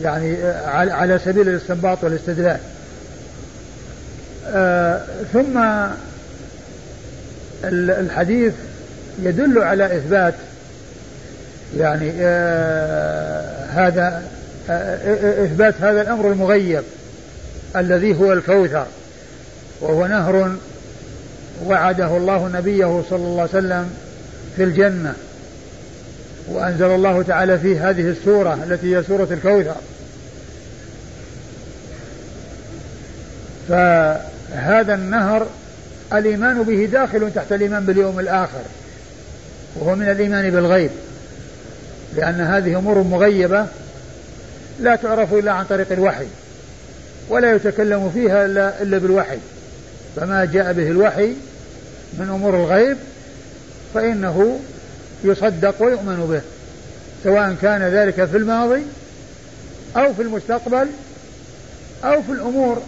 [0.03, 0.37] يعني
[0.67, 2.59] على سبيل الاستنباط والاستدلال.
[4.49, 5.01] آه
[5.33, 5.61] ثم
[7.65, 8.53] الحديث
[9.23, 10.35] يدل على إثبات
[11.79, 14.23] يعني آه هذا
[14.71, 16.83] آه إثبات هذا الأمر المغيب
[17.77, 18.87] الذي هو الكوثر
[19.81, 20.57] وهو نهر
[21.67, 23.91] وعده الله نبيه صلى الله عليه وسلم
[24.57, 25.15] في الجنة.
[26.49, 29.77] وأنزل الله تعالى فيه هذه السورة التي هي سورة الكوثر.
[33.69, 35.47] فهذا النهر
[36.13, 38.63] الإيمان به داخل تحت الإيمان باليوم الآخر
[39.77, 40.91] وهو من الإيمان بالغيب.
[42.17, 43.67] لأن هذه أمور مغيبة
[44.81, 46.27] لا تعرف إلا عن طريق الوحي
[47.29, 49.39] ولا يتكلم فيها إلا, إلا بالوحي.
[50.17, 51.35] فما جاء به الوحي
[52.19, 52.97] من أمور الغيب
[53.95, 54.61] فإنه
[55.25, 56.41] يصدق ويؤمن به
[57.25, 58.83] سواء كان ذلك في الماضي
[59.97, 60.87] أو في المستقبل
[62.05, 62.83] أو في الأمور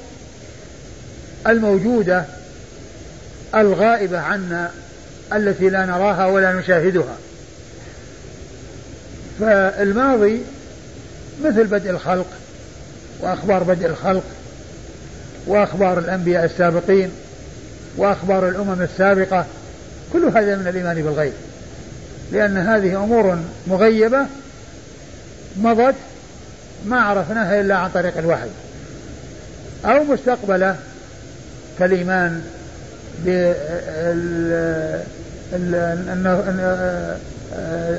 [1.46, 2.24] الموجودة
[3.54, 4.70] الغائبة عنا
[5.32, 7.16] التي لا نراها ولا نشاهدها.
[9.40, 10.40] فالماضي
[11.44, 12.26] مثل بدء الخلق
[13.20, 14.24] وأخبار بدء الخلق
[15.46, 17.10] وأخبار الأنبياء السابقين
[17.96, 19.46] وأخبار الأمم السابقة
[20.12, 21.32] كل هذا من الإيمان بالغيب.
[22.32, 24.26] لأن هذه أمور مغيبة
[25.56, 25.94] مضت
[26.86, 28.48] ما عرفناها إلا عن طريق الوحي
[29.84, 30.76] أو مستقبلة
[31.78, 32.42] كالإيمان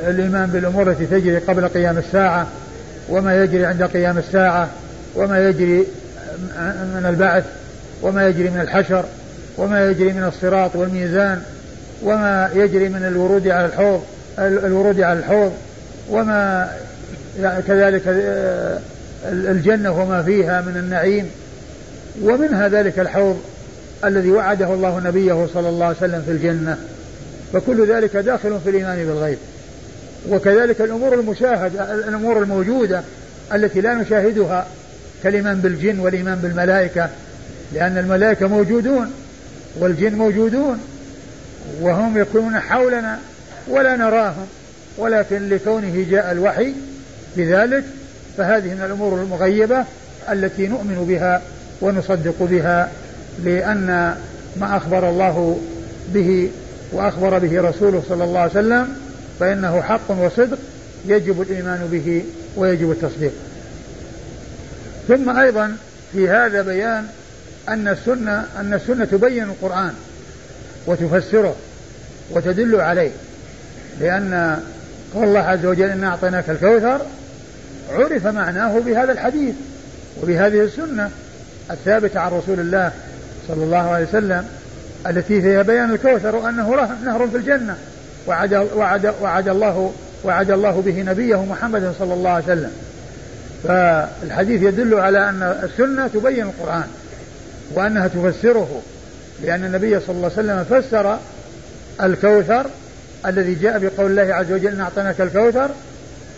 [0.07, 2.47] الإيمان بالأمور التي تجري قبل قيام الساعة
[3.09, 4.69] وما يجري عند قيام الساعة
[5.15, 5.87] وما يجري
[6.95, 7.43] من البعث
[8.01, 9.05] وما يجري من الحشر
[9.57, 11.41] وما يجري من الصراط والميزان
[12.03, 14.03] وما يجري من الورود على الحوض
[14.39, 15.53] الورود على الحوض
[16.09, 16.71] وما
[17.67, 18.79] كذلك آه،
[19.25, 21.29] الجنة وما فيها من النعيم.
[22.21, 23.41] ومنها ذلك الحوض
[24.05, 26.77] الذي وعده الله نبيه صلى الله عليه وسلم في الجنة.
[27.53, 29.37] فكل ذلك داخل في الإيمان بالغيب.
[30.29, 33.01] وكذلك الأمور المشاهدة الأمور الموجودة
[33.53, 34.67] التي لا نشاهدها
[35.23, 37.09] كالإيمان بالجن والإيمان بالملائكة
[37.73, 39.11] لأن الملائكة موجودون
[39.79, 40.79] والجن موجودون
[41.81, 43.19] وهم يكونون حولنا.
[43.67, 44.47] ولا نراهم
[44.97, 46.73] ولكن لكونه جاء الوحي
[47.37, 47.83] بذلك
[48.37, 49.85] فهذه من الأمور المغيبة
[50.31, 51.41] التي نؤمن بها
[51.81, 52.91] ونصدق بها
[53.43, 54.15] لأن
[54.57, 55.59] ما أخبر الله
[56.13, 56.51] به
[56.91, 58.95] وأخبر به رسوله صلى الله عليه وسلم
[59.39, 60.57] فإنه حق وصدق
[61.05, 62.23] يجب الإيمان به
[62.55, 63.31] ويجب التصديق.
[65.07, 65.77] ثم أيضا
[66.13, 67.07] في هذا بيان
[67.69, 69.93] أن السنة أن السنة تبين القرآن
[70.87, 71.55] وتفسره
[72.31, 73.11] وتدل عليه.
[73.99, 74.59] لأن
[75.13, 77.01] قول الله عز وجل إنا أعطيناك الكوثر
[77.91, 79.55] عرف معناه بهذا الحديث
[80.23, 81.09] وبهذه السنة
[81.71, 82.91] الثابتة عن رسول الله
[83.47, 84.45] صلى الله عليه وسلم
[85.07, 87.75] التي فيها بيان الكوثر وأنه نهر في الجنة.
[88.27, 89.93] وعد, وعد, وعد الله
[90.23, 92.71] وعد الله به نبيه محمد صلى الله عليه وسلم.
[93.63, 96.87] فالحديث يدل على أن السنة تبين القرآن
[97.73, 98.81] وأنها تفسره
[99.43, 101.17] لأن النبي صلى الله عليه وسلم فسر
[102.03, 102.65] الكوثر
[103.25, 105.69] الذي جاء بقول الله عز وجل أعطيناك الكوثر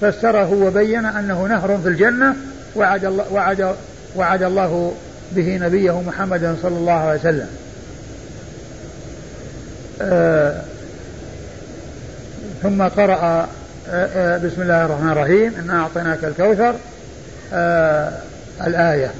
[0.01, 2.35] فسره وبين أنه نهر في الجنة
[2.75, 3.75] وعد الله, وعد,
[4.15, 4.93] وعد الله
[5.31, 7.47] به نبيه محمدا صلى الله عليه وسلم.
[10.01, 10.61] آه
[12.63, 13.47] ثم قرأ آه
[13.89, 16.75] آه بسم الله الرحمن الرحيم إنا أعطيناك الكوثر
[18.67, 19.11] الآية.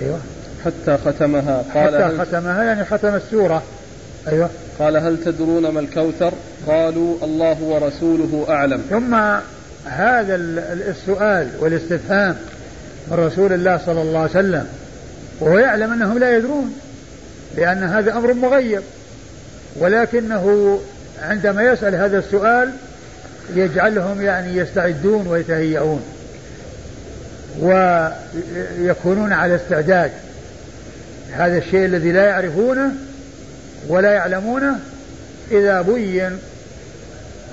[0.00, 0.18] أيوة.
[0.64, 1.64] حتى ختمها.
[1.74, 3.62] قال حتى ختمها يعني ختم السورة.
[4.28, 4.50] أيوة.
[4.78, 6.32] قال هل تدرون ما الكوثر؟
[6.66, 8.82] قالوا الله ورسوله أعلم.
[8.90, 9.14] ثم
[9.84, 10.34] هذا
[10.90, 12.36] السؤال والاستفهام
[13.10, 14.66] من رسول الله صلى الله عليه وسلم
[15.40, 16.74] وهو يعلم أنهم لا يدرون
[17.56, 18.82] لأن هذا أمر مغيب
[19.76, 20.78] ولكنه
[21.22, 22.72] عندما يسأل هذا السؤال
[23.54, 26.02] يجعلهم يعني يستعدون ويتهيئون
[27.60, 30.10] ويكونون على استعداد.
[31.32, 32.92] هذا الشيء الذي لا يعرفونه
[33.88, 34.78] ولا يعلمونه
[35.50, 36.38] إذا بين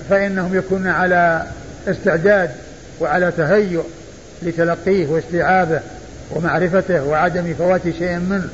[0.10, 1.44] فإنهم يكونون على
[1.88, 2.50] استعداد
[3.00, 3.84] وعلى تهيؤ
[4.42, 5.80] لتلقيه واستيعابه
[6.32, 8.50] ومعرفته وعدم فوات شيء منه.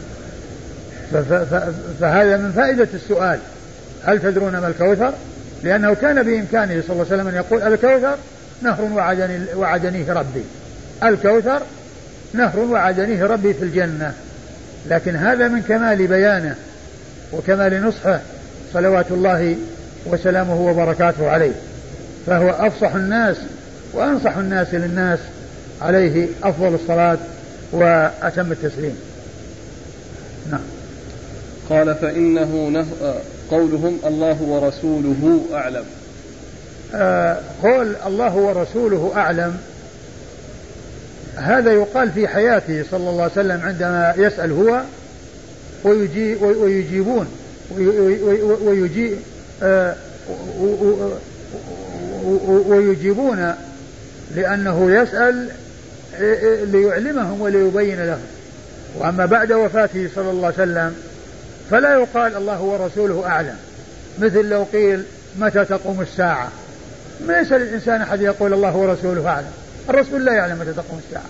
[2.00, 3.40] فهذا من فائدة السؤال.
[4.06, 5.14] هل تدرون ما الكوثر؟
[5.64, 8.16] لأنه كان بإمكانه صلى الله عليه وسلم أن يقول الكوثر
[8.62, 10.44] نهر وعدني وعدنيه ربي.
[11.04, 11.62] الكوثر
[12.34, 14.14] نهر وعدنيه ربي في الجنة.
[14.90, 16.56] لكن هذا من كمال بيانه.
[17.34, 18.20] وكمال نصحه
[18.74, 19.56] صلوات الله
[20.06, 21.52] وسلامه وبركاته عليه.
[22.28, 23.38] فهو أفصح الناس
[23.94, 25.20] وأنصح الناس للناس
[25.82, 27.18] عليه أفضل الصلاة
[27.72, 28.98] وأتم التسليم.
[30.52, 30.62] نعم.
[31.70, 32.86] قال فإنه نه...
[33.52, 35.84] قولهم الله ورسوله أعلم.
[36.96, 39.58] آه قول الله ورسوله أعلم
[41.36, 44.82] هذا يقال في حياته صلى الله عليه وسلم عندما يسأل هو
[45.84, 47.28] ويجيبون.
[48.62, 49.18] ويجيب
[52.68, 53.54] ويجيبون
[54.36, 55.50] لأنه يسأل
[56.72, 58.26] ليعلمهم وليبين لهم.
[59.00, 60.96] وأما بعد وفاته صلى الله عليه وسلم
[61.70, 63.56] فلا يقال الله ورسوله أعلم.
[64.20, 65.04] مثل لو قيل
[65.40, 66.50] متى تقوم الساعة؟
[67.28, 69.52] ما يسأل الإنسان أحد يقول الله ورسوله أعلم.
[69.90, 71.30] الرسول لا يعلم متى تقوم الساعة.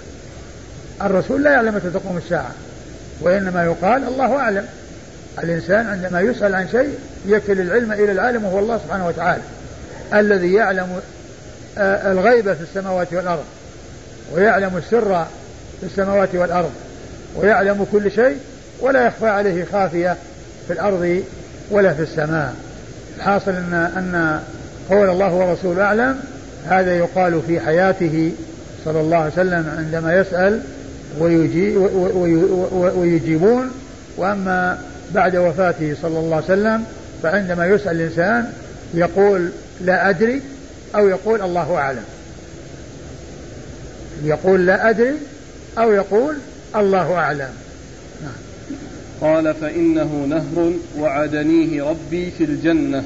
[1.01, 2.51] الرسول لا يعلم متى تقوم الساعة.
[3.21, 4.65] وإنما يقال الله أعلم.
[5.43, 6.95] الإنسان عندما يسأل عن شيء
[7.25, 9.41] يكل العلم إلى العالم وهو الله سبحانه وتعالى.
[10.13, 10.99] الذي يعلم
[11.77, 13.43] آه، الغيب في السماوات والأرض
[14.33, 15.25] ويعلم السر
[15.79, 16.71] في السماوات والأرض
[17.35, 18.37] ويعلم كل شيء
[18.79, 20.17] ولا يخفى عليه خافية
[20.67, 21.23] في الأرض
[21.71, 22.53] ولا في السماء.
[23.17, 24.39] الحاصل أن أن
[24.89, 26.19] قول الله ورسوله أعلم
[26.69, 28.31] هذا يقال في حياته
[28.85, 30.61] صلى الله عليه وسلم عندما يسأل
[32.95, 33.71] ويجيبون.
[34.17, 34.81] وأما
[35.13, 36.83] بعد وفاته صلى الله عليه وسلم
[37.23, 38.53] فعندما يسأل الإنسان
[38.93, 39.49] يقول
[39.81, 40.41] لا أدري
[40.95, 42.03] أو يقول الله أعلم.
[44.23, 45.15] يقول لا أدري
[45.77, 46.35] أو يقول
[46.75, 47.49] الله أعلم.
[48.21, 48.33] نعم.
[49.21, 53.03] قال فإنه نهر وعدنيه ربي في الجنة.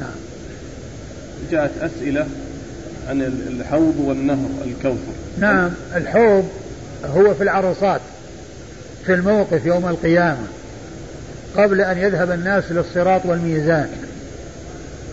[0.00, 0.16] نعم.
[1.50, 2.26] جاءت أسئلة
[3.08, 5.14] عن الحوض والنهر الكوثر.
[5.38, 6.48] نعم الحوض
[7.14, 8.00] هو في العرصات
[9.06, 10.46] في الموقف يوم القيامة
[11.56, 13.88] قبل أن يذهب الناس للصراط والميزان.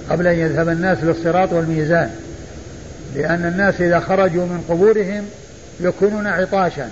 [0.09, 2.09] قبل أن يذهب الناس للصراط والميزان.
[3.15, 5.25] لأن الناس إذا خرجوا من قبورهم
[5.79, 6.89] يكونون عطاشا.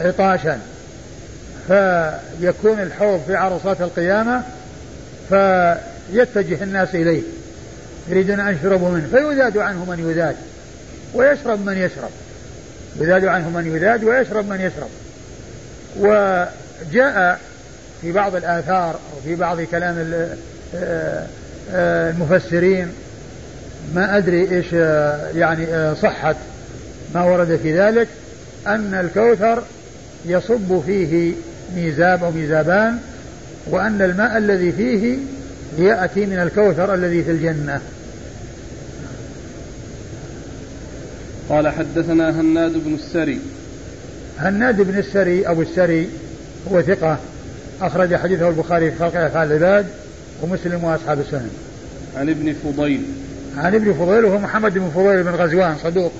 [0.00, 0.58] عطاشا.
[1.68, 4.42] فيكون الحوض في عرصات القيامة
[5.28, 7.22] فيتجه الناس إليه.
[8.08, 10.36] يريدون أن يشربوا منه فيذاد عنه من يذاد
[11.14, 12.10] ويشرب من يشرب.
[12.96, 14.88] يذاد عنه من يذاد ويشرب من يشرب.
[15.98, 17.40] وجاء
[18.02, 20.12] في بعض الآثار أو في بعض كلام
[20.74, 21.26] آه،
[21.72, 22.92] آه، المفسرين
[23.94, 26.34] ما أدري إيش آه، يعني صحة
[27.14, 28.08] ما ورد في ذلك
[28.66, 29.62] أن الكوثر
[30.26, 31.32] يصب فيه
[31.76, 32.98] ميزاب أو ميزابان
[33.66, 35.18] وأن الماء الذي فيه
[35.78, 37.80] يأتي من الكوثر الذي في الجنة.
[41.50, 43.40] قال حدثنا هناد بن السري.
[44.38, 46.08] هناد بن السري أبو السري
[46.72, 47.18] هو ثقة
[47.82, 49.86] أخرج حديثه البخاري في خلق أفعال العباد
[50.42, 51.50] ومسلم وأصحاب السنن.
[52.16, 53.02] عن ابن فضيل.
[53.56, 56.12] عن ابن فضيل وهو محمد بن فضيل بن غزوان صدوق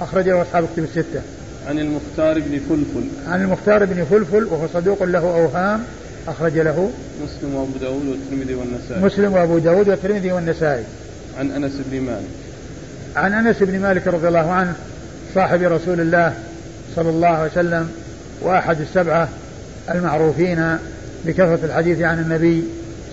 [0.00, 1.20] أخرج له أصحاب الكتب الستة.
[1.66, 3.08] عن المختار بن فلفل.
[3.26, 5.82] عن المختار بن فلفل وهو صدوق له أوهام
[6.28, 6.90] أخرج له
[7.24, 9.04] مسلم وأبو داود والترمذي والنسائي.
[9.04, 10.84] مسلم وأبو داود والترمذي والنسائي.
[11.38, 12.47] عن أنس بن مالك.
[13.18, 14.72] عن أنس بن مالك رضي الله عنه
[15.34, 16.32] صاحب رسول الله
[16.96, 17.90] صلى الله عليه وسلم
[18.40, 19.28] وأحد السبعة
[19.90, 20.76] المعروفين
[21.26, 22.64] بكثرة الحديث عن النبي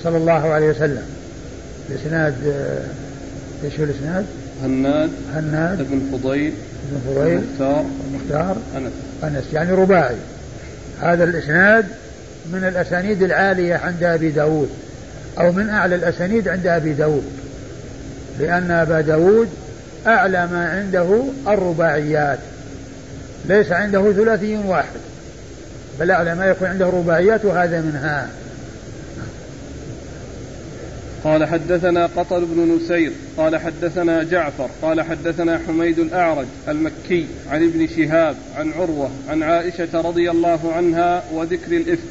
[0.03, 1.03] صلى الله عليه وسلم.
[1.89, 2.35] الإسناد
[3.63, 4.25] إيش هو الإسناد؟
[4.63, 5.79] هناد هناد.
[5.79, 6.53] ابن فضيل
[6.91, 8.91] ابن فضيل المختار المختار أنس.
[9.23, 10.15] أنس يعني رباعي.
[11.01, 11.85] هذا الإسناد
[12.53, 14.69] من الأسانيد العالية عند أبي داود
[15.39, 17.23] أو من أعلى الأسانيد عند أبي داود
[18.39, 19.49] لأن أبا داود
[20.07, 22.39] أعلى ما عنده الرباعيات.
[23.45, 24.99] ليس عنده ثلاثي واحد.
[25.99, 28.29] بل أعلى ما يكون عنده رباعيات وهذا منها.
[31.23, 37.87] قال حدثنا قطر بن نسير قال حدثنا جعفر قال حدثنا حميد الأعرج المكي عن ابن
[37.87, 42.09] شهاب عن عروة عن عائشة رضي الله عنها وذكر الإفك.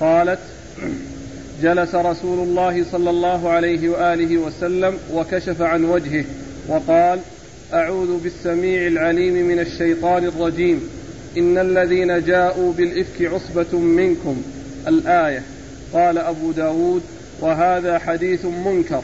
[0.00, 0.38] قالت
[1.62, 6.24] جلس رسول الله صلى الله عليه وآله وسلم وكشف عن وجهه.
[6.68, 7.18] وقال
[7.72, 10.88] أعوذ بالسميع العليم من الشيطان الرجيم.
[11.38, 14.42] إن الذين جاءوا بالإفك عصبة منكم.
[14.88, 15.42] الآية
[15.92, 17.02] قال أبو داود
[17.40, 19.02] وهذا حديث منكر.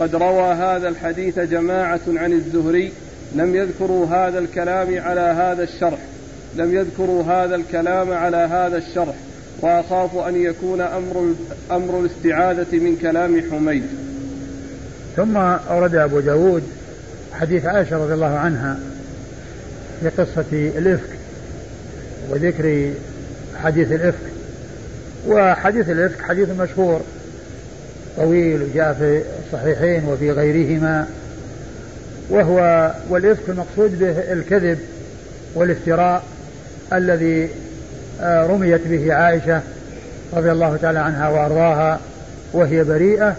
[0.00, 2.92] قد روى هذا الحديث جماعة عن الزهري
[3.34, 5.98] لم يذكروا هذا الكلام على هذا الشرح.
[6.56, 9.14] لم يذكروا هذا الكلام على هذا الشرح.
[9.60, 11.34] وأخاف أن يكون أمر
[11.70, 13.82] أمر الاستعاذة من كلام حميد.
[15.16, 16.62] ثم أورد أبو داود
[17.32, 18.78] حديث عائشة رضي الله عنها
[20.00, 21.10] في قصة الإفك
[22.30, 22.92] وذكر
[23.62, 24.30] حديث الإفك.
[25.28, 27.00] وحديث الإفك حديث مشهور
[28.16, 31.06] طويل وجاء في الصحيحين وفي غيرهما.
[32.30, 34.78] وهو والإفك المقصود به الكذب
[35.54, 36.22] والافتراء
[36.92, 37.48] الذي
[38.20, 39.60] آه، رميت به عائشة
[40.32, 42.00] رضي الله تعالى عنها وأرضاها
[42.52, 43.36] وهي بريئة.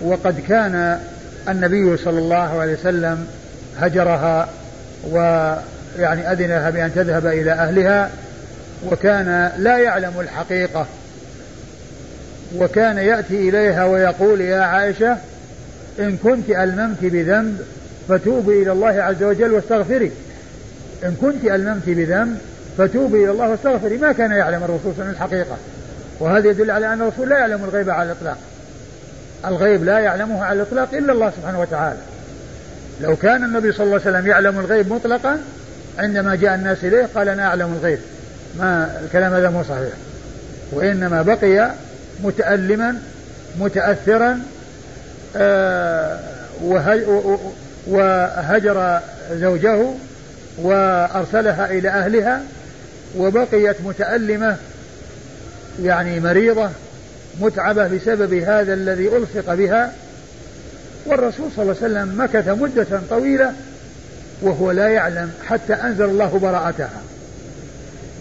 [0.00, 1.00] وقد كان
[1.48, 3.26] النبي صلى الله عليه وسلم
[3.80, 4.48] هجرها
[5.10, 8.10] ويعني أذن لها بأن تذهب إلى أهلها
[8.90, 10.86] وكان لا يعلم الحقيقة
[12.56, 15.16] وكان يأتي إليها ويقول يا عائشة
[15.98, 17.58] إن كنت ألممت بذنب
[18.08, 20.12] فتوبي إلى الله عز وجل واستغفري.
[21.04, 22.38] إن كنت ألممت بذنب
[22.78, 23.96] فتوبي إلى الله واستغفري.
[23.98, 25.56] ما كان يعلم الرسول صلى الله عليه وسلم الحقيقة.
[26.20, 28.38] وهذا يدل على أن الرسول لا يعلم الغيب على الإطلاق.
[29.46, 31.98] الغيب لا يعلمه على الإطلاق إلا الله سبحانه وتعالى.
[33.00, 35.38] لو كان النبي صلى الله عليه وسلم يعلم الغيب مطلقا
[35.98, 37.98] عندما جاء الناس إليه قال أنا أعلم الغيب.
[38.58, 39.92] ما الكلام هذا مو صحيح.
[40.72, 41.70] وإنما بقي
[42.22, 42.96] متألما
[43.60, 44.40] متأثرا
[45.36, 46.18] آه
[47.86, 49.00] وهجر
[49.32, 49.84] زوجه
[50.58, 52.42] وأرسلها إلى أهلها
[53.16, 54.56] وبقيت متألمة
[55.82, 56.70] يعني مريضة
[57.40, 59.92] متعبة بسبب هذا الذي ألصق بها
[61.06, 63.52] والرسول صلى الله عليه وسلم مكث مدة طويلة
[64.42, 67.02] وهو لا يعلم حتى أنزل الله براءتها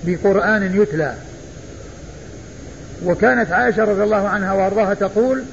[0.03, 1.13] بقرآن يتلى.
[3.05, 5.43] وكانت عائشة رضي الله عنها وأرضاها تقول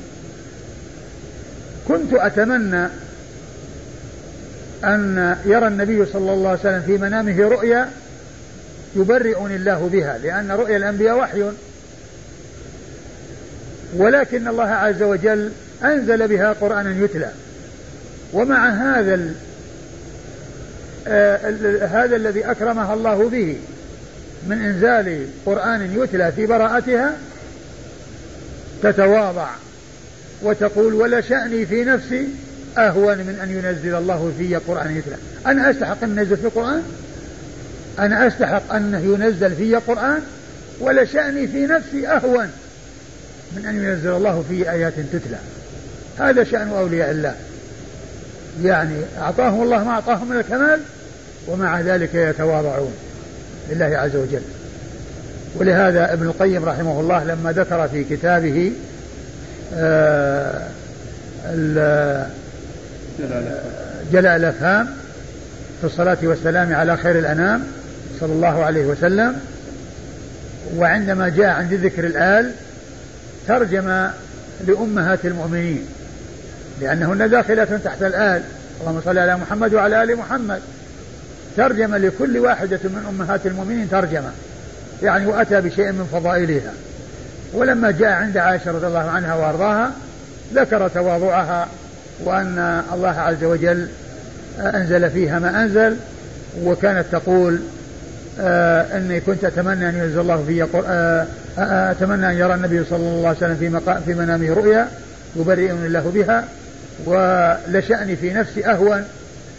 [1.88, 2.88] كنت أتمنى
[4.84, 7.88] أن يرى النبي صلى الله عليه وسلم في منامه رؤيا
[8.96, 11.44] يبرئني الله بها لأن رؤيا الأنبياء وحي
[13.96, 15.52] ولكن الله عز وجل
[15.84, 17.30] أنزل بها قرآنا يتلى.
[18.32, 19.34] ومع هذا
[21.06, 23.56] آه هذا الذي أكرمها الله به
[24.48, 27.12] من إنزال قرآن يتلى في براءتها
[28.82, 29.48] تتواضع
[30.42, 32.28] وتقول ولا شأني في نفسي
[32.78, 35.16] أهون من أن ينزل الله في قرآن يتلى.
[35.46, 36.82] أنا أستحق أن ينزل في القرآن
[37.98, 40.20] أنا أستحق أنه ينزل في قرآن؟
[40.80, 42.50] ولا شأني في نفسي أهون
[43.56, 45.38] من أن ينزل الله في آيات تتلى.
[46.18, 47.34] هذا شأن أولياء الله.
[48.62, 50.80] يعني أعطاهم الله ما أعطاهم من الكمال
[51.48, 52.92] ومع ذلك يتواضعون
[53.70, 54.42] لله عز وجل.
[55.56, 58.72] ولهذا ابن القيم رحمه الله لما ذكر في كتابه
[59.74, 60.62] آه
[64.12, 64.88] جلاء الافهام
[65.80, 67.62] في الصلاة والسلام على خير الأنام
[68.20, 69.40] صلى الله عليه وسلم
[70.76, 72.52] وعندما جاء عند ذكر الآل
[73.48, 74.08] ترجم
[74.66, 75.86] لأمهات المؤمنين
[76.80, 78.42] لأنهن داخلة تحت الآل.
[78.80, 80.60] اللهم صل على محمد وعلى آل محمد.
[81.56, 84.30] ترجم لكل واحدة من أمهات المؤمنين ترجمة
[85.02, 86.72] يعني وأتى بشيء من فضائلها.
[87.52, 89.92] ولما جاء عند عائشة رضي الله عنها وأرضاها
[90.54, 91.68] ذكر تواضعها
[92.24, 93.88] وأن الله عز وجل
[94.58, 95.96] أنزل فيها ما أنزل
[96.62, 97.58] وكانت تقول
[98.40, 100.62] آه إني كنت أتمنى أن ينزل الله في
[101.58, 104.88] أتمنى أن يرى النبي صلى الله عليه وسلم في مقام في منامه رؤيا
[105.36, 106.44] يبرئني الله بها
[107.04, 109.04] ولشأني في نفسي أهون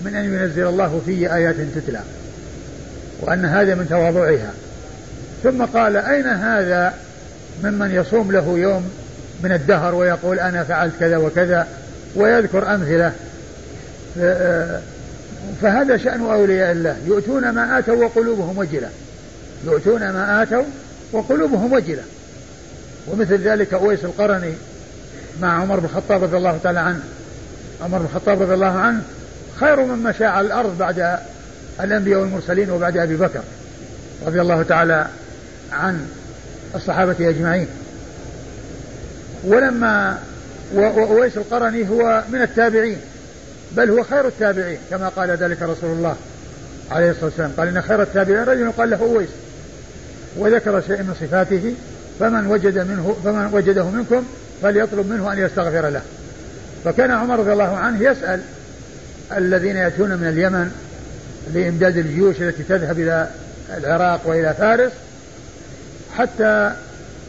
[0.02, 2.00] من أن ينزل الله في آيات تتلى
[3.22, 4.52] وأن هذا من تواضعها.
[5.44, 6.94] ثم قال أين هذا
[7.64, 8.90] ممن يصوم له يوم
[9.44, 11.68] من الدهر ويقول أنا فعلت كذا وكذا
[12.16, 13.12] ويذكر أمثلة؟
[15.62, 16.96] فهذا شأن أولياء الله.
[17.08, 18.90] يؤتون ما آتوا وقلوبهم وجلة.
[19.66, 20.64] يؤتون ما آتوا
[21.12, 22.04] وقلوبهم وجلة.
[23.08, 24.54] ومثل ذلك أويس القرني
[25.42, 27.02] مع عمر بن الخطاب رضي الله تعالى عنه.
[27.82, 29.02] عمر بن الخطاب رضي الله عنه
[29.60, 31.18] خير من مشى على الأرض بعد
[31.82, 33.42] الأنبياء والمرسلين وبعد أبي بكر
[34.26, 35.08] رضي الله تعالى
[35.72, 36.08] عن
[36.76, 37.68] الصحابة أجمعين.
[39.44, 40.18] ولما
[40.74, 42.98] وأويس القرني هو من التابعين
[43.72, 46.16] بل هو خير التابعين كما قال ذلك رسول الله
[46.92, 47.52] عليه الصلاة والسلام.
[47.58, 49.30] قال إن خير التابعين رجل يقال له أويس
[50.38, 51.74] وذكر شيء من صفاته
[52.20, 54.24] فمن وجد منه فمن وجده منكم
[54.62, 56.02] فليطلب منه أن يستغفر له.
[56.86, 58.42] فكان عمر رضي الله عنه يسأل
[59.38, 60.72] الذين يأتون من اليمن
[61.54, 63.28] لإمداد الجيوش التي تذهب إلى
[63.78, 64.92] العراق وإلى فارس
[66.18, 66.72] حتى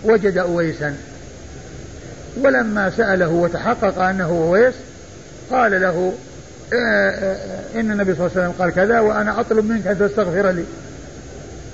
[0.04, 0.94] وجد أويسا.
[2.36, 4.74] ولما سأله وتحقق أنه أويس
[5.50, 6.14] قال له
[6.72, 10.50] آه، آه، إن النبي صلى الله عليه وسلم قال كذا وأنا أطلب منك أن تستغفر
[10.50, 10.64] لي.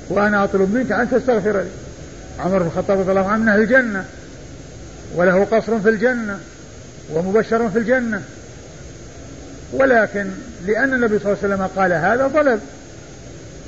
[0.09, 1.69] وأنا أطلب منك أن تستغفر لي.
[2.41, 4.05] عمر بن الخطاب رضي الله عنه الجنة.
[5.15, 6.39] وله قصر في الجنة.
[7.13, 8.23] ومبشر في الجنة.
[9.73, 10.31] ولكن
[10.67, 12.61] لأن النبي صلى الله عليه وسلم قال هذا طلب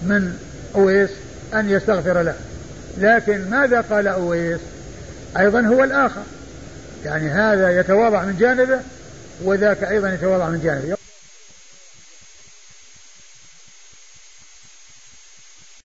[0.03, 0.39] من
[0.75, 1.11] أويس
[1.55, 2.35] أن يستغفر له.
[2.99, 4.61] لكن ماذا قال أويس؟
[5.39, 6.23] أيضا هو الآخر.
[7.05, 8.79] يعني هذا يتواضع من جانبه
[9.45, 10.98] وذاك أيضا يتواضع من جانبه.